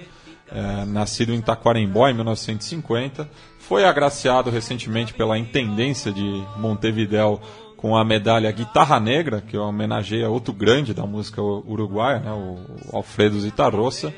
é, 0.53 0.85
nascido 0.85 1.35
em 1.35 1.41
Taquarembó 1.41 2.09
em 2.09 2.15
1950, 2.15 3.29
foi 3.59 3.85
agraciado 3.85 4.51
recentemente 4.51 5.15
pela 5.15 5.37
Intendência 5.37 6.13
de 6.13 6.45
Montevidéu 6.57 7.41
com 7.85 7.95
a 7.95 8.03
medalha 8.03 8.51
Guitarra 8.51 8.99
Negra, 8.99 9.43
que 9.43 9.59
homenageia 9.59 10.31
outro 10.31 10.55
grande 10.55 10.95
da 10.95 11.05
música 11.05 11.43
uruguaia, 11.43 12.19
né, 12.19 12.33
o 12.33 12.97
Alfredo 12.97 13.39
Zitarrosa, 13.39 14.11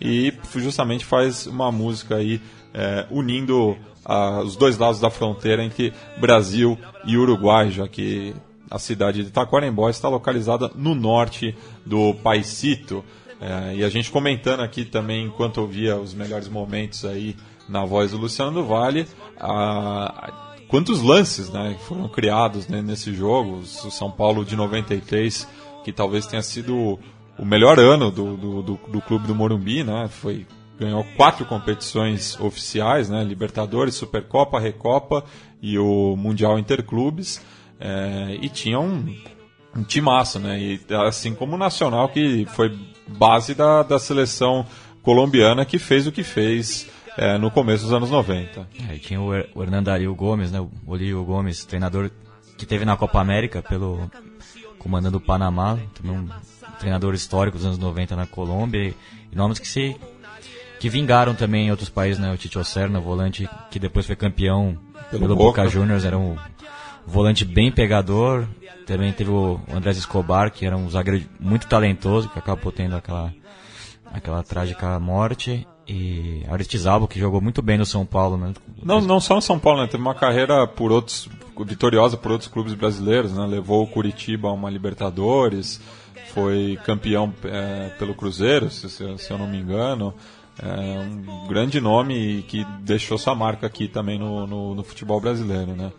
e 0.00 0.34
justamente 0.56 1.04
faz 1.04 1.46
uma 1.46 1.70
música 1.70 2.16
aí 2.16 2.40
é, 2.74 3.06
unindo 3.12 3.76
ah, 4.04 4.40
os 4.40 4.56
dois 4.56 4.76
lados 4.76 4.98
da 4.98 5.08
fronteira 5.08 5.62
entre 5.62 5.92
Brasil 6.18 6.76
e 7.04 7.16
Uruguai, 7.16 7.70
já 7.70 7.86
que 7.86 8.34
a 8.68 8.80
cidade 8.80 9.22
de 9.22 9.30
Taquarembó 9.30 9.88
está 9.88 10.08
localizada 10.08 10.68
no 10.74 10.92
norte 10.92 11.56
do 11.86 12.14
Paisito. 12.14 13.04
É, 13.40 13.76
e 13.76 13.84
a 13.84 13.88
gente 13.88 14.10
comentando 14.10 14.64
aqui 14.64 14.84
também, 14.84 15.26
enquanto 15.26 15.58
ouvia 15.58 15.96
os 15.96 16.12
melhores 16.12 16.48
momentos 16.48 17.04
aí 17.04 17.36
na 17.68 17.84
voz 17.84 18.10
do 18.10 18.16
Luciano 18.16 18.50
do 18.50 18.64
Vale, 18.64 19.06
a, 19.38 20.41
quantos 20.72 21.02
lances 21.02 21.50
né, 21.50 21.76
foram 21.86 22.08
criados 22.08 22.66
né, 22.66 22.80
nesse 22.80 23.12
jogo. 23.12 23.58
O 23.58 23.64
São 23.66 24.10
Paulo 24.10 24.42
de 24.42 24.56
93, 24.56 25.46
que 25.84 25.92
talvez 25.92 26.26
tenha 26.26 26.42
sido 26.42 26.98
o 27.38 27.44
melhor 27.44 27.78
ano 27.78 28.10
do, 28.10 28.38
do, 28.38 28.62
do, 28.62 28.80
do 28.88 29.00
clube 29.02 29.26
do 29.26 29.34
Morumbi, 29.34 29.84
né, 29.84 30.08
foi 30.08 30.46
ganhou 30.80 31.04
quatro 31.14 31.44
competições 31.44 32.40
oficiais, 32.40 33.10
né, 33.10 33.22
Libertadores, 33.22 33.94
Supercopa, 33.94 34.58
Recopa 34.58 35.22
e 35.60 35.78
o 35.78 36.16
Mundial 36.16 36.58
Interclubes. 36.58 37.44
É, 37.78 38.38
e 38.40 38.48
tinha 38.48 38.80
um, 38.80 39.14
um 39.76 39.82
timaço, 39.84 40.38
né? 40.38 40.58
E, 40.58 40.80
assim 41.06 41.34
como 41.34 41.54
o 41.54 41.58
Nacional, 41.58 42.08
que 42.08 42.46
foi 42.46 42.76
base 43.06 43.54
da, 43.54 43.82
da 43.82 43.98
seleção 43.98 44.64
colombiana 45.02 45.64
que 45.64 45.78
fez 45.78 46.06
o 46.06 46.12
que 46.12 46.22
fez 46.22 46.88
é, 47.16 47.38
no 47.38 47.50
começo 47.50 47.84
dos 47.84 47.92
anos 47.92 48.10
90. 48.10 48.66
É, 48.88 48.96
tinha 48.98 49.20
o, 49.20 49.34
Her 49.34 49.48
o 49.54 49.62
Hernandario 49.62 50.14
Gomes, 50.14 50.50
né? 50.50 50.60
O 50.60 50.70
Olívio 50.86 51.24
Gomes, 51.24 51.64
treinador 51.64 52.10
que 52.56 52.66
teve 52.66 52.84
na 52.84 52.96
Copa 52.96 53.20
América 53.20 53.62
pelo 53.62 54.10
comandando 54.78 55.18
o 55.18 55.20
Panamá, 55.20 55.78
também 55.94 56.18
um 56.18 56.28
treinador 56.78 57.14
histórico 57.14 57.56
dos 57.56 57.66
anos 57.66 57.78
90 57.78 58.16
na 58.16 58.26
Colômbia 58.26 58.94
e, 59.30 59.36
nomes 59.36 59.58
que 59.58 59.68
se 59.68 59.96
que 60.80 60.88
vingaram 60.88 61.34
também 61.34 61.68
em 61.68 61.70
outros 61.70 61.88
países, 61.88 62.18
né? 62.18 62.32
O 62.32 62.36
Tito 62.36 62.58
Oserna, 62.58 62.98
volante 62.98 63.48
que 63.70 63.78
depois 63.78 64.04
foi 64.04 64.16
campeão 64.16 64.76
pelo, 65.10 65.22
pelo 65.22 65.36
Boca. 65.36 65.62
Boca 65.62 65.68
Juniors, 65.68 66.04
era 66.04 66.18
um 66.18 66.36
volante 67.06 67.44
bem 67.44 67.70
pegador. 67.70 68.48
Também 68.84 69.12
teve 69.12 69.30
o 69.30 69.60
Andrés 69.72 69.96
Escobar, 69.96 70.50
que 70.50 70.66
era 70.66 70.76
um 70.76 70.90
zagueiro 70.90 71.24
muito 71.38 71.68
talentoso, 71.68 72.28
que 72.28 72.38
acabou 72.38 72.72
tendo 72.72 72.96
aquela, 72.96 73.32
aquela 74.12 74.42
trágica 74.42 74.98
morte. 74.98 75.64
E 75.86 76.44
Aristizábal, 76.48 77.08
que 77.08 77.18
jogou 77.18 77.40
muito 77.40 77.60
bem 77.60 77.76
no 77.76 77.84
São 77.84 78.06
Paulo. 78.06 78.36
Né? 78.36 78.52
Não, 78.82 79.00
não 79.00 79.20
só 79.20 79.34
no 79.34 79.42
São 79.42 79.58
Paulo, 79.58 79.82
né? 79.82 79.88
teve 79.88 80.02
uma 80.02 80.14
carreira 80.14 80.66
por 80.66 80.92
outros, 80.92 81.28
vitoriosa 81.66 82.16
por 82.16 82.32
outros 82.32 82.48
clubes 82.48 82.74
brasileiros. 82.74 83.32
Né? 83.32 83.46
Levou 83.46 83.82
o 83.82 83.86
Curitiba 83.86 84.48
a 84.48 84.52
uma 84.52 84.70
Libertadores, 84.70 85.80
foi 86.32 86.78
campeão 86.84 87.34
é, 87.44 87.90
pelo 87.98 88.14
Cruzeiro, 88.14 88.70
se, 88.70 88.88
se, 88.88 89.30
eu 89.30 89.38
não 89.38 89.48
me 89.48 89.58
engano. 89.58 90.14
É 90.62 91.00
um 91.00 91.48
grande 91.48 91.80
nome 91.80 92.44
que 92.46 92.64
deixou 92.80 93.18
sua 93.18 93.34
marca 93.34 93.66
aqui 93.66 93.88
também 93.88 94.18
no, 94.18 94.46
no, 94.46 94.74
no 94.74 94.84
futebol 94.84 95.20
brasileiro. 95.20 95.72
Né? 95.72 95.90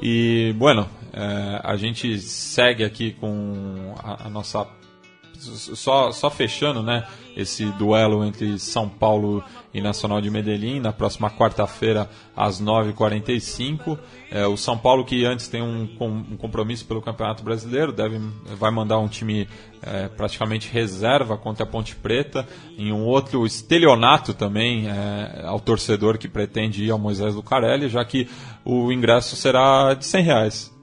E, 0.00 0.54
bueno, 0.56 0.88
é, 1.12 1.60
a 1.64 1.76
gente 1.76 2.18
segue 2.18 2.84
aqui 2.84 3.12
com 3.12 3.94
a, 3.98 4.26
a, 4.26 4.30
nossa. 4.30 4.66
Só, 5.38 6.10
só 6.12 6.30
fechando 6.30 6.82
né, 6.82 7.06
esse 7.36 7.66
duelo 7.72 8.24
entre 8.24 8.58
São 8.58 8.88
Paulo 8.88 9.44
e 9.72 9.80
Nacional 9.80 10.22
de 10.22 10.30
Medellín, 10.30 10.80
na 10.80 10.92
próxima 10.92 11.30
quarta-feira, 11.30 12.08
às 12.34 12.62
9h45. 12.62 13.98
É, 14.30 14.46
o 14.46 14.56
São 14.56 14.78
Paulo, 14.78 15.04
que 15.04 15.24
antes 15.26 15.48
tem 15.48 15.60
um, 15.60 15.88
um, 16.00 16.36
compromisso 16.36 16.86
pelo 16.86 17.02
Campeonato 17.02 17.44
Brasileiro, 17.44 17.92
deve, 17.92 18.18
vai 18.58 18.70
mandar 18.70 18.98
um 18.98 19.06
time 19.06 19.46
é, 19.82 20.08
praticamente 20.08 20.72
reserva 20.72 21.36
contra 21.36 21.64
a 21.64 21.66
Ponte 21.66 21.94
Preta, 21.94 22.48
em 22.78 22.90
um 22.90 23.04
outro 23.04 23.44
estelionato 23.44 24.32
também 24.32 24.88
é, 24.88 25.42
ao 25.44 25.60
torcedor 25.60 26.16
que 26.16 26.28
pretende 26.28 26.84
ir 26.84 26.90
ao 26.90 26.98
Moisés 26.98 27.34
Lucarelli, 27.34 27.88
já 27.88 28.04
que 28.04 28.28
o 28.64 28.90
ingresso 28.90 29.36
será 29.36 29.92
de 29.92 30.06
100 30.06 30.22
reais. 30.22 30.75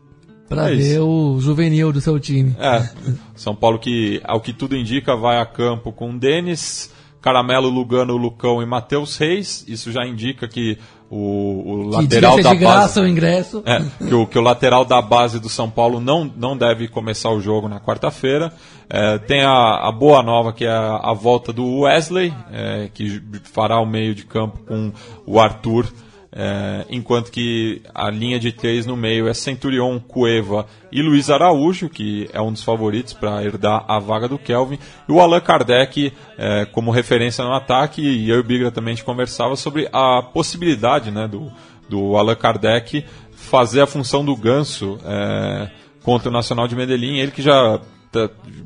Para 0.48 0.72
é 0.72 0.76
ver 0.76 1.00
o 1.00 1.40
juvenil 1.40 1.92
do 1.92 2.02
seu 2.02 2.20
time. 2.20 2.56
É, 2.60 2.90
São 3.36 3.56
Paulo 3.56 3.80
que, 3.80 4.22
ao 4.24 4.42
que 4.42 4.54
tudo 4.54 4.76
indica, 4.76 5.16
vai 5.16 5.40
a 5.40 5.46
campo 5.46 5.92
com 5.92 6.18
Denis, 6.18 6.92
Caramelo, 7.22 7.70
Lugano, 7.70 8.18
Lucão 8.18 8.62
e 8.62 8.66
Matheus 8.66 9.18
Reis. 9.18 9.64
Isso 9.68 9.92
já 9.92 10.06
indica 10.06 10.48
que 10.48 10.78
o, 11.10 11.64
o 11.66 11.90
lateral 11.90 12.42
da 12.42 12.54
de 12.54 12.64
base. 12.64 13.00
o 13.00 13.08
ingresso. 13.08 13.64
É, 13.66 13.80
que, 14.06 14.14
o, 14.14 14.26
que 14.26 14.38
o 14.38 14.42
lateral 14.42 14.84
da 14.84 15.02
base 15.02 15.40
do 15.40 15.48
São 15.48 15.70
Paulo 15.70 16.00
não, 16.00 16.30
não 16.36 16.58
deve 16.58 16.88
começar 16.88 17.30
o 17.30 17.40
jogo 17.40 17.70
na 17.70 17.80
quarta-feira. 17.80 18.52
É, 18.90 19.18
tem 19.20 19.44
a, 19.44 19.88
a, 19.88 19.92
boa 19.92 20.24
nova 20.24 20.52
que 20.52 20.66
é 20.66 20.72
a, 20.72 20.98
a 20.98 21.14
volta 21.14 21.54
do 21.54 21.82
Wesley, 21.82 22.34
é, 22.52 22.90
que 22.94 23.22
fará 23.44 23.80
o 23.80 23.86
meio 23.86 24.16
de 24.16 24.26
campo 24.26 24.60
com 24.66 24.92
o 25.26 25.40
Arthur 25.40 25.88
é, 26.36 26.86
enquanto 26.90 27.32
que 27.32 27.82
a 27.94 28.10
linha 28.10 28.40
de 28.40 28.52
três 28.52 28.86
no 28.88 28.98
meio 28.98 29.28
é 29.28 29.34
Centurion, 29.34 30.00
Cueva 30.00 30.66
e 30.92 31.02
Luiz 31.02 31.30
Araújo, 31.30 31.90
que 31.90 32.28
é 32.34 32.42
um 32.42 32.52
dos 32.52 32.64
favoritos 32.64 33.14
para 33.14 33.44
herdar 33.44 33.86
a 33.88 34.00
vaga 34.00 34.28
do 34.28 34.40
Kelvin, 34.40 34.80
e 35.08 35.12
o 35.12 35.20
Allan 35.20 35.40
Kardec 35.40 36.12
é, 36.38 36.66
como 36.66 36.90
referência 36.90 37.44
no 37.44 37.54
ataque, 37.54 38.02
e 38.02 38.30
eu 38.30 38.38
e 38.38 38.40
o 38.40 38.44
Bigra 38.44 38.72
também 38.72 38.98
conversava 38.98 39.56
sobre 39.56 39.88
a 39.94 40.24
possibilidade 40.24 41.12
né, 41.12 41.28
do, 41.28 41.52
do 41.88 42.18
Allan 42.18 42.36
Kardec 42.36 43.06
fazer 43.32 43.82
a 43.82 43.88
função 43.88 44.26
do 44.26 44.36
ganso 44.36 45.00
é, 45.06 45.70
contra 46.02 46.30
o 46.30 46.34
Nacional 46.34 46.68
de 46.68 46.76
Medellín, 46.76 47.18
ele 47.18 47.32
que 47.32 47.42
já 47.42 47.80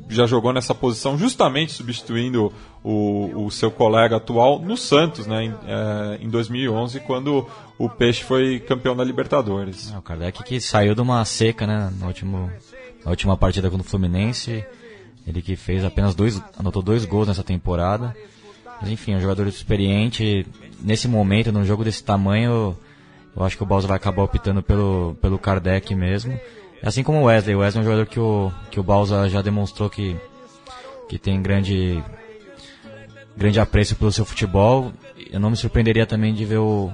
já 0.08 0.26
jogou 0.26 0.52
nessa 0.52 0.74
posição 0.74 1.18
justamente 1.18 1.72
substituindo 1.72 2.52
o, 2.82 3.46
o 3.46 3.50
seu 3.50 3.70
colega 3.70 4.16
atual 4.16 4.58
no 4.58 4.76
Santos, 4.76 5.26
né, 5.26 5.44
em, 5.44 5.54
é, 5.66 6.18
em 6.20 6.28
2011, 6.28 7.00
quando 7.00 7.46
o 7.78 7.88
Peixe 7.88 8.22
foi 8.22 8.60
campeão 8.60 8.96
da 8.96 9.04
Libertadores. 9.04 9.92
É, 9.92 9.98
o 9.98 10.02
Kardec 10.02 10.42
que 10.44 10.60
saiu 10.60 10.94
de 10.94 11.00
uma 11.00 11.24
seca, 11.24 11.66
né, 11.66 11.92
no 11.98 12.06
último, 12.06 12.50
na 13.04 13.10
última 13.10 13.36
partida 13.36 13.70
contra 13.70 13.86
o 13.86 13.90
Fluminense, 13.90 14.64
ele 15.26 15.42
que 15.42 15.56
fez 15.56 15.84
apenas 15.84 16.14
dois, 16.14 16.42
anotou 16.58 16.82
dois 16.82 17.04
gols 17.04 17.28
nessa 17.28 17.44
temporada. 17.44 18.16
Mas 18.80 18.90
enfim, 18.90 19.12
é 19.12 19.16
um 19.16 19.20
jogador 19.20 19.46
experiente. 19.46 20.46
Nesse 20.80 21.08
momento, 21.08 21.52
num 21.52 21.64
jogo 21.64 21.84
desse 21.84 22.02
tamanho, 22.02 22.76
eu 23.36 23.44
acho 23.44 23.56
que 23.56 23.62
o 23.62 23.66
Balsa 23.66 23.86
vai 23.86 23.96
acabar 23.96 24.22
optando 24.22 24.62
pelo, 24.62 25.16
pelo 25.20 25.38
Kardec 25.38 25.94
mesmo. 25.94 26.38
Assim 26.82 27.02
como 27.02 27.20
o 27.20 27.24
Wesley. 27.24 27.54
O 27.54 27.60
Wesley 27.60 27.80
é 27.80 27.82
um 27.82 27.90
jogador 27.90 28.06
que 28.06 28.20
o, 28.20 28.52
que 28.70 28.80
o 28.80 28.82
Balsa 28.82 29.28
já 29.28 29.42
demonstrou 29.42 29.90
que, 29.90 30.16
que 31.08 31.18
tem 31.18 31.40
grande, 31.42 32.02
grande 33.36 33.58
apreço 33.58 33.96
pelo 33.96 34.12
seu 34.12 34.24
futebol. 34.24 34.92
Eu 35.30 35.40
não 35.40 35.50
me 35.50 35.56
surpreenderia 35.56 36.06
também 36.06 36.32
de 36.32 36.44
ver 36.44 36.58
o 36.58 36.90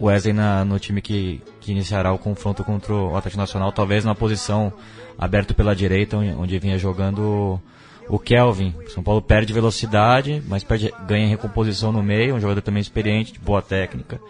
Wesley 0.00 0.34
na, 0.34 0.64
no 0.64 0.78
time 0.78 1.00
que, 1.00 1.40
que 1.60 1.72
iniciará 1.72 2.12
o 2.12 2.18
confronto 2.18 2.64
contra 2.64 2.92
o 2.92 3.16
Atlético 3.16 3.40
Nacional, 3.40 3.72
talvez 3.72 4.04
na 4.04 4.14
posição 4.14 4.72
aberta 5.18 5.54
pela 5.54 5.74
direita, 5.74 6.16
onde 6.16 6.58
vinha 6.58 6.78
jogando 6.78 7.60
o 8.08 8.18
Kelvin. 8.18 8.74
São 8.88 9.02
Paulo 9.02 9.22
perde 9.22 9.52
velocidade, 9.52 10.42
mas 10.46 10.62
perde, 10.62 10.92
ganha 11.06 11.26
recomposição 11.28 11.90
no 11.90 12.02
meio, 12.02 12.34
um 12.34 12.40
jogador 12.40 12.60
também 12.60 12.80
experiente, 12.80 13.32
de 13.32 13.38
boa 13.38 13.62
técnica 13.62 14.20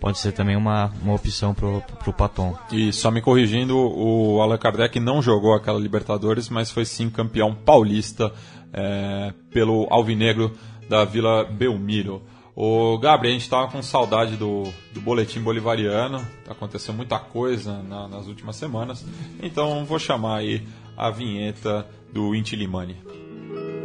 pode 0.00 0.18
ser 0.18 0.32
também 0.32 0.56
uma, 0.56 0.90
uma 1.02 1.14
opção 1.14 1.54
para 1.54 1.68
o 1.68 2.12
Paton. 2.12 2.56
E 2.72 2.92
só 2.92 3.10
me 3.10 3.20
corrigindo, 3.20 3.76
o 3.76 4.40
Allan 4.40 4.56
Kardec 4.56 4.98
não 4.98 5.20
jogou 5.20 5.54
aquela 5.54 5.78
Libertadores, 5.78 6.48
mas 6.48 6.70
foi 6.70 6.84
sim 6.84 7.10
campeão 7.10 7.54
paulista 7.54 8.32
é, 8.72 9.32
pelo 9.52 9.86
Alvinegro 9.90 10.52
da 10.88 11.04
Vila 11.04 11.44
Belmiro. 11.44 12.22
O 12.56 12.98
Gabriel, 12.98 13.30
a 13.30 13.38
gente 13.38 13.44
estava 13.44 13.68
com 13.68 13.80
saudade 13.80 14.36
do, 14.36 14.64
do 14.92 15.00
boletim 15.00 15.40
bolivariano, 15.40 16.26
aconteceu 16.48 16.92
muita 16.92 17.18
coisa 17.18 17.82
na, 17.82 18.08
nas 18.08 18.26
últimas 18.26 18.56
semanas, 18.56 19.04
então 19.42 19.84
vou 19.84 19.98
chamar 19.98 20.38
aí 20.38 20.66
a 20.96 21.10
vinheta 21.10 21.86
do 22.12 22.34
Inti 22.34 22.56
Limani. 22.56 22.96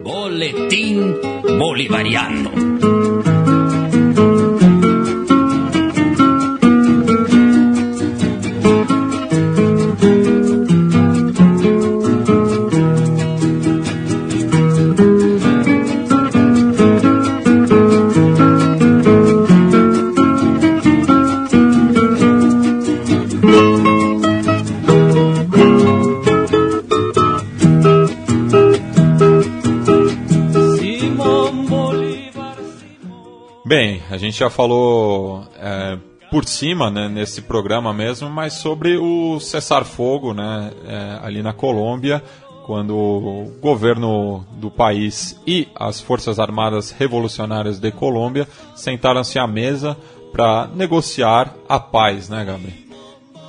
Boletim 0.03 1.15
Bolivariano. 1.57 3.04
Gente 34.35 34.39
já 34.39 34.49
falou 34.49 35.47
é, 35.57 35.97
por 36.29 36.43
cima, 36.45 36.91
né, 36.91 37.07
nesse 37.07 37.41
programa 37.41 37.93
mesmo, 37.93 38.29
mas 38.29 38.53
sobre 38.53 38.97
o 38.97 39.39
cessar-fogo, 39.39 40.33
né, 40.33 40.71
é, 40.85 41.19
ali 41.23 41.41
na 41.41 41.53
Colômbia, 41.53 42.21
quando 42.65 42.97
o 42.97 43.57
governo 43.61 44.45
do 44.57 44.69
país 44.69 45.39
e 45.47 45.69
as 45.73 46.01
Forças 46.01 46.37
Armadas 46.37 46.91
Revolucionárias 46.91 47.79
de 47.79 47.91
Colômbia 47.91 48.45
sentaram-se 48.75 49.39
à 49.39 49.47
mesa 49.47 49.95
para 50.33 50.67
negociar 50.75 51.55
a 51.69 51.79
paz, 51.79 52.27
né, 52.27 52.43
Gabriel? 52.43 52.84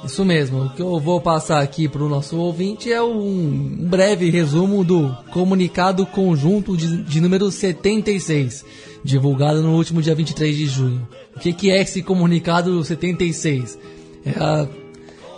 Isso 0.07 0.25
mesmo. 0.25 0.67
O 0.67 0.71
que 0.71 0.81
eu 0.81 1.01
vou 1.01 1.21
passar 1.21 1.61
aqui 1.61 1.89
para 1.89 2.03
o 2.03 2.09
nosso 2.09 2.37
ouvinte 2.37 2.93
é 2.93 3.03
um 3.03 3.77
breve 3.81 4.31
resumo 4.31 4.85
do 4.85 5.13
comunicado 5.33 6.07
conjunto 6.07 6.77
de, 6.77 7.03
de 7.03 7.21
número 7.21 7.51
76, 7.51 8.65
divulgado 9.03 9.63
no 9.63 9.75
último 9.75 10.01
dia 10.01 10.15
23 10.15 10.57
de 10.57 10.67
junho. 10.67 11.09
O 11.35 11.41
que, 11.41 11.53
que 11.53 11.73
é 11.73 11.83
esse 11.83 12.03
comunicado 12.03 12.83
76? 12.85 13.77
É, 14.25 14.31
a, 14.39 14.69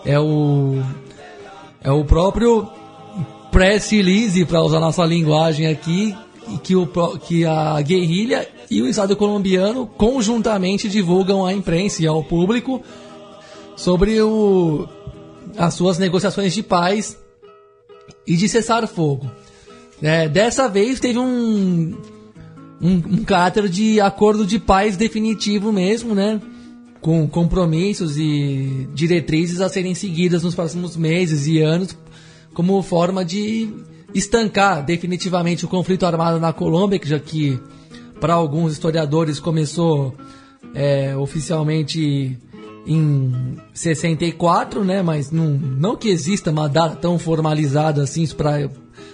é 0.05 0.21
o 0.21 0.83
é 1.83 1.91
o 1.91 2.05
próprio 2.05 2.69
press 3.51 3.91
release, 3.91 4.45
para 4.45 4.63
usar 4.63 4.81
nossa 4.81 5.05
linguagem 5.05 5.67
aqui, 5.67 6.15
que, 6.63 6.77
o, 6.77 6.87
que 7.19 7.47
a 7.47 7.81
guerrilha 7.81 8.47
e 8.71 8.83
o 8.83 8.87
Estado 8.89 9.17
colombiano 9.17 9.87
conjuntamente 9.87 10.91
divulgam 10.91 11.47
à 11.47 11.55
imprensa 11.55 12.03
e 12.03 12.07
ao 12.07 12.23
público 12.23 12.83
sobre 13.79 14.21
o, 14.21 14.89
as 15.57 15.73
suas 15.75 15.99
negociações 15.99 16.53
de 16.53 16.65
paz 16.65 17.17
e 18.27 18.37
de 18.37 18.49
cessar 18.49 18.87
fogo. 18.89 19.31
É, 20.03 20.29
dessa 20.29 20.69
vez 20.69 20.99
teve 20.99 21.19
um, 21.19 21.97
um, 22.83 22.93
um 22.93 23.25
caráter 23.25 23.69
de 23.69 24.01
acordo 24.01 24.45
de 24.45 24.59
paz 24.59 24.97
definitivo 24.97 25.73
mesmo, 25.73 26.13
né? 26.13 26.41
Com 27.01 27.29
compromissos 27.29 28.19
e 28.19 28.89
diretrizes 28.93 29.61
a 29.61 29.69
serem 29.69 29.95
seguidas 29.95 30.43
nos 30.43 30.57
próximos 30.57 30.97
meses 30.97 31.47
e 31.47 31.61
anos, 31.63 31.97
como 32.53 32.83
forma 32.83 33.25
de 33.25 33.73
estancar 34.13 34.85
definitivamente 34.85 35.65
o 35.65 35.69
conflito 35.69 36.05
armado 36.05 36.41
na 36.41 36.53
Colômbia, 36.53 36.99
que 36.99 37.09
já 37.09 37.21
que 37.21 37.61
para 38.21 38.35
alguns 38.35 38.73
historiadores 38.73 39.39
começou 39.39 40.17
é, 40.75 41.17
oficialmente 41.17 42.37
em 42.89 43.57
64, 43.75 44.83
né? 44.85 45.03
Mas 45.03 45.31
não, 45.31 45.47
não 45.51 45.95
que 45.97 46.09
exista 46.09 46.51
uma 46.51 46.69
data 46.69 46.97
tão 46.97 47.19
formalizada 47.19 48.03
assim 48.03 48.27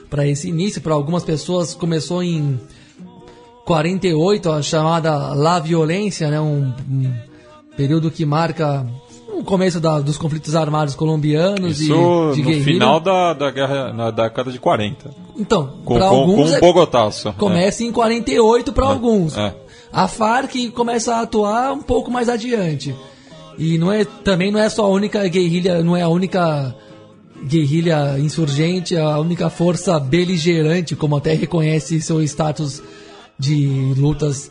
para 0.08 0.26
esse 0.26 0.48
início. 0.48 0.80
Para 0.80 0.94
algumas 0.94 1.24
pessoas 1.24 1.74
começou 1.74 2.22
em 2.22 2.58
48, 3.66 4.50
a 4.50 4.62
chamada 4.62 5.34
La 5.34 5.58
Violência, 5.58 6.30
né? 6.30 6.40
Um, 6.40 6.72
um 6.90 7.12
período 7.76 8.10
que 8.10 8.24
marca 8.24 8.86
o 9.32 9.42
começo 9.42 9.80
da, 9.80 9.98
dos 10.00 10.16
conflitos 10.16 10.54
armados 10.54 10.94
colombianos 10.94 11.80
Isso 11.80 12.30
e 12.32 12.36
de 12.36 12.42
no 12.42 12.48
guerrilha. 12.48 12.64
final 12.64 13.00
da, 13.00 13.32
da 13.32 13.50
guerra, 13.50 13.92
na 13.92 14.10
década 14.10 14.52
de 14.52 14.58
40. 14.60 15.10
Então, 15.36 15.78
Com, 15.84 15.98
com, 15.98 16.04
alguns 16.04 16.50
com 16.50 16.56
é- 16.56 16.60
Bogotá 16.60 17.10
só. 17.10 17.32
começa 17.32 17.82
em 17.82 17.90
48 17.90 18.72
para 18.72 18.86
alguns. 18.86 19.36
é. 19.36 19.54
A 19.92 20.08
FARC 20.08 20.70
começa 20.72 21.14
a 21.14 21.20
atuar 21.20 21.72
um 21.72 21.80
pouco 21.82 22.10
mais 22.10 22.28
adiante. 22.28 22.94
E 23.58 23.78
não 23.78 23.90
é, 23.92 24.04
também 24.04 24.50
não 24.50 24.58
é 24.60 24.68
só 24.68 24.84
a 24.84 24.88
única 24.88 25.26
guerrilha, 25.28 25.82
não 25.82 25.96
é 25.96 26.02
a 26.02 26.08
única 26.08 26.74
guerrilha 27.46 28.18
insurgente, 28.18 28.96
a 28.96 29.18
única 29.18 29.50
força 29.50 29.98
beligerante, 30.00 30.96
como 30.96 31.16
até 31.16 31.34
reconhece 31.34 32.00
seu 32.00 32.22
status 32.22 32.82
de 33.38 33.94
lutas 33.96 34.50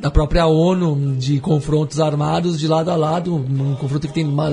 da 0.00 0.10
própria 0.10 0.46
ONU, 0.46 1.14
de 1.16 1.40
confrontos 1.40 2.00
armados 2.00 2.58
de 2.58 2.68
lado 2.68 2.90
a 2.90 2.96
lado, 2.96 3.34
um 3.34 3.74
confronto 3.76 4.06
que 4.08 4.12
tem 4.14 4.24
uma- 4.24 4.50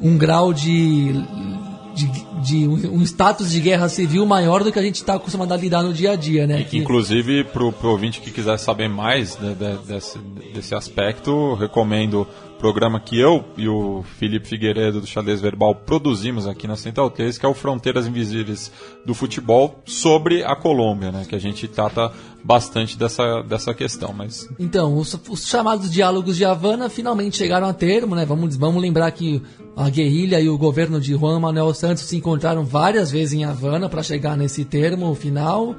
um, 0.00 0.18
grau 0.18 0.52
de, 0.52 1.12
de, 1.94 2.10
de 2.42 2.66
um, 2.66 2.96
um 2.98 3.02
status 3.02 3.52
de 3.52 3.60
guerra 3.60 3.88
civil 3.88 4.26
maior 4.26 4.64
do 4.64 4.72
que 4.72 4.78
a 4.78 4.82
gente 4.82 4.96
está 4.96 5.14
acostumado 5.14 5.52
a 5.52 5.56
lidar 5.56 5.82
no 5.82 5.92
dia 5.92 6.12
a 6.12 6.16
dia, 6.16 6.46
né? 6.46 6.62
E 6.62 6.64
que, 6.64 6.78
inclusive, 6.78 7.44
para 7.44 7.62
o 7.62 7.72
ouvinte 7.84 8.20
que 8.20 8.32
quiser 8.32 8.58
saber 8.58 8.88
mais 8.88 9.38
né, 9.38 9.54
de- 9.56 9.86
desse, 9.92 10.18
desse 10.52 10.74
aspecto, 10.74 11.54
recomendo 11.54 12.26
programa 12.62 13.00
que 13.00 13.18
eu 13.18 13.44
e 13.56 13.68
o 13.68 14.04
Felipe 14.20 14.46
Figueiredo 14.46 15.00
do 15.00 15.06
Xadrez 15.06 15.40
Verbal 15.40 15.74
produzimos 15.74 16.46
aqui 16.46 16.68
na 16.68 16.76
Central 16.76 17.10
3, 17.10 17.36
que 17.36 17.44
é 17.44 17.48
o 17.48 17.54
Fronteiras 17.54 18.06
Invisíveis 18.06 18.70
do 19.04 19.14
Futebol, 19.14 19.82
sobre 19.84 20.44
a 20.44 20.54
Colômbia, 20.54 21.10
né, 21.10 21.24
que 21.28 21.34
a 21.34 21.40
gente 21.40 21.66
trata 21.66 22.12
bastante 22.44 22.96
dessa, 22.96 23.42
dessa 23.42 23.74
questão. 23.74 24.14
Mas 24.16 24.48
Então, 24.60 24.96
os, 24.96 25.12
os 25.28 25.48
chamados 25.48 25.90
diálogos 25.90 26.36
de 26.36 26.44
Havana 26.44 26.88
finalmente 26.88 27.36
chegaram 27.36 27.66
a 27.66 27.72
termo, 27.72 28.14
né? 28.14 28.24
Vamos, 28.24 28.54
vamos 28.54 28.80
lembrar 28.80 29.10
que 29.10 29.42
a 29.76 29.90
guerrilha 29.90 30.40
e 30.40 30.48
o 30.48 30.56
governo 30.56 31.00
de 31.00 31.14
Juan 31.16 31.40
Manuel 31.40 31.74
Santos 31.74 32.04
se 32.04 32.16
encontraram 32.16 32.64
várias 32.64 33.10
vezes 33.10 33.34
em 33.34 33.44
Havana 33.44 33.88
para 33.88 34.04
chegar 34.04 34.36
nesse 34.36 34.64
termo 34.64 35.12
final, 35.16 35.74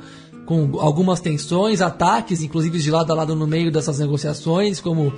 com 0.45 0.77
algumas 0.81 1.21
tensões, 1.21 1.79
ataques, 1.79 2.43
inclusive 2.43 2.77
de 2.77 2.91
lado 2.91 3.09
a 3.13 3.15
lado 3.15 3.35
no 3.37 3.47
meio 3.47 3.71
dessas 3.71 3.99
negociações, 3.99 4.81
como 4.81 5.13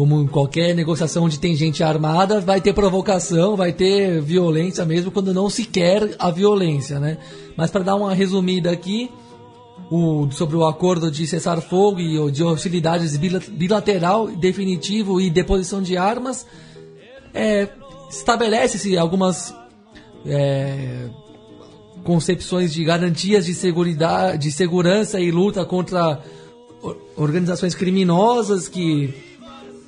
como 0.00 0.22
em 0.22 0.26
qualquer 0.26 0.74
negociação 0.74 1.24
onde 1.24 1.38
tem 1.38 1.54
gente 1.54 1.82
armada, 1.82 2.40
vai 2.40 2.58
ter 2.58 2.72
provocação, 2.72 3.54
vai 3.54 3.70
ter 3.70 4.22
violência 4.22 4.82
mesmo 4.86 5.10
quando 5.10 5.34
não 5.34 5.50
se 5.50 5.62
quer 5.66 6.16
a 6.18 6.30
violência, 6.30 6.98
né? 6.98 7.18
Mas 7.54 7.70
para 7.70 7.82
dar 7.82 7.96
uma 7.96 8.14
resumida 8.14 8.70
aqui, 8.70 9.10
o, 9.90 10.26
sobre 10.30 10.56
o 10.56 10.64
acordo 10.64 11.10
de 11.10 11.26
cessar-fogo 11.26 12.00
e 12.00 12.18
o 12.18 12.30
de 12.30 12.42
hostilidades 12.42 13.14
bila- 13.18 13.42
bilateral, 13.50 14.28
definitivo 14.28 15.20
e 15.20 15.28
deposição 15.28 15.82
de 15.82 15.98
armas, 15.98 16.46
é, 17.34 17.68
estabelece-se 18.08 18.96
algumas 18.96 19.54
é, 20.24 21.10
concepções 22.04 22.72
de 22.72 22.82
garantias 22.84 23.44
de, 23.44 23.52
de 24.38 24.50
segurança 24.50 25.20
e 25.20 25.30
luta 25.30 25.62
contra 25.66 26.22
organizações 27.18 27.74
criminosas 27.74 28.66
que 28.66 29.28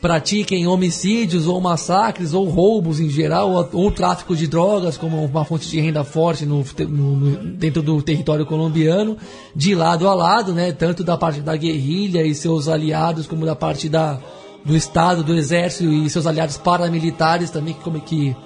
pratiquem 0.02 0.66
homicídios 0.66 1.46
ou 1.46 1.60
massacres 1.60 2.34
ou 2.34 2.44
roubos 2.48 2.98
em 2.98 3.08
geral 3.08 3.52
ou, 3.52 3.68
ou 3.84 3.90
tráfico 3.92 4.34
de 4.34 4.48
drogas 4.48 4.96
como 4.98 5.24
uma 5.24 5.44
fonte 5.44 5.68
de 5.68 5.80
renda 5.80 6.02
forte 6.02 6.44
no, 6.44 6.64
no- 6.88 7.36
dentro 7.54 7.80
do 7.80 8.02
território 8.02 8.44
colombiano 8.44 9.16
de 9.54 9.76
lado 9.76 10.08
a 10.08 10.14
lado, 10.14 10.52
né, 10.52 10.72
tanto 10.72 11.04
da 11.04 11.16
parte 11.16 11.40
da 11.40 11.56
guerrilha 11.56 12.26
e 12.26 12.34
seus 12.34 12.66
aliados 12.66 13.28
como 13.28 13.46
da 13.46 13.54
parte 13.54 13.88
da, 13.88 14.18
do 14.64 14.76
Estado, 14.76 15.22
do 15.22 15.34
Exército 15.34 15.84
e 15.92 16.10
seus 16.10 16.26
aliados 16.26 16.56
paramilitares 16.58 17.48
também 17.50 17.72
que, 17.72 17.80
como 17.80 18.00
que 18.00 18.36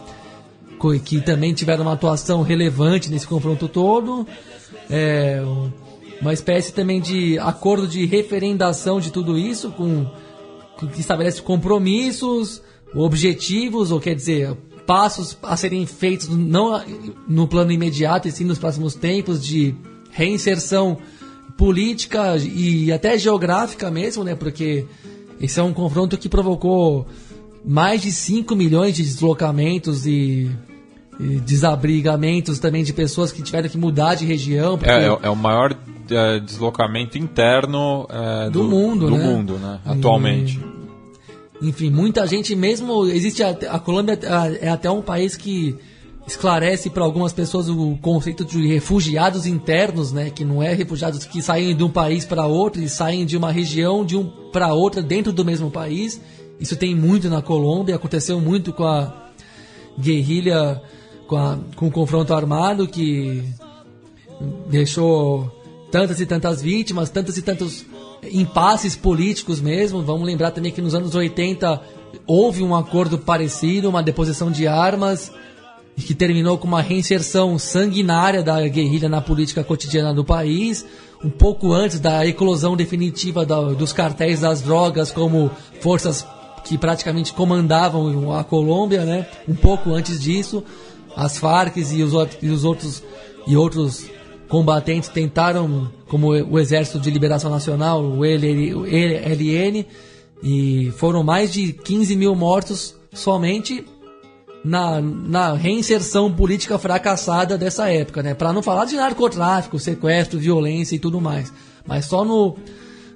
co- 0.78 0.92
que 1.00 1.22
também 1.22 1.54
tiveram 1.54 1.84
uma 1.84 1.94
atuação 1.94 2.42
relevante 2.42 3.10
nesse 3.10 3.26
confronto 3.26 3.66
todo. 3.66 4.26
É, 4.90 5.40
um- 5.42 5.70
uma 6.20 6.32
espécie 6.34 6.72
também 6.72 7.00
de 7.00 7.38
acordo 7.38 7.86
de 7.88 8.04
referendação 8.04 9.00
de 9.00 9.10
tudo 9.10 9.38
isso, 9.38 9.70
com- 9.70 10.06
que 10.78 11.00
estabelece 11.00 11.40
compromissos, 11.40 12.62
objetivos, 12.94 13.90
ou 13.90 14.00
quer 14.00 14.14
dizer, 14.14 14.56
passos 14.86 15.36
a 15.42 15.56
serem 15.56 15.84
feitos 15.86 16.28
não 16.28 16.82
no 17.28 17.48
plano 17.48 17.72
imediato, 17.72 18.28
e 18.28 18.32
sim 18.32 18.44
nos 18.44 18.58
próximos 18.58 18.94
tempos 18.94 19.44
de 19.44 19.74
reinserção 20.10 20.98
política 21.56 22.36
e 22.36 22.92
até 22.92 23.18
geográfica 23.18 23.90
mesmo, 23.90 24.22
né? 24.22 24.34
Porque 24.34 24.86
esse 25.40 25.58
é 25.58 25.62
um 25.62 25.72
confronto 25.72 26.16
que 26.16 26.28
provocou 26.28 27.06
mais 27.64 28.02
de 28.02 28.12
5 28.12 28.54
milhões 28.54 28.94
de 28.94 29.02
deslocamentos 29.02 30.06
e, 30.06 30.10
e 30.10 30.50
desabrigamentos 31.18 32.58
também 32.58 32.84
de 32.84 32.92
pessoas 32.92 33.32
que 33.32 33.42
tiveram 33.42 33.68
que 33.68 33.78
mudar 33.78 34.14
de 34.14 34.24
região. 34.24 34.76
porque- 34.76 34.90
é, 34.90 35.06
é, 35.08 35.18
é 35.22 35.30
o 35.30 35.36
maior 35.36 35.76
é, 36.10 36.38
deslocamento 36.40 37.18
interno 37.18 38.06
é, 38.08 38.50
Do 38.50 38.62
mundo, 38.64 39.08
do 39.08 39.16
né? 39.16 39.24
mundo, 39.24 39.54
né, 39.54 39.80
atualmente. 39.84 40.60
Enfim, 41.60 41.90
muita 41.90 42.26
gente 42.26 42.54
mesmo. 42.54 43.06
Existe 43.06 43.42
a, 43.42 43.48
a 43.50 43.78
Colômbia 43.78 44.18
é 44.60 44.68
até 44.68 44.90
um 44.90 45.00
país 45.00 45.36
que 45.36 45.74
esclarece 46.26 46.90
para 46.90 47.02
algumas 47.02 47.32
pessoas 47.32 47.68
o 47.68 47.96
conceito 48.02 48.44
de 48.44 48.66
refugiados 48.66 49.46
internos, 49.46 50.12
né? 50.12 50.28
Que 50.28 50.44
não 50.44 50.62
é 50.62 50.74
refugiados 50.74 51.24
que 51.24 51.40
saem 51.40 51.74
de 51.74 51.82
um 51.82 51.88
país 51.88 52.24
para 52.26 52.44
outro 52.46 52.82
e 52.82 52.88
saem 52.88 53.24
de 53.24 53.36
uma 53.38 53.50
região 53.50 54.04
de 54.04 54.16
um 54.16 54.24
para 54.52 54.74
outra 54.74 55.00
dentro 55.00 55.32
do 55.32 55.44
mesmo 55.44 55.70
país. 55.70 56.20
Isso 56.60 56.76
tem 56.76 56.94
muito 56.94 57.30
na 57.30 57.40
Colômbia, 57.40 57.94
aconteceu 57.96 58.38
muito 58.40 58.72
com 58.72 58.84
a 58.84 59.30
guerrilha, 59.98 60.82
com, 61.26 61.36
a, 61.36 61.58
com 61.74 61.86
o 61.86 61.90
confronto 61.90 62.32
armado 62.34 62.86
que 62.86 63.42
deixou 64.68 65.50
tantas 65.90 66.20
e 66.20 66.26
tantas 66.26 66.60
vítimas, 66.60 67.08
tantos 67.10 67.36
e 67.36 67.42
tantos 67.42 67.84
impasses 68.32 68.96
políticos 68.96 69.60
mesmo. 69.60 70.02
Vamos 70.02 70.26
lembrar 70.26 70.50
também 70.50 70.72
que 70.72 70.82
nos 70.82 70.94
anos 70.94 71.14
80 71.14 71.80
houve 72.26 72.62
um 72.62 72.74
acordo 72.74 73.18
parecido, 73.18 73.88
uma 73.88 74.02
deposição 74.02 74.50
de 74.50 74.66
armas, 74.66 75.32
que 75.96 76.14
terminou 76.14 76.58
com 76.58 76.66
uma 76.68 76.82
reinserção 76.82 77.58
sanguinária 77.58 78.42
da 78.42 78.66
guerrilha 78.68 79.08
na 79.08 79.20
política 79.20 79.64
cotidiana 79.64 80.12
do 80.12 80.24
país, 80.24 80.84
um 81.24 81.30
pouco 81.30 81.72
antes 81.72 81.98
da 81.98 82.26
eclosão 82.26 82.76
definitiva 82.76 83.46
da- 83.46 83.72
dos 83.72 83.92
cartéis 83.92 84.40
das 84.40 84.60
drogas 84.60 85.10
como 85.10 85.50
forças 85.80 86.26
que 86.64 86.76
praticamente 86.76 87.32
comandavam 87.32 88.36
a 88.36 88.42
Colômbia, 88.44 89.04
né? 89.04 89.26
Um 89.48 89.54
pouco 89.54 89.90
antes 89.94 90.20
disso, 90.20 90.62
as 91.16 91.38
Farc 91.38 91.76
e 91.78 92.02
os, 92.02 92.12
outros- 92.12 92.38
e 92.42 92.48
os 92.48 92.62
outros 92.64 93.02
e 93.46 93.56
outros 93.56 94.04
combatentes 94.48 95.08
tentaram, 95.08 95.90
como 96.08 96.28
o 96.28 96.58
Exército 96.58 97.00
de 97.00 97.10
Liberação 97.10 97.50
Nacional, 97.50 98.02
o 98.04 98.24
ELN, 98.24 99.86
e 100.42 100.92
foram 100.96 101.22
mais 101.22 101.52
de 101.52 101.72
15 101.72 102.14
mil 102.16 102.34
mortos 102.34 102.94
somente 103.12 103.84
na, 104.64 105.00
na 105.00 105.54
reinserção 105.54 106.32
política 106.32 106.78
fracassada 106.78 107.56
dessa 107.56 107.88
época, 107.90 108.22
né? 108.22 108.34
Para 108.34 108.52
não 108.52 108.62
falar 108.62 108.84
de 108.84 108.96
narcotráfico, 108.96 109.78
sequestro, 109.78 110.38
violência 110.38 110.96
e 110.96 110.98
tudo 110.98 111.20
mais. 111.20 111.52
Mas 111.86 112.04
só 112.06 112.24
no, 112.24 112.56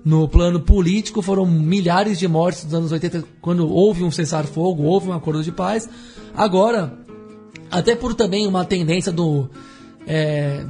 no 0.05 0.29
plano 0.29 0.61
político 0.61 1.21
foram 1.21 1.45
milhares 1.45 2.19
de 2.19 2.29
mortes 2.29 2.65
nos 2.65 2.75
anos 2.75 2.93
80, 2.93 3.25
quando 3.41 3.69
houve 3.69 4.05
um 4.05 4.11
cessar-fogo, 4.11 4.85
houve 4.85 5.09
um 5.09 5.13
acordo 5.13 5.43
de 5.43 5.53
paz. 5.53 5.89
Agora, 6.35 6.99
até 7.71 7.95
por 7.95 8.15
também 8.15 8.47
uma 8.47 8.65
tendência 8.65 9.13
do. 9.13 9.49
é, 10.07 10.65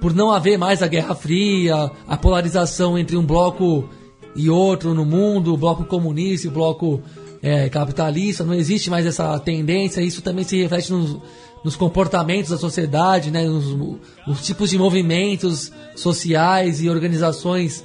por 0.00 0.14
não 0.14 0.30
haver 0.30 0.56
mais 0.56 0.80
a 0.82 0.86
Guerra 0.86 1.14
Fria, 1.14 1.90
a 2.06 2.16
polarização 2.16 2.96
entre 2.96 3.16
um 3.16 3.26
bloco 3.26 3.88
e 4.36 4.48
outro 4.48 4.94
no 4.94 5.04
mundo, 5.04 5.52
o 5.52 5.56
bloco 5.56 5.84
comunista 5.84 6.46
e 6.46 6.50
o 6.50 6.52
bloco 6.52 7.02
é, 7.42 7.68
capitalista, 7.68 8.44
não 8.44 8.54
existe 8.54 8.88
mais 8.90 9.06
essa 9.06 9.36
tendência, 9.40 10.00
isso 10.00 10.22
também 10.22 10.44
se 10.44 10.60
reflete 10.62 10.92
nos, 10.92 11.18
nos 11.64 11.74
comportamentos 11.74 12.50
da 12.50 12.56
sociedade, 12.56 13.32
né, 13.32 13.44
nos, 13.44 13.98
nos 14.24 14.46
tipos 14.46 14.70
de 14.70 14.78
movimentos 14.78 15.72
sociais 15.96 16.80
e 16.80 16.88
organizações 16.88 17.84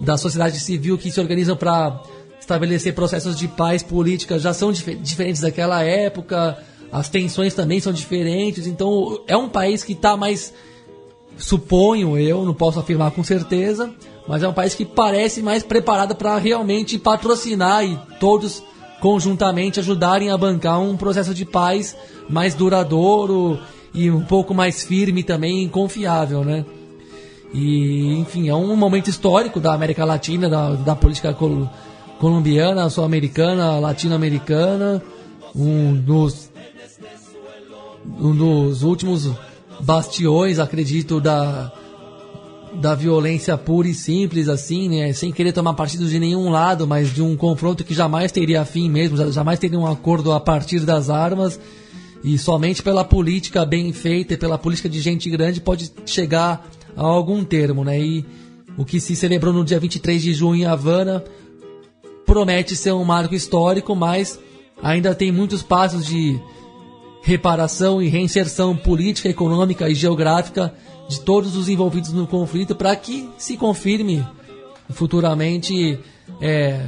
da 0.00 0.16
sociedade 0.16 0.58
civil 0.60 0.96
que 0.96 1.10
se 1.10 1.20
organizam 1.20 1.56
para 1.56 2.02
estabelecer 2.40 2.94
processos 2.94 3.36
de 3.38 3.48
paz 3.48 3.82
política 3.82 4.38
já 4.38 4.54
são 4.54 4.72
dif- 4.72 4.94
diferentes 4.94 5.42
daquela 5.42 5.82
época, 5.82 6.56
as 6.92 7.08
tensões 7.08 7.54
também 7.54 7.80
são 7.80 7.92
diferentes, 7.92 8.66
então 8.66 9.20
é 9.26 9.36
um 9.36 9.48
país 9.48 9.82
que 9.84 9.92
está 9.92 10.16
mais 10.16 10.52
suponho 11.36 12.18
eu, 12.18 12.44
não 12.44 12.54
posso 12.54 12.78
afirmar 12.78 13.10
com 13.10 13.22
certeza, 13.22 13.92
mas 14.26 14.42
é 14.42 14.48
um 14.48 14.52
país 14.52 14.74
que 14.74 14.84
parece 14.84 15.42
mais 15.42 15.62
preparado 15.62 16.14
para 16.14 16.36
realmente 16.38 16.98
patrocinar 16.98 17.84
e 17.84 17.98
todos 18.18 18.62
conjuntamente 19.00 19.78
ajudarem 19.78 20.30
a 20.30 20.38
bancar 20.38 20.80
um 20.80 20.96
processo 20.96 21.34
de 21.34 21.44
paz 21.44 21.96
mais 22.28 22.54
duradouro 22.54 23.58
e 23.92 24.10
um 24.10 24.22
pouco 24.22 24.54
mais 24.54 24.82
firme 24.82 25.22
também 25.22 25.64
e 25.64 25.68
confiável, 25.68 26.44
né? 26.44 26.64
E, 27.54 28.14
enfim, 28.18 28.48
é 28.48 28.54
um 28.54 28.74
momento 28.76 29.08
histórico 29.08 29.60
da 29.60 29.72
América 29.72 30.04
Latina, 30.04 30.48
da, 30.48 30.72
da 30.72 30.96
política 30.96 31.32
col- 31.32 31.68
colombiana, 32.18 32.90
sul-americana, 32.90 33.78
latino-americana, 33.78 35.02
um 35.54 35.94
dos 35.94 36.45
um 38.18 38.34
dos 38.34 38.82
últimos 38.82 39.30
bastiões, 39.80 40.58
acredito, 40.58 41.20
da, 41.20 41.72
da 42.74 42.94
violência 42.94 43.56
pura 43.56 43.88
e 43.88 43.94
simples, 43.94 44.48
assim, 44.48 44.88
né? 44.88 45.12
Sem 45.12 45.32
querer 45.32 45.52
tomar 45.52 45.74
partido 45.74 46.08
de 46.08 46.18
nenhum 46.18 46.50
lado, 46.50 46.86
mas 46.86 47.12
de 47.12 47.22
um 47.22 47.36
confronto 47.36 47.84
que 47.84 47.94
jamais 47.94 48.32
teria 48.32 48.64
fim 48.64 48.90
mesmo, 48.90 49.16
jamais 49.32 49.58
teria 49.58 49.78
um 49.78 49.86
acordo 49.86 50.32
a 50.32 50.40
partir 50.40 50.80
das 50.80 51.10
armas. 51.10 51.58
E 52.24 52.38
somente 52.38 52.82
pela 52.82 53.04
política 53.04 53.64
bem 53.64 53.92
feita 53.92 54.34
e 54.34 54.36
pela 54.36 54.58
política 54.58 54.88
de 54.88 55.00
gente 55.00 55.30
grande 55.30 55.60
pode 55.60 55.92
chegar 56.04 56.68
a 56.96 57.02
algum 57.02 57.44
termo, 57.44 57.84
né? 57.84 58.00
E 58.00 58.24
o 58.76 58.84
que 58.84 59.00
se 59.00 59.14
celebrou 59.14 59.52
no 59.52 59.64
dia 59.64 59.78
23 59.78 60.22
de 60.22 60.34
junho 60.34 60.62
em 60.62 60.66
Havana 60.66 61.22
promete 62.24 62.74
ser 62.74 62.92
um 62.92 63.04
marco 63.04 63.34
histórico, 63.34 63.94
mas 63.94 64.38
ainda 64.82 65.14
tem 65.14 65.30
muitos 65.30 65.62
passos 65.62 66.04
de 66.04 66.38
reparação 67.26 68.00
e 68.00 68.08
reinserção 68.08 68.76
política, 68.76 69.28
econômica 69.28 69.90
e 69.90 69.96
geográfica 69.96 70.72
de 71.08 71.20
todos 71.20 71.56
os 71.56 71.68
envolvidos 71.68 72.12
no 72.12 72.24
conflito 72.24 72.72
para 72.72 72.94
que 72.94 73.28
se 73.36 73.56
confirme 73.56 74.24
futuramente 74.90 75.98
é, 76.40 76.80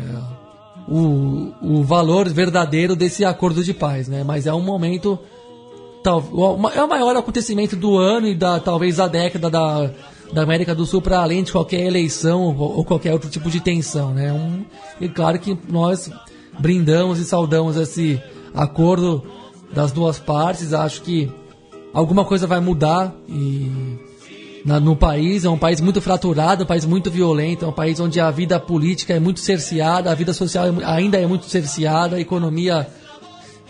o, 0.87 1.53
o 1.61 1.83
valor 1.83 2.29
verdadeiro 2.29 2.95
desse 2.95 3.25
acordo 3.25 3.65
de 3.65 3.75
paz, 3.75 4.07
né? 4.07 4.23
Mas 4.23 4.47
é 4.47 4.55
um 4.55 4.63
momento 4.63 5.19
tal, 6.05 6.21
é 6.73 6.83
o 6.85 6.89
maior 6.89 7.17
acontecimento 7.17 7.75
do 7.75 7.99
ano 7.99 8.29
e 8.29 8.35
da 8.37 8.61
talvez 8.61 8.99
da 8.99 9.09
década 9.09 9.51
da, 9.51 9.91
da 10.33 10.43
América 10.45 10.73
do 10.73 10.87
Sul 10.87 11.03
para 11.03 11.19
além 11.19 11.43
de 11.43 11.51
qualquer 11.51 11.81
eleição 11.81 12.43
ou, 12.43 12.77
ou 12.77 12.85
qualquer 12.85 13.13
outro 13.13 13.29
tipo 13.29 13.51
de 13.51 13.59
tensão, 13.59 14.15
né? 14.15 14.33
Um, 14.33 14.65
e 15.01 15.09
claro 15.09 15.37
que 15.41 15.59
nós 15.69 16.09
brindamos 16.61 17.19
e 17.19 17.25
saudamos 17.25 17.77
esse 17.77 18.23
acordo 18.55 19.38
das 19.73 19.93
duas 19.93 20.19
partes. 20.19 20.73
Acho 20.73 21.03
que 21.03 21.31
alguma 21.93 22.25
coisa 22.25 22.47
vai 22.47 22.61
mudar 22.61 23.15
e 23.29 23.71
na- 24.65 24.81
no 24.81 24.97
país. 24.97 25.45
É 25.45 25.51
um 25.51 25.59
país 25.59 25.81
muito 25.81 26.01
fraturado, 26.01 26.65
um 26.65 26.67
país 26.67 26.85
muito 26.85 27.11
violento, 27.11 27.65
é 27.65 27.69
um 27.69 27.73
país 27.73 27.99
onde 28.01 28.21
a 28.21 28.31
vida 28.31 28.59
política 28.61 29.15
é 29.15 29.21
muito 29.21 29.41
cerceada, 29.41 30.11
a 30.11 30.15
vida 30.15 30.33
social 30.33 30.67
é 30.67 30.85
ainda 30.85 31.19
é 31.19 31.27
muito 31.27 31.47
cerceada, 31.47 32.17
a 32.17 32.21
economia 32.21 32.87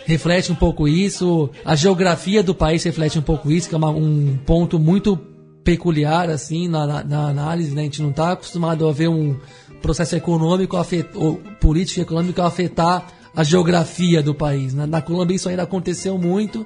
reflete 0.05 0.51
um 0.51 0.55
pouco 0.55 0.87
isso, 0.87 1.49
a 1.63 1.75
geografia 1.75 2.41
do 2.41 2.55
país 2.55 2.83
reflete 2.83 3.19
um 3.19 3.21
pouco 3.21 3.51
isso, 3.51 3.69
que 3.69 3.75
é 3.75 3.77
uma- 3.77 3.91
um 3.91 4.37
ponto 4.45 4.79
muito 4.79 5.17
peculiar 5.63 6.29
assim 6.29 6.67
na, 6.67 6.87
na- 6.87 7.03
na 7.03 7.27
análise. 7.27 7.75
Né? 7.75 7.81
A 7.81 7.83
gente 7.83 8.01
não 8.01 8.09
está 8.09 8.31
acostumado 8.31 8.87
a 8.87 8.91
ver 8.91 9.07
um 9.09 9.35
processo 9.81 10.15
econômico, 10.15 10.75
afet, 10.77 11.07
ou 11.13 11.39
político 11.61 11.99
e 11.99 12.03
econômico 12.03 12.41
afetar 12.41 13.05
a 13.39 13.43
geografia 13.45 14.21
do 14.21 14.35
país. 14.35 14.73
né? 14.73 14.85
Na 14.85 15.01
Colômbia 15.01 15.33
isso 15.33 15.47
ainda 15.47 15.63
aconteceu 15.63 16.17
muito, 16.17 16.65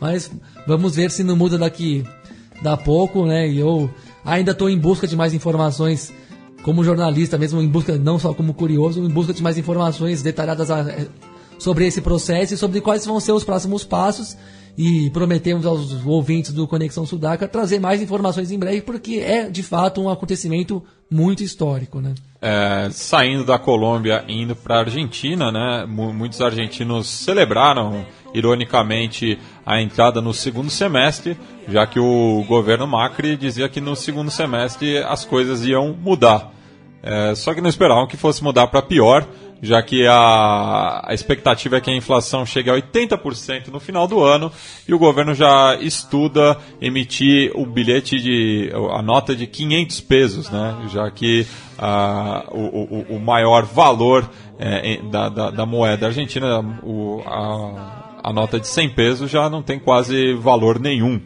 mas 0.00 0.30
vamos 0.64 0.94
ver 0.94 1.10
se 1.10 1.24
não 1.24 1.34
muda 1.34 1.58
daqui 1.58 2.04
da 2.62 2.76
pouco, 2.76 3.26
né? 3.26 3.48
E 3.48 3.58
eu 3.58 3.90
ainda 4.24 4.52
estou 4.52 4.70
em 4.70 4.78
busca 4.78 5.08
de 5.08 5.16
mais 5.16 5.34
informações 5.34 6.12
como 6.62 6.84
jornalista, 6.84 7.36
mesmo 7.36 7.60
em 7.60 7.66
busca 7.66 7.98
não 7.98 8.16
só 8.16 8.32
como 8.32 8.54
curioso, 8.54 9.02
em 9.02 9.08
busca 9.08 9.32
de 9.32 9.42
mais 9.42 9.58
informações 9.58 10.22
detalhadas 10.22 10.70
a- 10.70 10.88
eh, 10.88 11.08
sobre 11.58 11.84
esse 11.84 12.00
processo 12.00 12.54
e 12.54 12.56
sobre 12.56 12.80
quais 12.80 13.04
vão 13.04 13.18
ser 13.18 13.32
os 13.32 13.42
próximos 13.42 13.82
passos. 13.82 14.36
E 14.80 15.10
prometemos 15.10 15.66
aos 15.66 16.06
ouvintes 16.06 16.52
do 16.52 16.68
Conexão 16.68 17.04
Sudaca 17.04 17.48
trazer 17.48 17.80
mais 17.80 18.00
informações 18.00 18.52
em 18.52 18.58
breve, 18.58 18.80
porque 18.82 19.16
é 19.16 19.50
de 19.50 19.60
fato 19.64 20.00
um 20.00 20.08
acontecimento 20.08 20.80
muito 21.10 21.42
histórico, 21.42 22.00
né? 22.00 22.14
É, 22.40 22.88
saindo 22.92 23.42
da 23.44 23.58
Colômbia 23.58 24.24
indo 24.28 24.54
para 24.54 24.76
a 24.76 24.80
Argentina, 24.80 25.50
né? 25.50 25.84
mu- 25.84 26.12
Muitos 26.14 26.40
argentinos 26.40 27.08
celebraram, 27.08 28.06
ironicamente, 28.32 29.38
a 29.66 29.80
entrada 29.82 30.20
no 30.20 30.32
segundo 30.32 30.70
semestre, 30.70 31.36
já 31.68 31.84
que 31.86 31.98
o 31.98 32.44
governo 32.46 32.86
Macri 32.86 33.36
dizia 33.36 33.68
que 33.68 33.80
no 33.80 33.96
segundo 33.96 34.30
semestre 34.30 34.98
as 34.98 35.24
coisas 35.24 35.64
iam 35.66 35.92
mudar. 35.92 36.52
É, 37.02 37.34
só 37.34 37.54
que 37.54 37.60
não 37.60 37.68
esperavam 37.68 38.06
que 38.06 38.16
fosse 38.16 38.42
mudar 38.42 38.66
para 38.68 38.82
pior, 38.82 39.26
já 39.62 39.82
que 39.82 40.06
a, 40.06 41.02
a 41.04 41.12
expectativa 41.14 41.76
é 41.76 41.80
que 41.80 41.90
a 41.90 41.96
inflação 41.96 42.46
chegue 42.46 42.70
a 42.70 42.74
80% 42.74 43.68
no 43.68 43.80
final 43.80 44.06
do 44.06 44.22
ano 44.22 44.52
e 44.86 44.94
o 44.94 44.98
governo 44.98 45.34
já 45.34 45.76
estuda 45.80 46.56
emitir 46.80 47.50
o 47.54 47.66
bilhete 47.66 48.20
de 48.20 48.70
a 48.92 49.02
nota 49.02 49.34
de 49.34 49.46
500 49.46 50.00
pesos, 50.02 50.50
né? 50.50 50.76
Já 50.92 51.10
que 51.10 51.46
ah, 51.78 52.44
o, 52.50 52.60
o- 53.12 53.16
o 53.16 53.20
maior 53.20 53.64
valor 53.64 54.28
é, 54.58 55.00
da, 55.10 55.28
da- 55.28 55.50
da 55.50 55.66
moeda 55.66 56.06
argentina, 56.06 56.60
o- 56.82 57.22
a, 57.26 58.20
a 58.24 58.32
nota 58.32 58.58
de 58.60 58.66
100 58.68 58.90
pesos 58.90 59.30
já 59.30 59.48
não 59.50 59.62
tem 59.62 59.78
quase 59.78 60.34
valor 60.34 60.78
nenhum. 60.78 61.20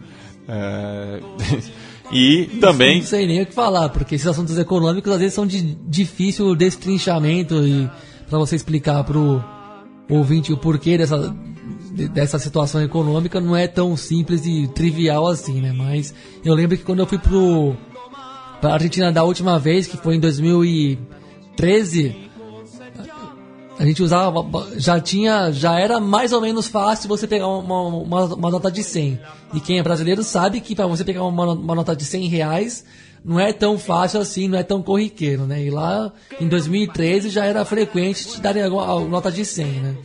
É, 0.48 1.20
e 2.12 2.44
também 2.60 2.98
Não 2.98 3.06
sei 3.06 3.26
nem 3.26 3.42
o 3.42 3.46
que 3.46 3.54
falar, 3.54 3.88
porque 3.90 4.14
esses 4.14 4.26
assuntos 4.26 4.58
econômicos 4.58 5.10
às 5.12 5.18
vezes 5.18 5.34
são 5.34 5.46
de 5.46 5.62
difícil 5.86 6.54
destrinchamento 6.54 7.54
e 7.66 7.88
para 8.32 8.38
você 8.38 8.56
explicar 8.56 9.04
pro 9.04 9.44
ouvinte 10.08 10.52
o 10.52 10.56
porquê 10.56 10.96
dessa, 10.96 11.34
de- 11.92 12.08
dessa 12.08 12.38
situação 12.38 12.82
econômica 12.82 13.38
não 13.40 13.54
é 13.54 13.68
tão 13.68 13.94
simples 13.96 14.46
e 14.46 14.66
trivial 14.68 15.26
assim, 15.26 15.60
né? 15.60 15.70
Mas 15.70 16.14
eu 16.42 16.54
lembro 16.54 16.76
que 16.78 16.82
quando 16.82 17.00
eu 17.00 17.06
fui 17.06 17.18
pro 17.18 17.76
pra 18.60 18.74
Argentina 18.74 19.12
da 19.12 19.22
última 19.24 19.58
vez, 19.58 19.86
que 19.86 19.96
foi 19.98 20.14
em 20.16 20.20
2013, 20.20 22.16
a 23.78 23.84
gente 23.84 24.02
usava, 24.02 24.44
já 24.76 25.00
tinha, 25.00 25.50
já 25.50 25.78
era 25.78 25.98
mais 26.00 26.32
ou 26.32 26.40
menos 26.40 26.68
fácil 26.68 27.08
você 27.08 27.26
pegar 27.26 27.48
uma, 27.48 27.80
uma, 27.82 28.24
uma 28.34 28.50
nota 28.50 28.70
de 28.70 28.82
100. 28.84 29.18
E 29.54 29.60
quem 29.60 29.78
é 29.78 29.82
brasileiro 29.82 30.22
sabe 30.22 30.60
que 30.60 30.74
para 30.74 30.86
você 30.86 31.04
pegar 31.04 31.24
uma, 31.24 31.52
uma 31.52 31.74
nota 31.74 31.94
de 31.96 32.04
100 32.04 32.28
reais 32.28 32.84
não 33.24 33.38
é 33.38 33.52
tão 33.52 33.78
fácil 33.78 34.20
assim, 34.20 34.48
não 34.48 34.58
é 34.58 34.62
tão 34.62 34.82
corriqueiro, 34.82 35.44
né? 35.44 35.62
E 35.62 35.70
lá 35.70 36.12
em 36.40 36.48
2013 36.48 37.30
já 37.30 37.44
era 37.44 37.64
frequente 37.64 38.26
te 38.26 38.40
darem 38.40 38.62
nota 39.08 39.30
de 39.30 39.44
100, 39.44 39.66
né? 39.66 39.96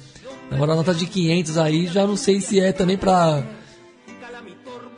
Agora 0.51 0.73
a 0.73 0.75
nota 0.75 0.93
de 0.93 1.05
500 1.05 1.57
aí 1.57 1.87
já 1.87 2.07
não 2.07 2.15
sei 2.15 2.39
se 2.39 2.59
é 2.59 2.71
também 2.71 2.97
para 2.97 3.43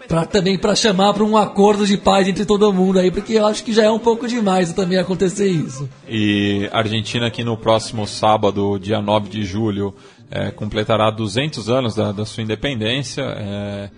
Pra, 0.08 0.26
também 0.26 0.58
para 0.58 0.74
chamar 0.74 1.14
para 1.14 1.24
um 1.24 1.38
acordo 1.38 1.86
de 1.86 1.96
paz 1.96 2.28
entre 2.28 2.44
todo 2.44 2.74
mundo 2.74 2.98
aí, 2.98 3.12
porque 3.12 3.34
eu 3.34 3.46
acho 3.46 3.64
que 3.64 3.72
já 3.72 3.84
é 3.84 3.92
um 3.92 4.00
pouco 4.00 4.28
demais 4.28 4.74
também 4.74 4.98
acontecer 4.98 5.48
isso. 5.48 5.88
E 6.08 6.68
a 6.72 6.80
Argentina 6.80 7.30
que 7.30 7.44
no 7.44 7.56
próximo 7.56 8.08
sábado, 8.08 8.80
dia 8.80 9.00
9 9.04 9.30
de 9.30 9.46
julho, 9.46 9.94
é, 10.32 10.50
completará 10.50 11.12
200 11.12 11.70
anos 11.70 11.94
da, 11.94 12.12
da 12.12 12.26
sua 12.26 12.42
independência. 12.42 13.22
É, 13.22 13.90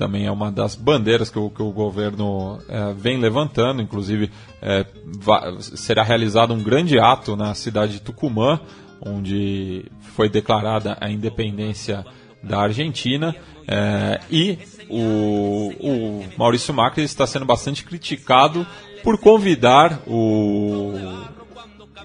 também 0.00 0.24
é 0.24 0.32
uma 0.32 0.50
das 0.50 0.74
bandeiras 0.74 1.28
que 1.28 1.38
o, 1.38 1.50
que 1.50 1.60
o 1.60 1.70
governo 1.70 2.58
é, 2.66 2.94
vem 2.94 3.18
levantando. 3.18 3.82
Inclusive, 3.82 4.30
é, 4.62 4.86
será 5.60 6.02
realizado 6.02 6.54
um 6.54 6.62
grande 6.62 6.98
ato 6.98 7.36
na 7.36 7.52
cidade 7.52 7.92
de 7.92 8.00
Tucumã, 8.00 8.58
onde 8.98 9.84
foi 10.14 10.30
declarada 10.30 10.96
a 10.98 11.10
independência 11.10 12.02
da 12.42 12.62
Argentina. 12.62 13.36
É, 13.68 14.20
e 14.30 14.58
o, 14.88 15.70
o 15.78 16.24
Maurício 16.38 16.72
Macri 16.72 17.02
está 17.04 17.26
sendo 17.26 17.44
bastante 17.44 17.84
criticado 17.84 18.66
por 19.04 19.18
convidar 19.18 20.00
o, 20.06 20.94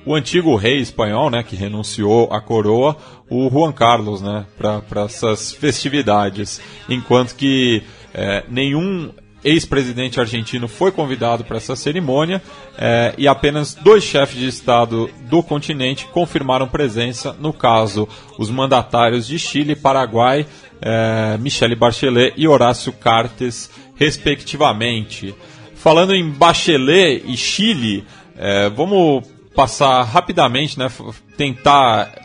o 0.06 0.14
antigo 0.14 0.54
rei 0.58 0.80
espanhol, 0.82 1.30
né, 1.30 1.44
que 1.44 1.56
renunciou 1.56 2.32
à 2.34 2.42
coroa, 2.42 2.98
o 3.30 3.50
Juan 3.50 3.72
Carlos, 3.72 4.22
né, 4.22 4.46
para 4.58 5.04
essas 5.04 5.52
festividades, 5.52 6.62
enquanto 6.88 7.36
que 7.36 7.84
é, 8.14 8.44
nenhum 8.50 9.12
ex-presidente 9.44 10.20
argentino 10.20 10.68
foi 10.68 10.92
convidado 10.92 11.44
para 11.44 11.58
essa 11.58 11.76
cerimônia 11.76 12.42
é, 12.78 13.14
e 13.16 13.28
apenas 13.28 13.76
dois 13.76 14.04
chefes 14.04 14.40
de 14.40 14.48
Estado 14.48 15.08
do 15.30 15.44
continente 15.44 16.08
confirmaram 16.08 16.68
presença, 16.68 17.36
no 17.40 17.54
caso, 17.54 18.10
os 18.40 18.50
mandatários 18.50 19.28
de 19.28 19.38
Chile, 19.38 19.76
Paraguai, 19.76 20.48
é, 20.82 21.38
Michele 21.38 21.76
Bachelet 21.76 22.34
e 22.36 22.48
Horácio 22.48 22.92
Cartes, 22.92 23.70
respectivamente. 23.96 25.36
Falando 25.76 26.16
em 26.16 26.28
Bachelet 26.28 27.24
e 27.28 27.38
Chile, 27.38 28.04
é, 28.36 28.68
vamos 28.70 29.24
passar 29.56 30.02
rapidamente, 30.04 30.78
né, 30.80 30.90
tentar 31.38 32.25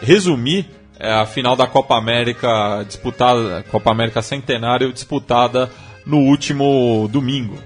resumir 0.00 0.68
é, 0.98 1.12
a 1.12 1.26
final 1.26 1.56
da 1.56 1.66
Copa 1.66 1.96
América 1.96 2.84
disputada, 2.86 3.64
Copa 3.70 3.90
América 3.90 4.22
Centenário 4.22 4.92
disputada 4.92 5.70
no 6.04 6.18
último 6.18 7.08
domingo. 7.10 7.58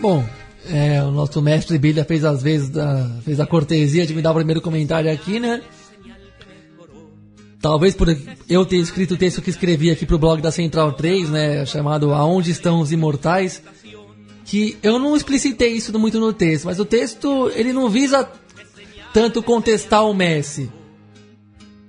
Bom, 0.00 0.24
é, 0.68 1.02
o 1.02 1.10
nosso 1.10 1.40
mestre 1.40 1.78
Bilha 1.78 2.04
fez 2.04 2.24
às 2.24 2.42
vezes 2.42 2.70
da, 2.70 3.08
fez 3.24 3.38
a 3.38 3.46
cortesia 3.46 4.06
de 4.06 4.14
me 4.14 4.22
dar 4.22 4.32
o 4.32 4.34
primeiro 4.34 4.60
comentário 4.60 5.12
aqui, 5.12 5.38
né? 5.38 5.62
Talvez 7.60 7.94
por 7.94 8.08
eu 8.48 8.66
ter 8.66 8.78
escrito 8.78 9.14
o 9.14 9.16
texto 9.16 9.40
que 9.40 9.50
escrevi 9.50 9.92
aqui 9.92 10.04
pro 10.04 10.18
blog 10.18 10.42
da 10.42 10.50
Central 10.50 10.92
3, 10.94 11.30
né, 11.30 11.64
chamado 11.64 12.12
Aonde 12.12 12.50
Estão 12.50 12.80
os 12.80 12.90
Imortais, 12.90 13.62
que 14.44 14.76
eu 14.82 14.98
não 14.98 15.14
explicitei 15.16 15.72
isso 15.72 15.96
muito 15.96 16.18
no 16.18 16.32
texto, 16.32 16.64
mas 16.64 16.80
o 16.80 16.84
texto 16.84 17.52
ele 17.54 17.72
não 17.72 17.88
visa 17.88 18.28
tanto 19.12 19.42
contestar 19.42 20.04
o 20.04 20.14
Messi 20.14 20.70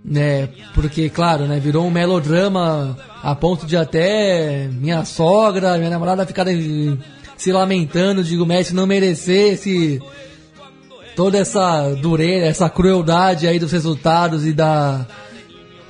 né? 0.04 0.50
Porque, 0.74 1.10
claro, 1.10 1.46
né? 1.46 1.60
Virou 1.60 1.86
um 1.86 1.92
melodrama 1.92 2.98
a 3.22 3.34
ponto 3.34 3.66
de 3.66 3.78
até 3.78 4.68
minha 4.68 5.06
sogra, 5.06 5.78
minha 5.78 5.90
namorada 5.90 6.26
ficarem 6.26 7.00
se 7.38 7.52
lamentando 7.52 8.24
de 8.24 8.38
o 8.38 8.46
Messi 8.46 8.76
não 8.76 8.86
merecesse 8.86 10.02
toda 11.16 11.38
essa 11.38 11.94
dureza, 11.94 12.46
essa 12.46 12.70
crueldade 12.70 13.48
aí 13.48 13.60
dos 13.60 13.72
resultados 13.72 14.46
e 14.46 14.52
da 14.52 15.06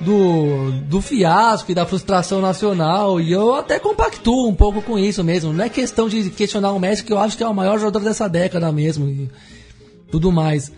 do, 0.00 0.72
do 0.82 1.00
fiasco 1.00 1.72
e 1.72 1.74
da 1.74 1.86
frustração 1.86 2.40
nacional. 2.40 3.20
E 3.20 3.32
eu 3.32 3.54
até 3.54 3.78
compactuo 3.78 4.48
um 4.48 4.54
pouco 4.54 4.82
com 4.82 4.98
isso 4.98 5.24
mesmo. 5.24 5.52
Não 5.52 5.64
é 5.64 5.68
questão 5.68 6.08
de 6.08 6.30
questionar 6.30 6.72
o 6.72 6.78
Messi, 6.78 7.04
que 7.04 7.12
eu 7.12 7.18
acho 7.18 7.36
que 7.36 7.42
é 7.42 7.48
o 7.48 7.54
maior 7.54 7.78
jogador 7.78 8.00
dessa 8.00 8.28
década 8.28 8.70
mesmo. 8.70 9.08
E 9.08 9.30
tudo 10.10 10.30
mais. 10.30 10.70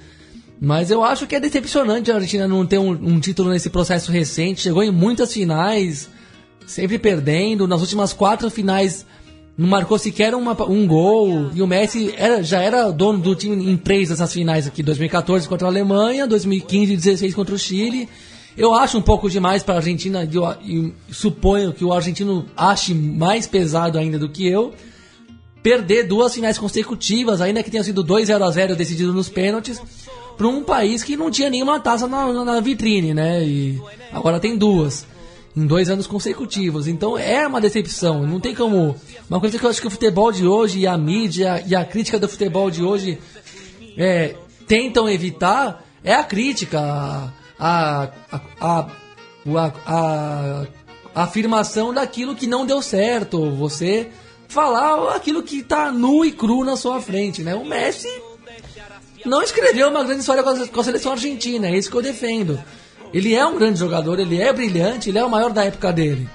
Mas 0.61 0.91
eu 0.91 1.05
acho 1.05 1.27
que 1.27 1.37
é 1.37 1.41
decepcionante 1.41 2.11
a 2.11 2.15
Argentina 2.15 2.49
não 2.49 2.67
ter 2.67 2.79
um, 2.79 2.91
um, 2.91 3.21
título 3.21 3.51
nesse 3.51 3.69
processo 3.69 4.11
recente. 4.11 4.63
Chegou 4.63 4.83
em 4.83 4.91
muitas 4.91 5.33
finais, 5.33 6.09
sempre 6.67 6.99
perdendo. 6.99 7.69
Nas 7.69 7.81
últimas 7.81 8.13
quatro 8.13 8.51
finais 8.51 9.05
não 9.57 9.69
marcou 9.69 9.99
sequer 9.99 10.35
uma, 10.35 10.57
um 10.65 10.87
gol. 10.87 11.51
E 11.55 11.61
o 11.61 11.67
Messi 11.67 12.15
era, 12.17 12.43
já 12.43 12.63
era 12.63 12.91
dono 12.91 13.19
do 13.19 13.35
time 13.35 13.71
em 13.71 13.77
três 13.77 14.09
dessas 14.09 14.33
finais 14.33 14.67
aqui: 14.67 14.83
2014 14.83 15.47
contra 15.47 15.67
a 15.67 15.71
Alemanha, 15.71 16.27
2015 16.27 16.85
e 16.85 16.97
2016 16.97 17.35
contra 17.35 17.55
o 17.55 17.59
Chile. 17.59 18.09
Eu 18.57 18.75
acho 18.75 18.97
um 18.97 19.03
pouco 19.03 19.29
demais 19.29 19.63
para 19.63 19.75
a 19.75 19.77
Argentina 19.79 20.25
e, 20.25 20.35
eu, 20.35 20.51
e 20.63 20.95
suponho 21.11 21.75
que 21.75 21.85
o 21.85 21.93
argentino 21.93 22.47
ache 22.57 22.95
mais 22.95 23.47
pesado 23.47 23.99
ainda 23.99 24.19
do 24.19 24.31
que 24.31 24.49
eu 24.49 24.73
perder 25.67 26.05
duas 26.05 26.33
finais 26.33 26.57
consecutivas, 26.57 27.41
ainda 27.41 27.61
que 27.61 27.73
tenha 27.73 27.83
sido 27.83 28.01
2 28.01 28.29
0 28.29 28.45
a 28.45 28.51
0 28.53 28.77
decidido 28.77 29.13
nos 29.13 29.29
pênaltis 29.29 29.83
para 30.37 30.47
um 30.47 30.63
país 30.63 31.03
que 31.03 31.17
não 31.17 31.29
tinha 31.29 31.51
nenhuma 31.51 31.81
taça 31.81 32.07
na, 32.07 32.45
na 32.45 32.61
vitrine, 32.61 33.13
né? 33.13 33.45
E 33.45 33.83
agora 34.13 34.39
tem 34.39 34.57
duas 34.57 35.05
em 35.57 35.67
dois 35.67 35.91
anos 35.91 36.07
consecutivos. 36.07 36.87
Então 36.87 37.19
é 37.19 37.45
uma 37.49 37.61
decepção. 37.61 38.25
Não 38.25 38.39
tem 38.39 38.55
como. 38.55 38.95
Uma 39.29 39.41
coisa 39.41 39.59
que 39.59 39.67
eu 39.67 39.69
acho 39.69 39.81
que 39.81 39.89
o 39.89 39.91
futebol 39.91 40.31
de 40.31 40.47
hoje 40.47 40.79
e 40.79 40.87
a 40.87 40.97
mídia 40.97 41.61
e 41.67 41.75
a 41.75 41.85
crítica 41.85 42.17
do 42.17 42.29
futebol 42.29 42.71
de 42.71 42.85
hoje 42.85 43.19
é, 43.99 44.37
tentam 44.69 45.09
evitar 45.09 45.85
é 46.05 46.15
a 46.15 46.23
crítica, 46.23 46.79
a, 46.79 47.33
a, 47.59 48.09
a, 48.61 48.87
a, 49.45 49.73
a, 49.85 51.23
afirmação 51.25 51.93
daquilo 51.93 52.37
que 52.37 52.47
não 52.47 52.65
deu 52.65 52.81
certo. 52.81 53.51
Você 53.51 54.11
falar 54.49 55.15
aquilo 55.15 55.43
que 55.43 55.59
está 55.59 55.91
nu 55.91 56.25
e 56.25 56.33
cru 56.33 56.65
na 56.65 56.77
sua 56.77 57.01
frente, 57.01 57.43
né? 57.43 57.55
O 57.55 57.65
Messi 57.65 58.09
não 59.25 59.43
escreveu 59.43 59.89
uma 59.89 60.05
grande 60.05 60.21
história 60.21 60.43
com 60.43 60.51
a, 60.51 60.69
com 60.69 60.81
a 60.81 60.85
seleção 60.85 61.13
argentina, 61.13 61.69
é 61.69 61.77
isso 61.77 61.91
que 61.91 61.97
eu 61.97 62.03
defendo. 62.03 62.59
Ele 63.13 63.35
é 63.35 63.47
um 63.47 63.57
grande 63.57 63.79
jogador, 63.79 64.19
ele 64.19 64.41
é 64.41 64.53
brilhante, 64.53 65.11
ele 65.11 65.19
é 65.19 65.25
o 65.25 65.31
maior 65.31 65.53
da 65.53 65.65
época 65.65 65.93
dele. 65.93 66.29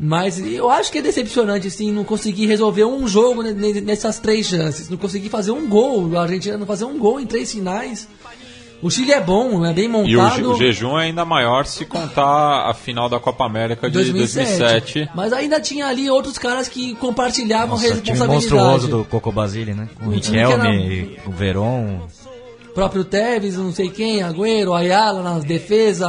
Mas 0.00 0.38
eu 0.38 0.70
acho 0.70 0.92
que 0.92 0.98
é 0.98 1.02
decepcionante, 1.02 1.66
assim, 1.66 1.90
não 1.90 2.04
conseguir 2.04 2.46
resolver 2.46 2.84
um 2.84 3.08
jogo 3.08 3.42
nessas 3.42 4.20
três 4.20 4.46
chances. 4.46 4.88
Não 4.88 4.96
conseguir 4.96 5.28
fazer 5.28 5.50
um 5.50 5.68
gol. 5.68 6.16
A 6.16 6.22
Argentina 6.22 6.56
não 6.56 6.66
fazer 6.66 6.84
um 6.84 6.96
gol 6.98 7.18
em 7.18 7.26
três 7.26 7.50
finais. 7.50 8.06
O 8.80 8.90
Chile 8.90 9.12
é 9.12 9.20
bom, 9.20 9.66
é 9.66 9.72
bem 9.72 9.88
montado. 9.88 10.40
E 10.40 10.44
o, 10.44 10.52
o, 10.52 10.56
jejum 10.56 10.98
é 10.98 11.06
ainda 11.06 11.24
maior 11.24 11.66
se 11.66 11.84
contar 11.84 12.70
a 12.70 12.74
final 12.74 13.08
da 13.08 13.18
Copa 13.18 13.44
América 13.44 13.88
de 13.88 13.94
2007. 13.94 14.58
2007. 14.58 15.10
Mas 15.14 15.32
ainda 15.32 15.60
tinha 15.60 15.86
ali 15.86 16.08
outros 16.08 16.38
caras 16.38 16.68
que 16.68 16.94
compartilhavam 16.94 17.70
Nossa, 17.70 17.82
responsabilidade. 17.88 18.30
O 18.30 18.34
monstruoso 18.34 18.88
do 18.88 19.04
Coco 19.04 19.32
Basile, 19.32 19.74
né? 19.74 19.88
O 20.00 20.10
Riquelme, 20.10 21.16
era... 21.16 21.28
o 21.28 21.32
Veron. 21.32 22.06
O 22.68 22.72
próprio 22.72 23.04
Tevez, 23.04 23.56
não 23.56 23.72
sei 23.72 23.90
quem, 23.90 24.22
Agüero, 24.22 24.72
Ayala 24.72 25.22
na 25.22 25.40
defesa. 25.40 26.08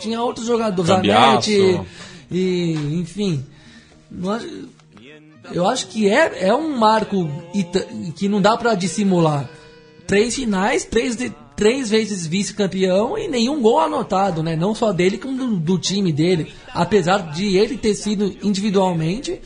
Tinha 0.00 0.20
outros 0.20 0.46
jogadores, 0.46 0.88
Zanetti. 0.88 1.80
E, 2.28 2.98
enfim. 3.00 3.44
Eu 5.52 5.68
acho 5.68 5.86
que 5.86 6.08
é, 6.08 6.48
é 6.48 6.54
um 6.54 6.76
marco 6.76 7.30
que 8.16 8.28
não 8.28 8.40
dá 8.40 8.56
para 8.56 8.74
dissimular. 8.74 9.48
Três 10.04 10.34
finais, 10.34 10.84
três, 10.84 11.14
de, 11.14 11.32
três 11.56 11.90
vezes 11.90 12.26
vice-campeão 12.26 13.16
e 13.16 13.28
nenhum 13.28 13.60
gol 13.60 13.80
anotado, 13.80 14.42
né? 14.42 14.56
Não 14.56 14.74
só 14.74 14.92
dele, 14.92 15.18
como 15.18 15.36
do, 15.36 15.56
do, 15.56 15.78
time 15.78 16.12
dele. 16.12 16.52
Apesar 16.72 17.32
de 17.32 17.56
ele 17.56 17.76
ter 17.76 17.94
sido 17.94 18.36
individualmente, 18.42 19.40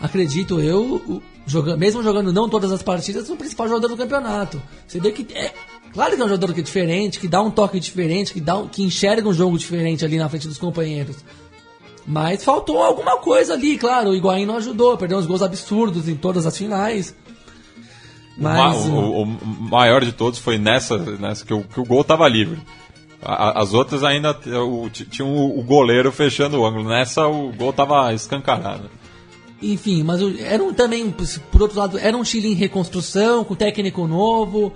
acredito 0.00 0.60
eu, 0.60 1.22
joga, 1.46 1.76
mesmo 1.76 2.02
jogando 2.02 2.32
não 2.32 2.48
todas 2.48 2.72
as 2.72 2.82
partidas, 2.82 3.28
o 3.30 3.36
principal 3.36 3.68
jogador 3.68 3.88
do 3.88 3.96
campeonato. 3.96 4.60
Você 4.86 5.00
vê 5.00 5.10
que 5.12 5.26
é. 5.34 5.52
Claro 5.92 6.14
que 6.14 6.20
é 6.20 6.24
um 6.24 6.28
jogador 6.28 6.52
que 6.52 6.60
é 6.60 6.62
diferente, 6.62 7.18
que 7.18 7.28
dá 7.28 7.40
um 7.40 7.50
toque 7.50 7.80
diferente, 7.80 8.34
que, 8.34 8.40
dá, 8.40 8.62
que 8.70 8.82
enxerga 8.82 9.26
um 9.26 9.32
jogo 9.32 9.56
diferente 9.56 10.04
ali 10.04 10.18
na 10.18 10.28
frente 10.28 10.46
dos 10.46 10.58
companheiros. 10.58 11.16
Mas 12.06 12.44
faltou 12.44 12.82
alguma 12.82 13.16
coisa 13.16 13.54
ali, 13.54 13.78
claro. 13.78 14.10
O 14.10 14.14
Higuaín 14.14 14.46
não 14.46 14.56
ajudou, 14.56 14.96
perdeu 14.96 15.18
uns 15.18 15.26
gols 15.26 15.42
absurdos 15.42 16.08
em 16.08 16.14
todas 16.14 16.46
as 16.46 16.56
finais. 16.56 17.14
Mas, 18.36 18.84
o, 18.86 18.92
o, 18.92 19.22
o, 19.22 19.26
maior 19.26 20.04
de 20.04 20.12
todos 20.12 20.38
foi 20.38 20.58
nessa, 20.58 20.98
nessa 20.98 21.44
que, 21.44 21.54
o, 21.54 21.62
que 21.62 21.80
o 21.80 21.84
gol 21.84 22.02
estava 22.02 22.28
livre. 22.28 22.58
A, 23.22 23.60
as 23.60 23.72
outras 23.72 24.04
ainda 24.04 24.30
o, 24.62 24.90
tinha 24.90 25.26
o, 25.26 25.62
goleiro 25.62 26.12
fechando 26.12 26.60
o 26.60 26.66
ângulo. 26.66 26.88
Nessa 26.88 27.26
o 27.26 27.52
gol 27.52 27.70
estava 27.70 28.12
escancarado. 28.12 28.90
Enfim, 29.62 30.02
mas 30.02 30.20
era 30.38 30.62
um, 30.62 30.72
também, 30.72 31.10
por 31.50 31.62
outro 31.62 31.78
lado, 31.78 31.98
era 31.98 32.16
um 32.16 32.24
Chile 32.24 32.48
em 32.48 32.54
reconstrução, 32.54 33.42
com 33.42 33.54
técnico 33.54 34.06
novo, 34.06 34.72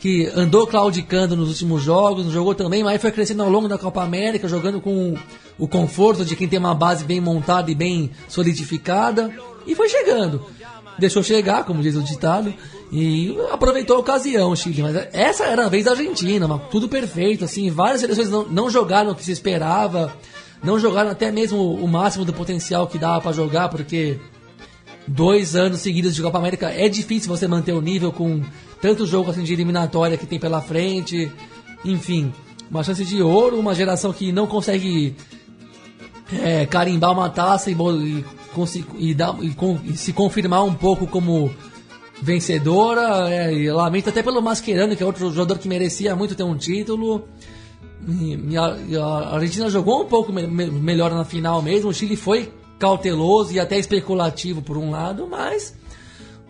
que 0.00 0.26
andou 0.34 0.66
claudicando 0.66 1.36
nos 1.36 1.50
últimos 1.50 1.82
jogos, 1.82 2.24
não 2.24 2.32
jogou 2.32 2.54
também, 2.54 2.82
mas 2.82 3.00
foi 3.00 3.12
crescendo 3.12 3.42
ao 3.42 3.50
longo 3.50 3.68
da 3.68 3.76
Copa 3.76 4.02
América, 4.02 4.48
jogando 4.48 4.80
com 4.80 5.14
o 5.58 5.68
conforto 5.68 6.24
de 6.24 6.34
quem 6.34 6.48
tem 6.48 6.58
uma 6.58 6.74
base 6.74 7.04
bem 7.04 7.20
montada 7.20 7.70
e 7.70 7.74
bem 7.74 8.10
solidificada, 8.26 9.30
e 9.66 9.74
foi 9.74 9.88
chegando. 9.88 10.44
Deixou 10.98 11.22
chegar, 11.22 11.64
como 11.64 11.82
diz 11.82 11.96
o 11.96 12.02
ditado, 12.02 12.52
e 12.92 13.34
aproveitou 13.50 13.96
a 13.96 14.00
ocasião 14.00 14.54
Chile, 14.54 14.82
mas 14.82 14.94
essa 15.12 15.44
era 15.44 15.66
a 15.66 15.68
vez 15.68 15.86
da 15.86 15.92
Argentina, 15.92 16.46
tudo 16.70 16.88
perfeito, 16.88 17.44
assim, 17.44 17.70
várias 17.70 18.02
seleções 18.02 18.28
não, 18.28 18.44
não 18.44 18.70
jogaram 18.70 19.12
o 19.12 19.14
que 19.14 19.24
se 19.24 19.32
esperava, 19.32 20.14
não 20.62 20.78
jogaram 20.78 21.10
até 21.10 21.32
mesmo 21.32 21.74
o 21.74 21.88
máximo 21.88 22.24
do 22.24 22.32
potencial 22.32 22.86
que 22.86 22.98
dava 22.98 23.20
para 23.20 23.32
jogar, 23.32 23.68
porque 23.68 24.18
dois 25.06 25.56
anos 25.56 25.80
seguidos 25.80 26.14
de 26.14 26.22
Copa 26.22 26.38
América 26.38 26.70
é 26.70 26.88
difícil 26.88 27.28
você 27.28 27.48
manter 27.48 27.72
o 27.72 27.80
nível 27.80 28.12
com 28.12 28.42
tanto 28.80 29.06
jogo 29.06 29.30
assim 29.30 29.42
de 29.42 29.52
eliminatória 29.52 30.16
que 30.16 30.26
tem 30.26 30.38
pela 30.38 30.60
frente. 30.60 31.30
Enfim, 31.84 32.32
uma 32.70 32.82
chance 32.84 33.04
de 33.04 33.22
ouro, 33.22 33.58
uma 33.58 33.74
geração 33.74 34.12
que 34.12 34.30
não 34.32 34.46
consegue 34.46 35.16
é, 36.42 36.66
carimbar 36.66 37.12
uma 37.12 37.28
taça 37.28 37.70
e, 37.70 37.74
e, 37.74 38.24
e, 38.98 39.14
dar, 39.14 39.36
e, 39.42 39.96
se 39.96 40.12
confirmar 40.12 40.64
um 40.64 40.74
pouco 40.74 41.06
como 41.06 41.50
vencedora. 42.20 43.30
É, 43.30 43.52
e 43.52 43.70
lamento 43.70 44.08
até 44.08 44.22
pelo 44.22 44.40
Mascherano, 44.40 44.96
que 44.96 45.02
é 45.02 45.06
outro 45.06 45.30
jogador 45.32 45.58
que 45.58 45.68
merecia 45.68 46.14
muito 46.14 46.34
ter 46.34 46.44
um 46.44 46.56
título. 46.56 47.28
E, 48.08 48.56
a, 48.56 49.00
a, 49.00 49.34
Argentina 49.34 49.68
jogou 49.68 50.02
um 50.02 50.06
pouco 50.06 50.32
me, 50.32 50.46
me, 50.46 50.66
melhor 50.70 51.12
na 51.12 51.24
final 51.24 51.62
mesmo. 51.62 51.90
O 51.90 51.94
Chile 51.94 52.16
foi 52.16 52.52
cauteloso 52.78 53.52
e 53.52 53.60
até 53.60 53.78
especulativo 53.78 54.60
por 54.60 54.76
um 54.76 54.90
lado, 54.90 55.28
mas 55.30 55.74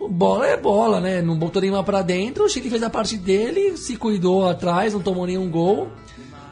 bola 0.09 0.47
é 0.47 0.57
bola, 0.57 0.99
né? 0.99 1.21
Não 1.21 1.37
botou 1.37 1.61
nenhuma 1.61 1.83
para 1.83 2.01
dentro. 2.01 2.45
O 2.45 2.49
Chile 2.49 2.69
fez 2.69 2.83
a 2.83 2.89
parte 2.89 3.17
dele, 3.17 3.77
se 3.77 3.95
cuidou 3.95 4.47
atrás, 4.47 4.93
não 4.93 5.01
tomou 5.01 5.25
nenhum 5.25 5.49
gol. 5.49 5.89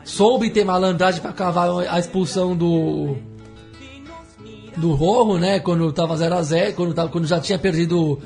Soube 0.03 0.49
ter 0.49 0.63
malandragem 0.63 1.21
para 1.21 1.31
cavar 1.31 1.69
a 1.87 1.99
expulsão 1.99 2.55
do 2.55 3.17
do 4.77 4.93
Rojo, 4.93 5.37
né? 5.37 5.59
Quando 5.59 5.91
tava 5.91 6.15
0 6.15 6.35
a 6.35 6.41
0 6.41 6.73
quando, 6.73 6.93
tava, 6.93 7.09
quando 7.09 7.27
já 7.27 7.39
tinha 7.39 7.59
perdido 7.59 8.19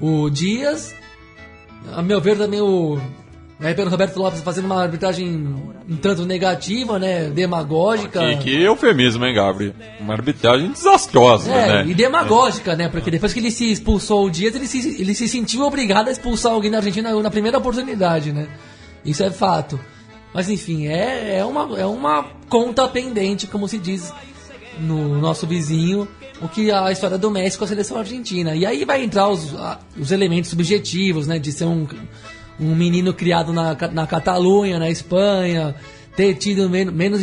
o 0.00 0.30
Dias. 0.30 0.94
A 1.92 2.02
meu 2.02 2.20
ver 2.20 2.36
também 2.36 2.60
o 2.60 2.98
né, 3.60 3.74
Pedro 3.74 3.90
Roberto 3.90 4.16
Lopes 4.16 4.40
fazendo 4.40 4.64
uma 4.64 4.82
arbitragem 4.82 5.26
um 5.88 5.96
tanto 5.96 6.24
negativa, 6.24 6.98
né? 6.98 7.28
Demagógica. 7.28 8.20
Que, 8.20 8.36
que 8.38 8.62
eufemismo, 8.62 9.24
hein, 9.26 9.34
Gabriel? 9.34 9.74
Uma 10.00 10.14
arbitragem 10.14 10.70
desastrosa, 10.70 11.50
é, 11.50 11.84
né? 11.84 11.90
E 11.90 11.94
demagógica, 11.94 12.74
né? 12.74 12.88
Porque 12.88 13.10
depois 13.10 13.34
que 13.34 13.38
ele 13.38 13.50
se 13.50 13.70
expulsou 13.70 14.24
o 14.24 14.30
Dias, 14.30 14.54
ele 14.54 14.66
se, 14.66 15.00
ele 15.00 15.14
se 15.14 15.28
sentiu 15.28 15.62
obrigado 15.62 16.08
a 16.08 16.10
expulsar 16.10 16.52
alguém 16.52 16.70
na 16.70 16.78
Argentina 16.78 17.14
na 17.20 17.30
primeira 17.30 17.58
oportunidade, 17.58 18.32
né? 18.32 18.48
Isso 19.04 19.22
é 19.22 19.30
fato. 19.30 19.78
Mas 20.32 20.48
enfim, 20.48 20.86
é, 20.86 21.38
é, 21.38 21.44
uma, 21.44 21.78
é 21.78 21.84
uma 21.84 22.24
conta 22.48 22.88
pendente, 22.88 23.46
como 23.46 23.68
se 23.68 23.78
diz 23.78 24.12
no 24.80 25.20
nosso 25.20 25.46
vizinho, 25.46 26.08
o 26.40 26.48
que 26.48 26.70
a 26.70 26.90
história 26.90 27.18
do 27.18 27.30
Messi 27.30 27.58
com 27.58 27.64
a 27.64 27.68
seleção 27.68 27.98
argentina. 27.98 28.54
E 28.54 28.64
aí 28.64 28.84
vai 28.84 29.02
entrar 29.02 29.28
os, 29.28 29.54
os 29.98 30.10
elementos 30.10 30.50
subjetivos, 30.50 31.26
né? 31.26 31.38
De 31.38 31.52
ser 31.52 31.66
um, 31.66 31.86
um 32.58 32.74
menino 32.74 33.12
criado 33.12 33.52
na, 33.52 33.76
na 33.92 34.06
Catalunha, 34.06 34.78
na 34.78 34.90
Espanha, 34.90 35.74
ter 36.16 36.34
tido 36.34 36.68
men 36.68 36.86
menos, 36.86 37.20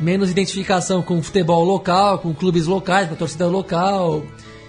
menos 0.00 0.30
identificação 0.30 1.02
com 1.02 1.18
o 1.18 1.22
futebol 1.22 1.64
local, 1.64 2.18
com 2.18 2.34
clubes 2.34 2.66
locais, 2.66 3.08
com 3.08 3.14
a 3.14 3.16
torcida 3.16 3.46
local. 3.46 4.24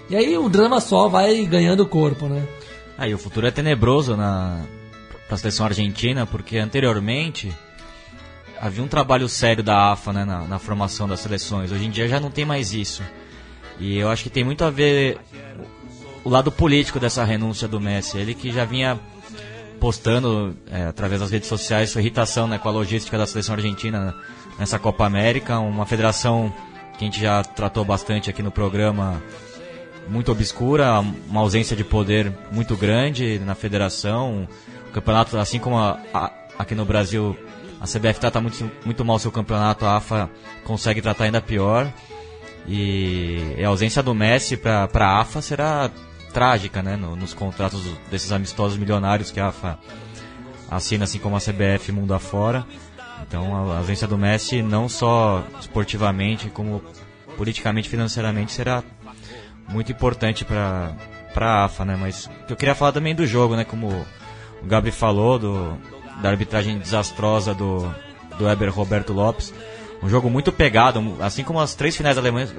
E 0.08 0.16
aí 0.16 0.36
o 0.36 0.48
drama 0.48 0.80
só 0.80 1.08
vai 1.08 1.44
ganhando 1.46 1.86
corpo, 1.86 2.26
né? 2.26 2.46
Aí 2.96 3.14
o 3.14 3.18
futuro 3.18 3.46
é 3.46 3.50
tenebroso 3.50 4.16
na 4.16 4.60
para 5.26 5.36
a 5.36 5.38
seleção 5.38 5.64
argentina, 5.64 6.26
porque 6.26 6.58
anteriormente 6.58 7.50
havia 8.60 8.82
um 8.82 8.88
trabalho 8.88 9.28
sério 9.28 9.62
da 9.62 9.92
AFA 9.92 10.12
né, 10.12 10.24
na, 10.24 10.42
na, 10.44 10.58
formação 10.58 11.06
das 11.08 11.20
seleções. 11.20 11.72
Hoje 11.72 11.84
em 11.84 11.90
dia 11.90 12.08
já 12.08 12.20
não 12.20 12.30
tem 12.30 12.44
mais 12.44 12.72
isso. 12.72 13.02
E 13.78 13.98
eu 13.98 14.08
acho 14.10 14.22
que 14.22 14.30
tem 14.30 14.44
muito 14.44 14.64
a 14.64 14.70
ver 14.70 15.18
o 16.24 16.30
lado 16.30 16.50
político 16.50 16.98
dessa 16.98 17.24
renúncia 17.24 17.68
do 17.68 17.80
Messi. 17.80 18.18
Ele 18.18 18.34
que 18.34 18.50
já 18.50 18.64
vinha 18.64 18.98
postando 19.80 20.56
é, 20.70 20.86
através 20.86 21.20
das 21.20 21.30
redes 21.30 21.48
sociais 21.48 21.90
sua 21.90 22.00
irritação 22.00 22.46
né, 22.46 22.58
com 22.58 22.68
a 22.68 22.72
logística 22.72 23.18
da 23.18 23.26
seleção 23.26 23.54
argentina 23.54 24.14
nessa 24.58 24.78
Copa 24.78 25.04
América, 25.04 25.58
uma 25.58 25.84
federação 25.84 26.52
que 26.96 27.04
a 27.04 27.06
gente 27.06 27.20
já 27.20 27.42
tratou 27.42 27.84
bastante 27.84 28.30
aqui 28.30 28.42
no 28.42 28.50
programa, 28.50 29.20
muito 30.08 30.30
obscura, 30.30 31.00
uma 31.28 31.40
ausência 31.40 31.76
de 31.76 31.84
poder 31.84 32.32
muito 32.52 32.76
grande 32.76 33.38
na 33.40 33.54
federação, 33.54 34.48
o 34.88 34.92
campeonato, 34.92 35.36
assim 35.38 35.58
como 35.58 35.76
a, 35.76 35.98
a, 36.12 36.30
aqui 36.58 36.74
no 36.74 36.84
Brasil 36.84 37.36
a 37.84 37.86
CBF 37.86 38.18
trata 38.18 38.40
muito, 38.40 38.70
muito 38.84 39.04
mal 39.04 39.18
seu 39.18 39.30
campeonato, 39.30 39.84
a 39.84 39.98
AFA 39.98 40.30
consegue 40.64 41.02
tratar 41.02 41.24
ainda 41.24 41.40
pior. 41.40 41.92
E 42.66 43.56
a 43.62 43.68
ausência 43.68 44.02
do 44.02 44.14
Messi 44.14 44.56
para 44.56 44.88
a 44.94 45.20
AFA 45.20 45.42
será 45.42 45.90
trágica, 46.32 46.82
né? 46.82 46.96
No, 46.96 47.14
nos 47.14 47.34
contratos 47.34 47.82
desses 48.10 48.32
amistosos 48.32 48.78
milionários 48.78 49.30
que 49.30 49.38
a 49.38 49.48
AFA 49.48 49.78
assina, 50.70 51.04
assim 51.04 51.18
como 51.18 51.36
a 51.36 51.40
CBF 51.40 51.92
mundo 51.92 52.14
afora. 52.14 52.66
Então 53.28 53.54
a 53.70 53.76
ausência 53.78 54.08
do 54.08 54.16
Messi, 54.16 54.62
não 54.62 54.88
só 54.88 55.44
esportivamente, 55.60 56.48
como 56.48 56.82
politicamente, 57.36 57.90
financeiramente, 57.90 58.52
será 58.52 58.82
muito 59.68 59.92
importante 59.92 60.42
para 60.42 60.96
a 61.36 61.64
AFA, 61.66 61.84
né? 61.84 61.98
Mas 62.00 62.30
eu 62.48 62.56
queria 62.56 62.74
falar 62.74 62.92
também 62.92 63.14
do 63.14 63.26
jogo, 63.26 63.54
né? 63.56 63.64
Como 63.64 63.88
o 63.88 64.66
Gabri 64.66 64.90
falou, 64.90 65.38
do, 65.38 65.78
da 66.24 66.30
arbitragem 66.30 66.78
desastrosa 66.78 67.52
do, 67.52 67.86
do 68.38 68.46
Weber 68.46 68.72
Roberto 68.72 69.12
Lopes. 69.12 69.52
Um 70.02 70.08
jogo 70.08 70.30
muito 70.30 70.50
pegado, 70.50 71.16
assim 71.20 71.44
como 71.44 71.60
as 71.60 71.74
três 71.74 71.94
finais 71.94 72.16
alemãs, 72.16 72.54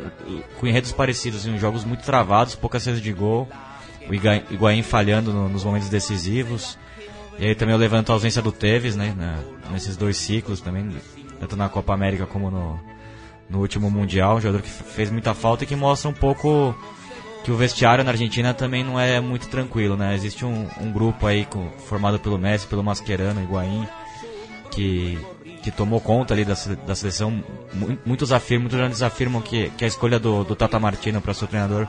com 0.59 0.67
enredos 0.67 0.91
parecidos, 0.91 1.39
assim, 1.39 1.57
jogos 1.57 1.83
muito 1.83 2.03
travados, 2.03 2.53
poucas 2.53 2.85
vezes 2.85 3.01
de 3.01 3.11
gol. 3.11 3.49
O 4.07 4.13
Higuaín 4.13 4.83
falhando 4.83 5.33
no, 5.33 5.49
nos 5.49 5.63
momentos 5.63 5.89
decisivos. 5.89 6.77
E 7.39 7.47
aí 7.47 7.55
também 7.55 7.73
eu 7.73 7.79
levanto 7.79 8.11
a 8.11 8.13
ausência 8.13 8.39
do 8.39 8.51
Tevez, 8.51 8.95
né, 8.95 9.15
nesses 9.71 9.97
dois 9.97 10.15
ciclos 10.17 10.61
também, 10.61 10.95
tanto 11.39 11.55
na 11.55 11.67
Copa 11.67 11.91
América 11.91 12.27
como 12.27 12.51
no, 12.51 12.79
no 13.49 13.61
último 13.61 13.89
Mundial. 13.89 14.37
Um 14.37 14.41
jogador 14.41 14.61
que 14.61 14.69
fez 14.69 15.09
muita 15.09 15.33
falta 15.33 15.63
e 15.63 15.67
que 15.67 15.75
mostra 15.75 16.07
um 16.07 16.13
pouco 16.13 16.75
que 17.45 17.51
o 17.51 17.55
vestiário 17.55 18.03
na 18.03 18.09
Argentina 18.09 18.55
também 18.55 18.83
não 18.83 18.99
é 18.99 19.21
muito 19.21 19.47
tranquilo, 19.47 19.95
né? 19.95 20.15
Existe 20.15 20.43
um, 20.43 20.67
um 20.81 20.91
grupo 20.91 21.27
aí 21.27 21.45
com, 21.45 21.69
formado 21.87 22.19
pelo 22.19 22.39
Messi, 22.39 22.65
pelo 22.65 22.83
Mascherano, 22.83 23.39
Higuaín, 23.39 23.87
que, 24.71 25.19
que 25.61 25.69
tomou 25.69 26.01
conta 26.01 26.33
ali 26.33 26.43
da, 26.43 26.55
da 26.87 26.95
seleção. 26.95 27.43
Muitos 28.03 28.31
afirmam, 28.31 28.63
muitos 28.63 28.79
grandes 28.79 29.03
afirmam 29.03 29.43
que, 29.43 29.69
que 29.77 29.85
a 29.85 29.87
escolha 29.87 30.17
do, 30.17 30.43
do 30.43 30.55
Tata 30.55 30.79
Martino 30.79 31.21
para 31.21 31.35
ser 31.35 31.45
treinador 31.45 31.87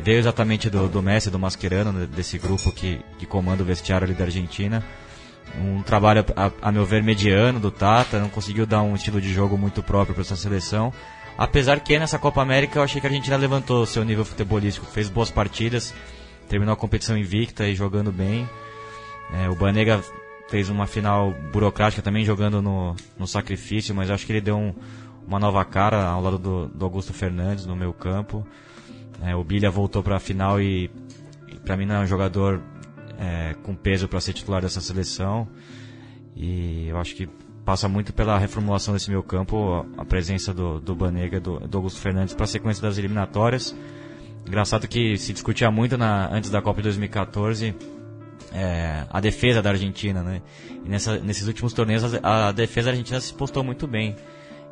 veio 0.00 0.20
exatamente 0.20 0.70
do, 0.70 0.88
do 0.88 1.02
Messi, 1.02 1.28
do 1.28 1.40
Mascherano, 1.40 2.06
desse 2.06 2.38
grupo 2.38 2.70
que, 2.70 3.00
que 3.18 3.26
comanda 3.26 3.64
o 3.64 3.66
vestiário 3.66 4.04
ali 4.04 4.14
da 4.14 4.26
Argentina. 4.26 4.80
Um 5.60 5.82
trabalho, 5.82 6.24
a, 6.36 6.52
a 6.62 6.70
meu 6.70 6.86
ver, 6.86 7.02
mediano 7.02 7.58
do 7.58 7.72
Tata, 7.72 8.20
não 8.20 8.28
conseguiu 8.28 8.64
dar 8.64 8.82
um 8.82 8.94
estilo 8.94 9.20
de 9.20 9.34
jogo 9.34 9.58
muito 9.58 9.82
próprio 9.82 10.14
para 10.14 10.22
essa 10.22 10.36
seleção 10.36 10.92
Apesar 11.36 11.80
que 11.80 11.98
nessa 11.98 12.18
Copa 12.18 12.40
América 12.40 12.78
eu 12.78 12.82
achei 12.82 13.00
que 13.00 13.06
a 13.06 13.10
Argentina 13.10 13.36
levantou 13.36 13.84
seu 13.86 14.04
nível 14.04 14.24
futebolístico, 14.24 14.86
fez 14.86 15.08
boas 15.08 15.30
partidas, 15.30 15.92
terminou 16.48 16.72
a 16.72 16.76
competição 16.76 17.18
invicta 17.18 17.66
e 17.66 17.74
jogando 17.74 18.12
bem. 18.12 18.48
É, 19.32 19.48
o 19.48 19.54
Banega 19.56 20.00
fez 20.48 20.68
uma 20.68 20.86
final 20.86 21.32
burocrática 21.52 22.02
também 22.02 22.24
jogando 22.24 22.62
no, 22.62 22.94
no 23.18 23.26
sacrifício, 23.26 23.94
mas 23.94 24.10
acho 24.10 24.24
que 24.24 24.32
ele 24.32 24.40
deu 24.40 24.56
um, 24.56 24.74
uma 25.26 25.40
nova 25.40 25.64
cara 25.64 26.06
ao 26.06 26.22
lado 26.22 26.38
do, 26.38 26.68
do 26.68 26.84
Augusto 26.84 27.12
Fernandes 27.12 27.66
no 27.66 27.74
meu 27.74 27.92
campo. 27.92 28.46
É, 29.22 29.34
o 29.34 29.42
Bilha 29.42 29.70
voltou 29.70 30.02
para 30.02 30.16
a 30.16 30.20
final 30.20 30.60
e, 30.60 30.90
e 31.48 31.56
para 31.56 31.76
mim 31.76 31.86
não 31.86 31.96
é 31.96 32.00
um 32.00 32.06
jogador 32.06 32.62
é, 33.18 33.54
com 33.62 33.74
peso 33.74 34.06
para 34.06 34.20
ser 34.20 34.32
titular 34.34 34.62
dessa 34.62 34.80
seleção. 34.80 35.48
E 36.36 36.88
eu 36.88 36.98
acho 36.98 37.14
que 37.14 37.28
passa 37.64 37.88
muito 37.88 38.12
pela 38.12 38.38
reformulação 38.38 38.94
desse 38.94 39.08
meio 39.08 39.22
campo, 39.22 39.86
a 39.96 40.04
presença 40.04 40.52
do, 40.52 40.80
do 40.80 40.94
Banega 40.94 41.40
do, 41.40 41.60
do 41.60 41.78
Augusto 41.78 42.00
Fernandes 42.00 42.34
para 42.34 42.44
a 42.44 42.48
sequência 42.48 42.82
das 42.82 42.98
eliminatórias. 42.98 43.74
Engraçado 44.46 44.86
que 44.86 45.16
se 45.16 45.32
discutia 45.32 45.70
muito 45.70 45.96
na, 45.96 46.28
antes 46.30 46.50
da 46.50 46.60
Copa 46.60 46.80
de 46.80 46.84
2014 46.84 47.74
é, 48.52 49.04
a 49.10 49.20
defesa 49.20 49.60
da 49.60 49.70
Argentina, 49.70 50.22
né? 50.22 50.42
E 50.84 50.88
nessa, 50.88 51.18
nesses 51.18 51.46
últimos 51.48 51.72
torneios 51.72 52.14
a, 52.22 52.48
a, 52.48 52.52
defesa 52.52 52.86
da 52.86 52.90
Argentina 52.92 53.20
se 53.20 53.34
postou 53.34 53.64
muito 53.64 53.86
bem. 53.86 54.14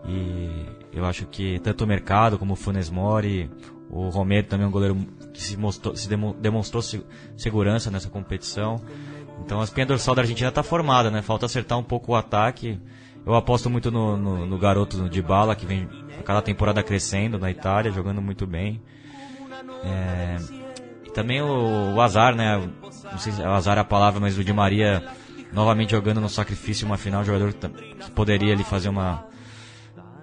E 0.07 0.67
eu 0.93 1.05
acho 1.05 1.27
que 1.27 1.59
tanto 1.61 1.85
o 1.85 1.87
Mercado 1.87 2.39
como 2.39 2.53
o 2.53 2.57
Funes 2.57 2.91
Mori, 2.91 3.51
o 3.91 4.09
Romero 4.09 4.47
também 4.47 4.65
é 4.65 4.69
um 4.69 4.73
goleiro 4.73 4.97
que 5.33 5.43
se, 5.43 5.57
mostrou, 5.57 5.97
se 5.97 6.09
demonstrou 6.09 6.83
segurança 7.37 7.91
nessa 7.91 8.09
competição. 8.09 8.81
Então 9.45 9.61
a 9.61 9.65
espinha 9.65 9.87
dorsal 9.87 10.15
da 10.15 10.23
Argentina 10.23 10.49
está 10.49 10.63
formada, 10.63 11.11
né? 11.11 11.21
Falta 11.23 11.47
acertar 11.47 11.79
um 11.79 11.83
pouco 11.83 12.13
o 12.13 12.15
ataque. 12.15 12.79
Eu 13.25 13.35
aposto 13.35 13.69
muito 13.69 13.91
no, 13.91 14.17
no, 14.17 14.47
no 14.47 14.59
garoto 14.59 15.09
de 15.09 15.23
bala, 15.23 15.55
que 15.55 15.67
vem 15.67 15.89
a 16.19 16.23
cada 16.23 16.43
temporada 16.43 16.83
crescendo 16.83 17.39
na 17.39 17.51
Itália, 17.51 17.93
jogando 17.93 18.21
muito 18.21 18.47
bem. 18.47 18.81
É, 19.85 20.37
e 21.05 21.11
também 21.11 21.41
o, 21.43 21.95
o, 21.95 22.01
azar, 22.01 22.35
né? 22.35 22.57
Não 23.11 23.19
sei 23.19 23.33
se 23.33 23.43
é 23.43 23.47
azar 23.47 23.77
é 23.79 23.81
a 23.81 23.85
palavra, 23.85 24.21
mas 24.21 24.39
o 24.39 24.45
Di 24.45 24.53
Maria 24.53 25.03
novamente 25.53 25.91
jogando 25.91 26.21
no 26.21 26.29
sacrifício 26.29 26.87
uma 26.87 26.97
final, 26.97 27.25
jogador 27.25 27.53
que 27.53 28.11
poderia 28.13 28.55
ali 28.55 28.65
fazer 28.65 28.89
uma 28.89 29.25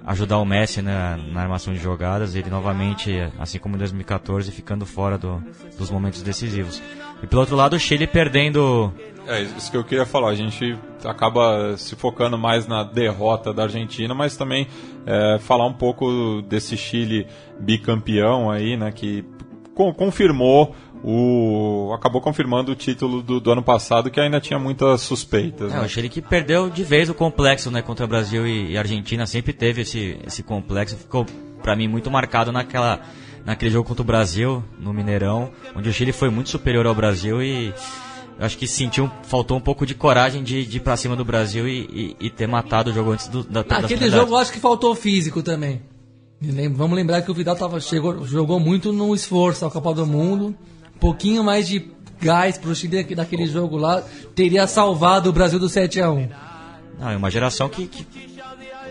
ajudar 0.06 0.40
o 0.40 0.46
Messi 0.46 0.82
né, 0.82 1.18
na 1.32 1.42
armação 1.42 1.72
de 1.72 1.80
jogadas, 1.80 2.34
ele 2.34 2.50
novamente, 2.50 3.12
assim 3.38 3.60
como 3.60 3.76
em 3.76 3.78
2014, 3.78 4.52
ficando 4.52 4.86
fora 4.86 5.20
do, 5.20 5.44
dos 5.78 5.92
momentos 5.92 6.24
decisivos. 6.24 6.82
E 7.22 7.28
pelo 7.28 7.42
outro 7.42 7.56
lado, 7.56 7.76
o 7.76 7.80
Chile 7.80 8.08
perdendo 8.08 8.94
É 9.28 9.42
isso 9.42 9.70
que 9.70 9.78
eu 9.78 9.84
queria 9.84 10.06
falar. 10.06 10.30
A 10.30 10.36
gente 10.36 10.78
acaba 11.04 11.76
se 11.78 11.96
focando 11.96 12.38
mais 12.38 12.68
na 12.68 12.84
derrota 12.84 13.54
da 13.54 13.64
Argentina, 13.64 14.14
mas 14.14 14.36
também 14.36 14.68
é, 15.06 15.38
falar 15.40 15.66
um 15.66 15.74
pouco 15.74 16.42
desse 16.42 16.76
Chile 16.78 17.28
bicampeão 17.60 18.50
aí, 18.50 18.76
né? 18.78 18.92
Que 18.92 19.24
con 19.76 19.94
confirmou 19.94 20.76
o 21.02 21.94
acabou 21.94 22.20
confirmando 22.20 22.74
o 22.74 22.76
título 22.76 23.22
do, 23.22 23.40
do, 23.40 23.52
ano 23.52 23.64
passado 23.64 24.12
que 24.12 24.20
ainda 24.20 24.40
tinha 24.42 24.60
muitas 24.60 25.02
suspeitas. 25.02 25.72
É, 25.72 25.78
né? 25.78 25.86
o 25.86 25.88
Chile 25.88 26.10
que 26.10 26.22
perdeu 26.22 26.70
de 26.70 26.84
vez 26.84 27.10
o 27.10 27.14
complexo, 27.14 27.72
né, 27.72 27.82
contra 27.82 28.06
Brasil 28.06 28.46
e, 28.46 28.72
e 28.72 28.78
Argentina 28.78 29.26
sempre 29.26 29.54
teve 29.54 29.84
esse 29.84 30.20
esse 30.26 30.44
complexo, 30.44 30.98
ficou 30.98 31.26
para 31.62 31.76
mim 31.76 31.88
muito 31.88 32.12
marcado 32.12 32.52
naquela 32.52 33.00
naquele 33.46 33.72
jogo 33.72 33.88
contra 33.88 34.02
o 34.02 34.06
Brasil 34.06 34.64
no 34.80 34.94
Mineirão, 34.94 35.52
onde 35.76 35.90
o 35.90 35.94
Chile 35.94 36.12
foi 36.12 36.30
muito 36.30 36.50
superior 36.50 36.86
ao 36.86 36.96
Brasil 36.96 37.42
e 37.42 37.74
acho 38.40 38.58
que 38.58 38.68
sentiu, 38.68 39.12
faltou 39.24 39.58
um 39.58 39.62
pouco 39.62 39.86
de 39.86 39.94
coragem 39.94 40.44
de, 40.44 40.66
de 40.66 40.78
ir 40.78 40.80
pra 40.80 40.96
cima 40.96 41.16
do 41.16 41.26
Brasil 41.26 41.68
e, 41.68 42.16
e, 42.20 42.28
e 42.28 42.30
ter 42.30 42.48
matado 42.48 42.90
o 42.90 42.94
jogo 42.94 43.12
antes 43.12 43.28
do, 43.28 43.44
da, 43.44 43.62
ah, 43.70 43.78
Aquele 43.80 44.10
jogo 44.10 44.34
eu 44.34 44.38
acho 44.38 44.52
que 44.52 44.60
faltou 44.60 44.96
físico 44.96 45.44
também. 45.44 45.82
Vamos 46.72 46.96
lembrar 46.96 47.22
que 47.22 47.30
o 47.30 47.34
Vidal 47.34 47.56
tava, 47.56 47.82
chegou, 47.82 48.26
jogou 48.26 48.60
muito 48.60 48.94
no 48.94 49.14
esforço 49.14 49.66
ao 49.66 49.72
Copa 49.72 49.94
do 49.94 50.06
Mundo. 50.06 50.56
Um 50.96 51.00
pouquinho 51.00 51.44
mais 51.44 51.68
de 51.68 51.92
gás 52.22 52.58
pro 52.58 52.74
Chile 52.74 53.04
daquele 53.16 53.46
jogo 53.46 53.78
lá 53.78 54.04
teria 54.36 54.68
salvado 54.68 55.30
o 55.30 55.34
Brasil 55.34 55.60
do 55.60 55.68
7 55.68 56.02
a 56.02 56.12
1 56.12 56.30
Não, 57.00 57.10
é 57.10 57.18
uma 57.18 57.32
geração 57.32 57.68
que, 57.68 57.88
que 57.88 58.39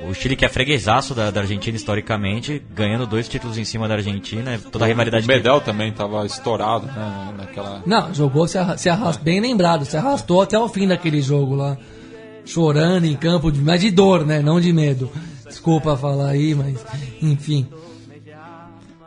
o 0.06 0.14
Chile 0.14 0.36
que 0.36 0.44
é 0.44 0.48
freguesaço 0.48 1.14
da, 1.14 1.30
da, 1.30 1.40
Argentina 1.40 1.76
historicamente, 1.76 2.62
ganhando 2.74 3.06
dois 3.06 3.28
títulos 3.28 3.58
em 3.58 3.64
cima 3.64 3.88
da 3.88 3.94
Argentina, 3.94 4.58
toda 4.70 4.84
a 4.84 4.88
rivalidade. 4.88 5.24
O 5.24 5.28
Medel 5.28 5.58
que... 5.60 5.66
também 5.66 5.90
estava 5.90 6.24
estourado, 6.24 6.86
né, 6.86 7.34
naquela. 7.36 7.82
Não, 7.84 8.14
jogou 8.14 8.46
se, 8.46 8.58
arra 8.58 8.76
se 8.76 8.88
arrastou, 8.88 9.24
bem 9.24 9.40
lembrado, 9.40 9.84
se 9.84 9.96
arrastou 9.96 10.42
até 10.42 10.58
o 10.58 10.68
fim 10.68 10.86
daquele 10.86 11.20
jogo 11.20 11.54
lá, 11.54 11.76
chorando 12.44 13.04
em 13.04 13.16
campo, 13.16 13.50
de, 13.50 13.60
mas 13.60 13.80
de 13.80 13.90
dor, 13.90 14.24
né, 14.24 14.40
não 14.40 14.60
de 14.60 14.72
medo. 14.72 15.10
Desculpa 15.46 15.96
falar 15.96 16.30
aí, 16.30 16.54
mas 16.54 16.84
enfim. 17.22 17.66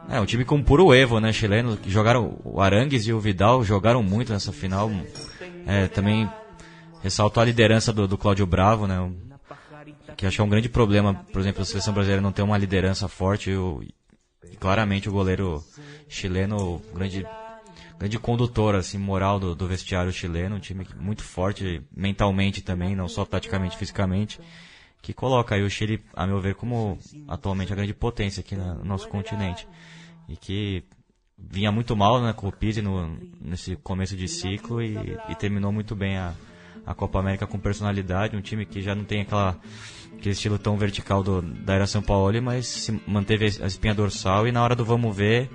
É, 0.10 0.20
um 0.20 0.26
time 0.26 0.44
com 0.44 0.62
puro 0.62 0.94
Evo, 0.94 1.20
né, 1.20 1.32
chileno, 1.32 1.78
que 1.78 1.90
jogaram 1.90 2.38
o 2.44 2.60
Arangues 2.60 3.08
e 3.08 3.14
o 3.14 3.20
Vidal 3.20 3.64
jogaram 3.64 4.04
muito 4.04 4.34
nessa 4.34 4.52
final. 4.52 4.92
É, 5.66 5.88
também 5.88 6.30
ressaltou 7.02 7.42
a 7.42 7.46
liderança 7.46 7.94
do, 7.94 8.08
do 8.08 8.18
Cláudio 8.18 8.46
Bravo, 8.46 8.88
né, 8.88 9.00
que 10.22 10.28
acho 10.28 10.36
que 10.36 10.42
é 10.42 10.44
um 10.44 10.50
grande 10.50 10.70
problema, 10.70 11.16
por 11.34 11.42
exemplo, 11.42 11.64
a 11.64 11.66
seleção 11.66 11.96
brasileira 11.96 12.22
não 12.22 12.32
ter 12.32 12.44
uma 12.44 12.56
liderança 12.56 13.08
forte. 13.08 13.50
e 13.50 14.56
claramente 14.60 15.10
o 15.10 15.12
goleiro 15.12 15.64
chileno, 16.08 16.80
grande, 16.94 17.26
grande 17.98 18.20
condutor, 18.20 18.76
assim, 18.76 19.00
moral 19.00 19.40
do, 19.40 19.56
do 19.56 19.68
vestiário 19.68 20.14
chileno, 20.14 20.58
um 20.58 20.60
time 20.60 20.86
muito 20.96 21.24
forte 21.24 21.82
mentalmente 21.92 22.62
também, 22.62 22.96
não 22.96 23.08
só 23.08 23.26
taticamente, 23.26 23.76
fisicamente, 23.76 24.40
que 25.02 25.12
coloca 25.12 25.56
aí 25.56 25.64
o 25.64 25.70
Chile, 25.72 26.04
a 26.14 26.28
meu 26.28 26.40
ver, 26.40 26.54
como 26.54 27.00
atualmente 27.28 27.74
a 27.74 27.76
grande 27.76 27.94
potência 27.96 28.42
aqui 28.42 28.56
no 28.56 28.86
nosso 28.86 29.08
continente. 29.08 29.68
E 30.30 30.38
que 30.38 30.84
vinha 31.36 31.72
muito 31.72 31.96
mal 31.96 32.22
né, 32.22 32.32
com 32.32 32.48
o 32.48 32.52
Pizzi 32.52 32.84
no, 32.84 33.18
nesse 33.42 33.76
começo 33.78 34.16
de 34.16 34.28
ciclo 34.28 34.84
e, 34.84 34.96
e 35.30 35.34
terminou 35.34 35.72
muito 35.72 35.96
bem 35.96 36.16
a, 36.16 36.36
a 36.86 36.94
Copa 36.94 37.18
América 37.18 37.48
com 37.48 37.58
personalidade, 37.58 38.36
um 38.36 38.42
time 38.42 38.68
que 38.68 38.84
já 38.84 38.94
não 38.94 39.04
tem 39.04 39.22
aquela 39.22 39.60
aquele 40.22 40.34
estilo 40.34 40.60
tão 40.60 40.78
vertical 40.78 41.24
do, 41.24 41.42
da 41.42 41.74
era 41.74 41.88
São 41.88 42.02
Paulo, 42.02 42.40
mas 42.44 42.68
se 42.68 43.02
manteve 43.08 43.46
a 43.46 43.66
espinha 43.66 43.96
dorsal 43.96 44.48
e 44.48 44.52
na 44.52 44.64
hora 44.64 44.76
do 44.76 44.86
vamos 44.86 45.16
ver 45.16 45.50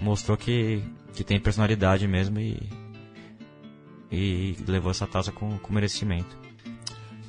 mostrou 0.00 0.36
que, 0.36 0.82
que 1.14 1.22
tem 1.22 1.38
personalidade 1.38 2.06
mesmo 2.08 2.40
e, 2.40 2.60
e 4.10 4.56
levou 4.66 4.90
essa 4.90 5.06
taça 5.06 5.30
com, 5.30 5.56
com 5.58 5.72
merecimento. 5.72 6.36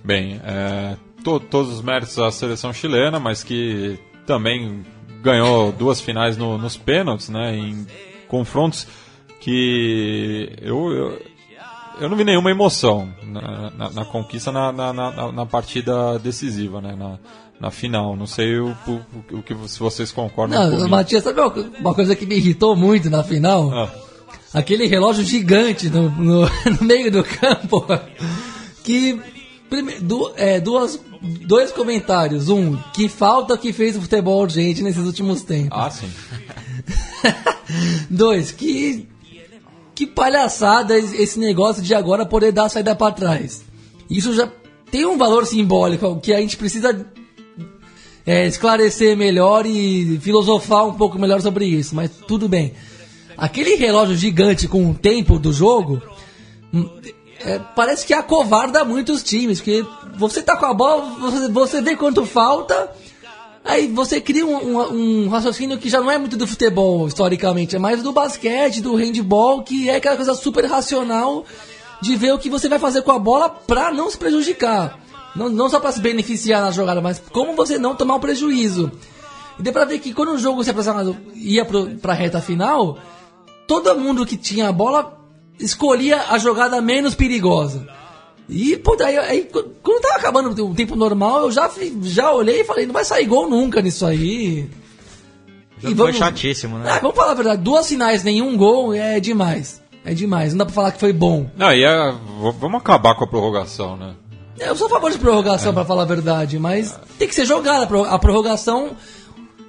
Bem, 0.03 0.41
é, 0.43 0.97
to, 1.23 1.39
todos 1.39 1.71
os 1.71 1.81
méritos 1.83 2.17
à 2.17 2.31
seleção 2.31 2.73
chilena, 2.73 3.19
mas 3.19 3.43
que 3.43 3.99
também 4.25 4.83
ganhou 5.21 5.71
duas 5.71 6.01
finais 6.01 6.35
no, 6.35 6.57
nos 6.57 6.75
pênaltis, 6.75 7.29
né, 7.29 7.55
em 7.55 7.85
confrontos 8.27 8.87
que 9.39 10.51
eu, 10.61 10.91
eu 10.91 11.21
eu 11.99 12.09
não 12.09 12.17
vi 12.17 12.23
nenhuma 12.23 12.51
emoção 12.51 13.13
na, 13.23 13.71
na, 13.71 13.89
na 13.89 14.05
conquista 14.05 14.51
na, 14.51 14.71
na, 14.71 15.45
partida 15.45 16.19
decisiva, 16.19 16.81
né? 16.81 16.95
Na, 16.95 17.19
na 17.59 17.71
final. 17.71 18.15
Não 18.15 18.27
sei 18.27 18.57
o, 18.59 18.75
o, 18.87 19.37
o 19.37 19.43
que 19.43 19.55
se 19.67 19.79
vocês 19.79 20.11
concordam 20.11 20.59
não, 20.59 20.69
comigo. 20.71 20.89
Matias, 20.89 21.23
sabe 21.23 21.39
uma 21.79 21.93
coisa 21.93 22.15
que 22.15 22.25
me 22.25 22.35
irritou 22.35 22.75
muito 22.75 23.09
na 23.09 23.23
final? 23.23 23.71
Ah. 23.71 23.91
Aquele 24.53 24.87
relógio 24.87 25.23
gigante 25.23 25.89
no, 25.89 26.09
no, 26.09 26.41
no, 26.79 26.81
meio 26.81 27.11
do 27.11 27.23
campo 27.23 27.85
que 28.83 29.19
du, 30.01 30.31
é, 30.35 30.59
duas, 30.59 30.99
dois 31.21 31.71
comentários. 31.71 32.49
Um, 32.49 32.77
que 32.93 33.09
falta 33.09 33.57
que 33.57 33.73
fez 33.73 33.97
o 33.97 34.01
futebol 34.01 34.41
urgente 34.41 34.81
nesses 34.81 35.05
últimos 35.05 35.43
tempos. 35.43 35.77
Ah, 35.77 35.89
sim. 35.89 36.09
Dois, 38.09 38.51
que 38.51 39.07
que 39.95 40.05
palhaçada 40.05 40.97
esse 40.97 41.39
negócio 41.39 41.81
de 41.81 41.95
agora 41.95 42.25
poder 42.25 42.51
dar 42.51 42.65
a 42.65 42.69
saída 42.69 42.93
para 42.93 43.13
trás. 43.13 43.63
Isso 44.09 44.33
já 44.33 44.51
tem 44.91 45.05
um 45.05 45.17
valor 45.17 45.45
simbólico 45.45 46.19
que 46.19 46.33
a 46.33 46.39
gente 46.39 46.57
precisa 46.57 47.05
é, 48.25 48.45
esclarecer 48.45 49.15
melhor 49.15 49.65
e 49.65 50.19
filosofar 50.21 50.85
um 50.85 50.93
pouco 50.93 51.17
melhor 51.17 51.41
sobre 51.41 51.65
isso, 51.65 51.95
mas 51.95 52.11
tudo 52.27 52.49
bem. 52.49 52.73
Aquele 53.37 53.75
relógio 53.75 54.15
gigante 54.15 54.67
com 54.67 54.91
o 54.91 54.93
tempo 54.93 55.39
do 55.39 55.53
jogo 55.53 56.01
hum, 56.73 56.89
é, 57.39 57.59
parece 57.75 58.05
que 58.05 58.13
acovarda 58.13 58.83
muitos 58.83 59.23
times, 59.23 59.59
porque 59.59 59.85
você 60.17 60.41
tá 60.41 60.57
com 60.57 60.65
a 60.65 60.73
bola, 60.73 61.19
você, 61.19 61.47
você 61.49 61.81
vê 61.81 61.95
quanto 61.95 62.25
falta 62.25 62.91
Aí 63.65 63.87
você 63.87 64.21
cria 64.21 64.45
um, 64.45 64.55
um, 64.55 65.23
um, 65.25 65.27
raciocínio 65.27 65.79
que 65.79 65.89
já 65.89 65.99
não 65.99 66.11
é 66.11 66.19
muito 66.19 66.37
do 66.37 66.45
futebol, 66.45 67.07
historicamente, 67.07 67.75
é 67.75 67.79
mais 67.79 68.03
do 68.03 68.11
basquete, 68.11 68.79
do 68.79 68.95
handball, 68.95 69.63
que 69.63 69.89
é 69.89 69.95
aquela 69.95 70.15
coisa 70.15 70.35
super 70.35 70.65
racional 70.65 71.43
de 71.99 72.15
ver 72.15 72.31
o 72.31 72.37
que 72.37 72.47
você 72.47 72.69
vai 72.69 72.77
fazer 72.77 73.01
com 73.01 73.11
a 73.11 73.17
bola 73.17 73.49
pra 73.49 73.91
não 73.91 74.07
se 74.07 74.17
prejudicar. 74.19 74.99
Não, 75.35 75.49
não 75.49 75.67
só 75.67 75.79
pra 75.79 75.91
se 75.91 75.99
beneficiar 75.99 76.61
na 76.61 76.69
jogada, 76.69 77.01
mas 77.01 77.19
como 77.31 77.55
você 77.55 77.79
não 77.79 77.95
tomar 77.95 78.15
um 78.15 78.19
prejuízo. 78.19 78.91
E 79.57 79.63
deu 79.63 79.73
pra 79.73 79.83
ver 79.83 79.97
que 79.97 80.13
quando 80.13 80.33
o 80.33 80.37
jogo 80.37 80.63
se 80.63 80.69
aproximava, 80.69 81.17
ia 81.33 81.65
pro, 81.65 81.87
pra 81.97 82.13
reta 82.13 82.39
final, 82.39 82.99
todo 83.65 83.99
mundo 83.99 84.27
que 84.27 84.37
tinha 84.37 84.69
a 84.69 84.71
bola 84.71 85.17
escolhia 85.59 86.25
a 86.29 86.37
jogada 86.37 86.79
menos 86.81 87.15
perigosa. 87.15 87.87
E, 88.47 88.77
pô, 88.77 88.95
daí, 88.95 89.17
aí, 89.17 89.49
quando 89.81 90.01
tava 90.01 90.15
acabando 90.15 90.65
o 90.65 90.75
tempo 90.75 90.95
normal, 90.95 91.43
eu 91.43 91.51
já, 91.51 91.69
já 92.03 92.31
olhei 92.31 92.61
e 92.61 92.63
falei, 92.63 92.85
não 92.85 92.93
vai 92.93 93.03
sair 93.03 93.25
gol 93.25 93.49
nunca 93.49 93.81
nisso 93.81 94.05
aí. 94.05 94.69
Já 95.79 95.89
e 95.89 95.93
vamos, 95.93 96.15
foi 96.15 96.27
chatíssimo, 96.27 96.77
né? 96.77 96.91
Ah, 96.91 96.99
vamos 96.99 97.15
falar 97.15 97.31
a 97.31 97.35
verdade, 97.35 97.61
duas 97.61 97.87
finais, 97.87 98.23
nenhum 98.23 98.55
gol 98.55 98.93
é 98.93 99.19
demais. 99.19 99.81
É 100.03 100.13
demais, 100.13 100.53
não 100.53 100.59
dá 100.59 100.65
pra 100.65 100.73
falar 100.73 100.91
que 100.91 100.99
foi 100.99 101.11
bom. 101.11 101.49
Não, 101.57 101.73
e 101.73 101.83
é, 101.83 102.13
vamos 102.59 102.79
acabar 102.79 103.15
com 103.15 103.23
a 103.23 103.27
prorrogação, 103.27 103.97
né? 103.97 104.13
Eu 104.59 104.75
sou 104.75 104.87
a 104.87 104.89
favor 104.89 105.11
de 105.11 105.17
prorrogação, 105.17 105.71
é. 105.71 105.73
pra 105.73 105.83
falar 105.83 106.03
a 106.03 106.05
verdade, 106.05 106.59
mas 106.59 106.93
é. 106.93 106.99
tem 107.17 107.27
que 107.27 107.33
ser 107.33 107.45
jogada. 107.45 107.87
A 108.07 108.19
prorrogação, 108.19 108.91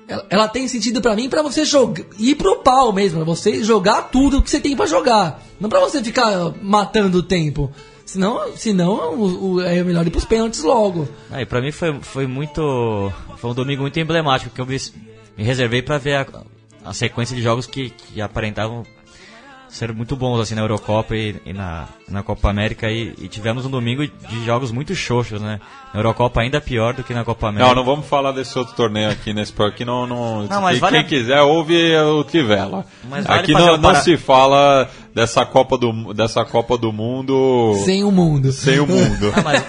ela, 0.06 0.26
ela 0.28 0.48
tem 0.48 0.68
sentido 0.68 1.00
para 1.00 1.16
mim 1.16 1.28
para 1.30 1.42
você 1.42 1.64
jogar, 1.64 2.04
ir 2.18 2.34
pro 2.34 2.56
pau 2.56 2.92
mesmo, 2.92 3.24
pra 3.24 3.24
você 3.24 3.64
jogar 3.64 4.10
tudo 4.10 4.42
que 4.42 4.50
você 4.50 4.60
tem 4.60 4.76
para 4.76 4.86
jogar. 4.86 5.42
Não 5.58 5.70
para 5.70 5.80
você 5.80 6.04
ficar 6.04 6.52
matando 6.62 7.18
o 7.18 7.22
tempo. 7.22 7.72
Senão, 8.06 8.56
senão 8.56 9.14
o, 9.14 9.54
o, 9.54 9.60
é 9.60 9.82
melhor 9.82 10.06
ir 10.06 10.10
pros 10.10 10.24
pênaltis 10.24 10.62
logo. 10.62 11.08
Aí, 11.28 11.44
pra 11.44 11.60
mim 11.60 11.72
foi, 11.72 12.00
foi 12.00 12.26
muito. 12.26 13.12
Foi 13.36 13.50
um 13.50 13.54
domingo 13.54 13.82
muito 13.82 13.98
emblemático, 13.98 14.48
porque 14.48 14.60
eu 14.60 14.66
me, 14.66 14.78
me 15.36 15.44
reservei 15.44 15.82
para 15.82 15.98
ver 15.98 16.14
a, 16.14 16.26
a 16.84 16.94
sequência 16.94 17.36
de 17.36 17.42
jogos 17.42 17.66
que, 17.66 17.90
que 17.90 18.20
aparentavam 18.20 18.84
ser 19.68 19.92
muito 19.92 20.16
bons 20.16 20.40
assim 20.40 20.54
na 20.54 20.62
Eurocopa 20.62 21.14
e, 21.16 21.36
e 21.44 21.52
na, 21.52 21.86
na 22.08 22.22
Copa 22.22 22.48
América 22.48 22.90
e, 22.90 23.14
e, 23.18 23.28
tivemos 23.28 23.66
um 23.66 23.70
domingo 23.70 24.06
de 24.06 24.44
jogos 24.44 24.70
muito 24.70 24.94
xoxos, 24.94 25.40
né? 25.40 25.60
Na 25.92 26.00
Eurocopa 26.00 26.40
ainda 26.40 26.60
pior 26.60 26.94
do 26.94 27.02
que 27.02 27.12
na 27.12 27.24
Copa 27.24 27.48
América. 27.48 27.68
Não, 27.68 27.74
não 27.74 27.84
vamos 27.84 28.06
falar 28.06 28.32
desse 28.32 28.58
outro 28.58 28.74
torneio 28.74 29.10
aqui 29.10 29.32
nesse 29.32 29.52
aqui 29.62 29.84
não, 29.84 30.06
não, 30.06 30.42
não 30.44 30.60
mas 30.60 30.78
vale 30.78 30.98
quem 30.98 31.06
quiser 31.06 31.40
ouve 31.42 31.96
o 31.96 32.24
Tivela. 32.24 32.84
Vale 33.04 33.24
aqui 33.28 33.52
não, 33.52 33.76
não 33.76 33.94
se 33.96 34.16
fala 34.16 34.88
dessa 35.14 35.44
Copa 35.44 35.76
do 35.78 36.12
dessa 36.14 36.44
Copa 36.44 36.76
do 36.76 36.92
Mundo 36.92 37.74
sem 37.84 38.04
o 38.04 38.10
mundo. 38.10 38.52
Sem 38.52 38.78
o 38.78 38.86
mundo. 38.86 39.32
ah, 39.34 39.42
mas... 39.42 39.64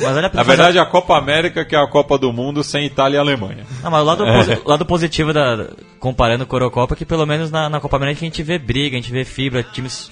Mas 0.00 0.32
Na 0.32 0.42
verdade, 0.42 0.78
a 0.78 0.86
Copa 0.86 1.16
América 1.16 1.64
que 1.64 1.74
é 1.74 1.78
a 1.78 1.86
Copa 1.86 2.18
do 2.18 2.32
Mundo 2.32 2.62
sem 2.64 2.86
Itália 2.86 3.16
e 3.16 3.20
Alemanha. 3.20 3.66
Não, 3.82 3.90
mas 3.90 4.02
o 4.02 4.04
lado, 4.04 4.24
é. 4.24 4.60
lado 4.64 4.86
positivo, 4.86 5.32
da, 5.32 5.68
comparando 5.98 6.46
com 6.46 6.56
a 6.56 6.58
Eurocopa, 6.58 6.94
é 6.94 6.96
que 6.96 7.04
pelo 7.04 7.26
menos 7.26 7.50
na, 7.50 7.68
na 7.68 7.80
Copa 7.80 7.96
América 7.96 8.20
a 8.20 8.24
gente 8.24 8.42
vê 8.42 8.58
briga, 8.58 8.96
a 8.96 9.00
gente 9.00 9.12
vê 9.12 9.24
fibra, 9.24 9.62
times 9.62 10.10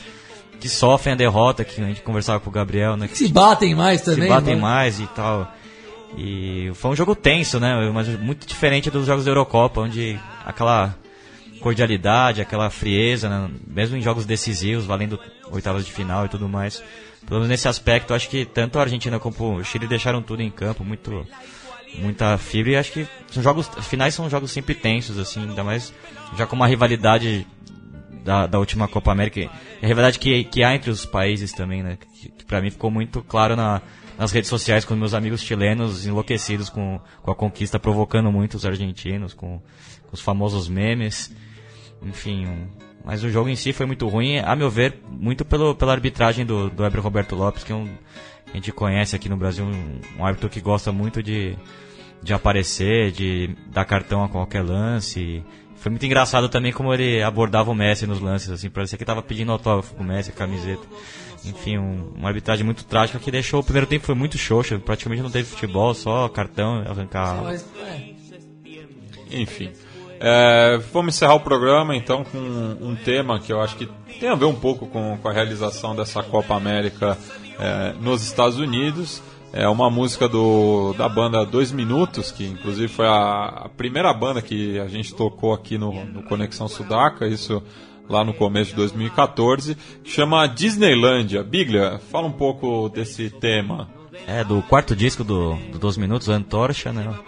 que 0.61 0.69
sofrem 0.69 1.15
a 1.15 1.17
derrota, 1.17 1.65
que 1.65 1.81
a 1.81 1.85
gente 1.85 2.03
conversava 2.03 2.41
com 2.41 2.51
o 2.51 2.53
Gabriel, 2.53 2.97
né? 2.97 3.09
Que 3.09 3.17
se 3.17 3.29
batem 3.29 3.75
mais 3.75 4.03
também. 4.03 4.23
Se 4.23 4.29
batem 4.29 4.57
mais 4.57 5.01
e 5.01 5.07
tal. 5.09 5.53
E 6.17 6.71
foi 6.75 6.91
um 6.91 6.97
jogo 6.97 7.15
tenso, 7.15 7.61
né? 7.61 7.91
Mas 7.93 8.09
muito 8.19 8.47
diferente 8.47 8.91
dos 8.91 9.07
jogos 9.07 9.25
da 9.25 9.31
Eurocopa, 9.31 9.81
onde 9.81 10.19
aquela 10.45 10.95
cordialidade, 11.61 12.41
aquela 12.41 12.71
frieza, 12.71 13.29
né? 13.29 13.51
mesmo 13.67 13.97
em 13.97 14.01
jogos 14.01 14.25
decisivos, 14.25 14.87
valendo 14.87 15.19
oitavas 15.51 15.85
de 15.85 15.93
final 15.93 16.25
e 16.25 16.29
tudo 16.29 16.49
mais, 16.49 16.83
pelo 17.29 17.41
menos 17.41 17.49
nesse 17.51 17.69
aspecto, 17.69 18.15
acho 18.15 18.29
que 18.29 18.47
tanto 18.47 18.79
a 18.79 18.83
Argentina 18.83 19.19
como 19.21 19.59
o 19.59 19.65
Chile 19.65 19.87
deixaram 19.87 20.23
tudo 20.23 20.43
em 20.43 20.51
campo, 20.51 20.83
muito 20.83 21.27
muita 21.99 22.37
fibra 22.37 22.73
e 22.73 22.77
acho 22.77 22.93
que 22.93 23.09
são 23.29 23.43
jogos 23.43 23.67
finais 23.81 24.15
são 24.15 24.29
jogos 24.29 24.51
sempre 24.51 24.75
tensos 24.75 25.19
assim, 25.19 25.41
ainda 25.41 25.65
mais 25.65 25.93
já 26.37 26.47
com 26.47 26.55
uma 26.55 26.67
rivalidade 26.67 27.47
da, 28.25 28.47
da 28.47 28.59
última 28.59 28.87
Copa 28.87 29.11
América, 29.11 29.51
a 29.83 29.87
rivalidade 29.87 30.19
que, 30.19 30.45
que 30.45 30.63
há 30.63 30.75
entre 30.75 30.91
os 30.91 31.07
países 31.07 31.53
também, 31.53 31.83
né? 31.83 31.97
Que, 31.97 32.29
que 32.31 32.45
para 32.45 32.61
mim 32.61 32.71
ficou 32.71 32.91
muito 32.91 33.23
claro 33.23 33.57
na, 33.57 33.81
nas 34.19 34.33
redes 34.33 34.51
sociais 34.51 34.85
com 34.85 34.95
meus 34.95 35.15
amigos 35.15 35.41
chilenos 35.41 36.07
enlouquecidos 36.07 36.69
com, 36.69 37.01
com 37.23 37.31
a 37.31 37.35
conquista, 37.35 37.79
provocando 37.79 38.31
muito 38.31 38.55
os 38.55 38.67
argentinos, 38.67 39.33
com, 39.33 39.59
com 39.59 40.13
os 40.13 40.21
famosos 40.21 40.69
memes. 40.69 41.35
Enfim, 42.03 42.47
um, 42.47 42.69
mas 43.05 43.25
o 43.25 43.31
jogo 43.31 43.49
em 43.49 43.57
si 43.57 43.73
foi 43.73 43.87
muito 43.87 44.07
ruim, 44.07 44.39
a 44.39 44.55
meu 44.55 44.71
ver, 44.71 45.01
muito 45.11 45.45
pelo, 45.45 45.75
pela 45.75 45.93
arbitragem 45.93 46.45
do, 46.45 46.69
do 46.69 46.85
Heber 46.85 47.01
Roberto 47.01 47.35
Lopes, 47.35 47.65
que 47.65 47.73
é 47.73 47.75
um, 47.75 47.89
a 48.53 48.57
gente 48.57 48.73
conhece 48.73 49.15
aqui 49.15 49.29
no 49.29 49.37
Brasil, 49.37 49.65
um, 49.65 50.01
um 50.19 50.25
árbitro 50.25 50.49
que 50.49 50.61
gosta 50.61 50.93
muito 50.93 51.23
de, 51.23 51.57
de 52.23 52.33
aparecer, 52.33 53.13
de 53.13 53.57
dar 53.67 53.85
cartão 53.85 54.25
a 54.25 54.29
qualquer 54.29 54.63
lance. 54.63 55.43
Foi 55.77 55.91
muito 55.91 56.05
engraçado 56.05 56.49
também 56.49 56.73
como 56.73 56.93
ele 56.93 57.23
abordava 57.23 57.71
o 57.71 57.75
Messi 57.75 58.07
nos 58.07 58.21
lances, 58.21 58.51
assim, 58.51 58.69
parecia 58.69 58.99
que 58.99 59.05
estava 59.05 59.23
pedindo 59.23 59.53
autógrafo 59.53 59.95
pro 59.95 60.05
Messi, 60.05 60.33
camiseta. 60.33 60.83
Enfim, 61.45 61.79
um, 61.79 62.13
uma 62.17 62.29
arbitragem 62.29 62.65
muito 62.65 62.85
trágica 62.85 63.19
que 63.19 63.31
deixou 63.31 63.61
o 63.61 63.65
primeiro 63.65 63.87
tempo 63.87 64.05
foi 64.05 64.15
muito 64.15 64.37
xoxa, 64.37 64.79
praticamente 64.79 65.23
não 65.23 65.31
teve 65.31 65.49
futebol, 65.49 65.95
só 65.95 66.29
cartão, 66.29 66.79
arrancar. 66.81 67.43
É, 69.31 69.41
Enfim. 69.41 69.71
É, 70.21 70.79
vamos 70.93 71.15
encerrar 71.15 71.35
o 71.35 71.41
programa 71.41 71.95
então 71.95 72.25
com 72.25 72.39
um 72.39 72.97
tema 72.97 73.39
que 73.39 73.53
eu 73.53 73.61
acho 73.61 73.77
que 73.77 73.89
tem 74.19 74.29
a 74.29 74.35
ver 74.35 74.47
um 74.47 74.55
pouco 74.55 74.87
com, 74.87 75.17
com 75.17 75.29
a 75.29 75.33
realização 75.33 75.95
dessa 75.95 76.23
Copa 76.23 76.55
América 76.55 77.17
é, 77.59 77.95
nos 78.01 78.23
Estados 78.23 78.59
Unidos. 78.59 79.23
É 79.53 79.67
uma 79.67 79.89
música 79.89 80.29
do, 80.29 80.93
da 80.95 81.09
banda 81.09 81.45
Dois 81.47 81.73
Minutos, 81.73 82.31
que 82.31 82.45
inclusive 82.45 82.89
foi 82.89 83.07
a, 83.07 83.65
a 83.65 83.69
primeira 83.69 84.13
banda 84.13 84.43
que 84.43 84.79
a 84.79 84.87
gente 84.89 85.15
tocou 85.15 85.55
aqui 85.55 85.79
no, 85.79 86.05
no 86.05 86.23
Conexão 86.23 86.69
Sudaca, 86.69 87.27
isso 87.27 87.63
lá 88.09 88.25
no 88.25 88.35
começo 88.35 88.71
de 88.71 88.77
2014, 88.77 89.77
que 90.05 90.11
chama 90.11 90.47
Disneylândia. 90.47 91.43
Biglia, 91.43 91.99
fala 92.11 92.27
um 92.27 92.33
pouco 92.33 92.89
desse 92.89 93.31
tema. 93.31 93.89
É, 94.27 94.45
do 94.45 94.61
quarto 94.63 94.95
disco 94.95 95.25
do, 95.25 95.55
do 95.73 95.79
12 95.79 95.99
Minutos, 95.99 96.29
Antorcha, 96.29 96.93
né? 96.93 97.19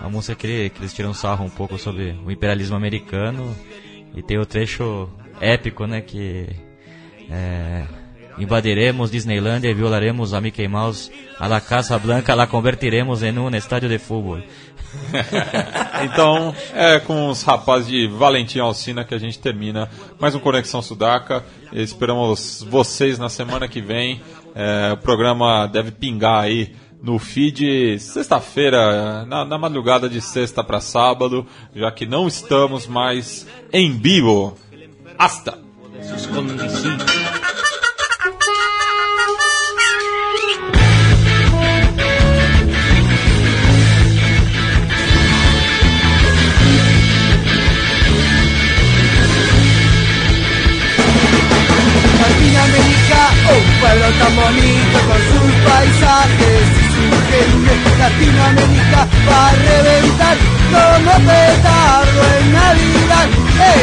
A 0.00 0.08
música 0.08 0.34
que, 0.34 0.70
que 0.70 0.80
eles 0.80 0.94
tiram 0.94 1.12
sarro 1.12 1.44
um 1.44 1.50
pouco 1.50 1.78
sobre 1.78 2.18
o 2.24 2.30
imperialismo 2.30 2.76
americano. 2.76 3.54
E 4.14 4.22
tem 4.22 4.38
o 4.38 4.46
trecho 4.46 5.08
épico, 5.40 5.86
né? 5.86 6.00
Que 6.00 6.48
é, 7.30 7.84
invadiremos 8.38 9.10
Disneylandia 9.10 9.70
e 9.70 9.74
violaremos 9.74 10.32
a 10.32 10.40
Mickey 10.40 10.66
Mouse. 10.66 11.10
A 11.38 11.46
la 11.46 11.60
Casa 11.60 11.98
Blanca 11.98 12.34
la 12.34 12.46
convertiremos 12.46 13.22
em 13.22 13.38
um 13.38 13.50
estádio 13.50 13.88
de 13.88 13.98
futebol. 13.98 14.40
Então, 16.02 16.54
é 16.74 16.98
com 16.98 17.28
os 17.28 17.42
rapazes 17.42 17.86
de 17.86 18.08
Valentim 18.08 18.58
Alcina 18.58 19.04
que 19.04 19.14
a 19.14 19.18
gente 19.18 19.38
termina 19.38 19.88
mais 20.18 20.34
um 20.34 20.40
Conexão 20.40 20.82
Sudaca. 20.82 21.44
Esperamos 21.72 22.66
vocês 22.68 23.18
na 23.18 23.28
semana 23.28 23.68
que 23.68 23.80
vem. 23.80 24.20
É, 24.54 24.92
o 24.94 24.96
programa 24.96 25.66
deve 25.66 25.92
pingar 25.92 26.44
aí 26.44 26.74
no 27.02 27.18
feed 27.18 27.98
sexta-feira, 27.98 29.24
na, 29.26 29.44
na 29.44 29.58
madrugada 29.58 30.08
de 30.08 30.20
sexta 30.20 30.62
para 30.62 30.80
sábado, 30.80 31.46
já 31.74 31.90
que 31.90 32.06
não 32.06 32.28
estamos 32.28 32.86
mais 32.86 33.46
em 33.72 33.96
vivo. 33.98 34.56
Hasta! 35.18 35.58
Latinoamérica 58.20 59.08
va 59.26 59.48
a 59.48 59.52
reventar 59.52 60.36
como 60.70 61.12
petardo 61.26 62.20
en 62.38 62.52
Navidad. 62.52 63.28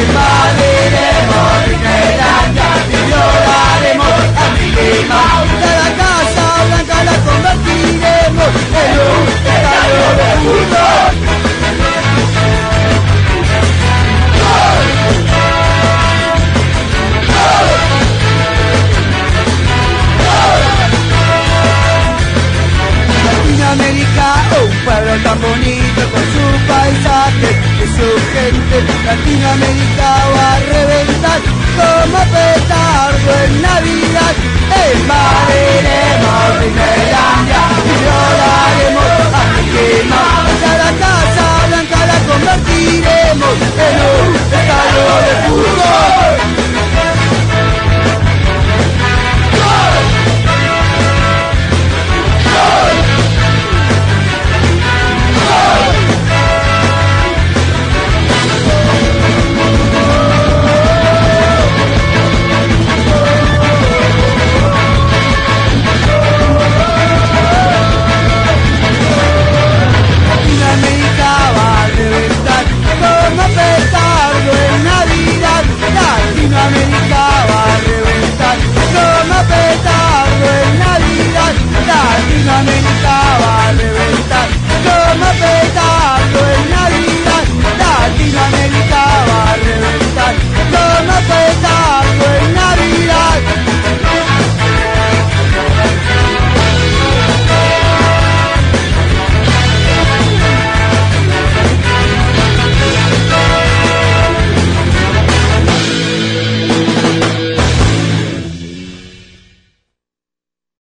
Invadiremos 0.04 1.58
Disneylandia 1.66 2.70
y 2.88 3.00
lloraremos 3.10 4.20
a 4.38 4.50
Mickey 4.54 5.00
Mouse. 5.10 5.54
De 5.60 5.72
la 5.80 5.90
Casa 5.98 6.46
Blanca 6.68 6.98
la 7.04 7.16
convertiremos 7.26 8.52
en 8.78 8.94
un 9.10 9.26
estadio 9.28 10.06
de 10.20 10.30
fútbol. 10.44 11.27
tan 25.24 25.40
bonito 25.42 26.02
con 26.12 26.24
su 26.34 26.46
paisaje 26.68 27.50
y 27.82 27.86
su 27.96 28.08
gente 28.34 28.76
latinoamérica 29.06 30.10
va 30.34 30.54
a 30.54 30.60
reventar 30.60 31.40
como 31.78 32.20
petardo 32.34 33.32
en 33.46 33.62
Navidad. 33.62 34.36
Invadiremos 34.94 36.50
Finlandia 36.60 37.64
y 37.86 37.96
lloraremos 38.04 39.20
hasta 39.40 39.62
quemar 39.74 40.44
hasta 40.48 40.72
la 40.84 40.92
Casa 41.02 41.48
Blanca 41.68 42.00
la 42.06 42.18
convertiremos 42.32 43.56
en 43.88 43.96
un 44.12 44.36
estado 44.36 45.04
de 45.26 45.34
fútbol. 45.48 46.57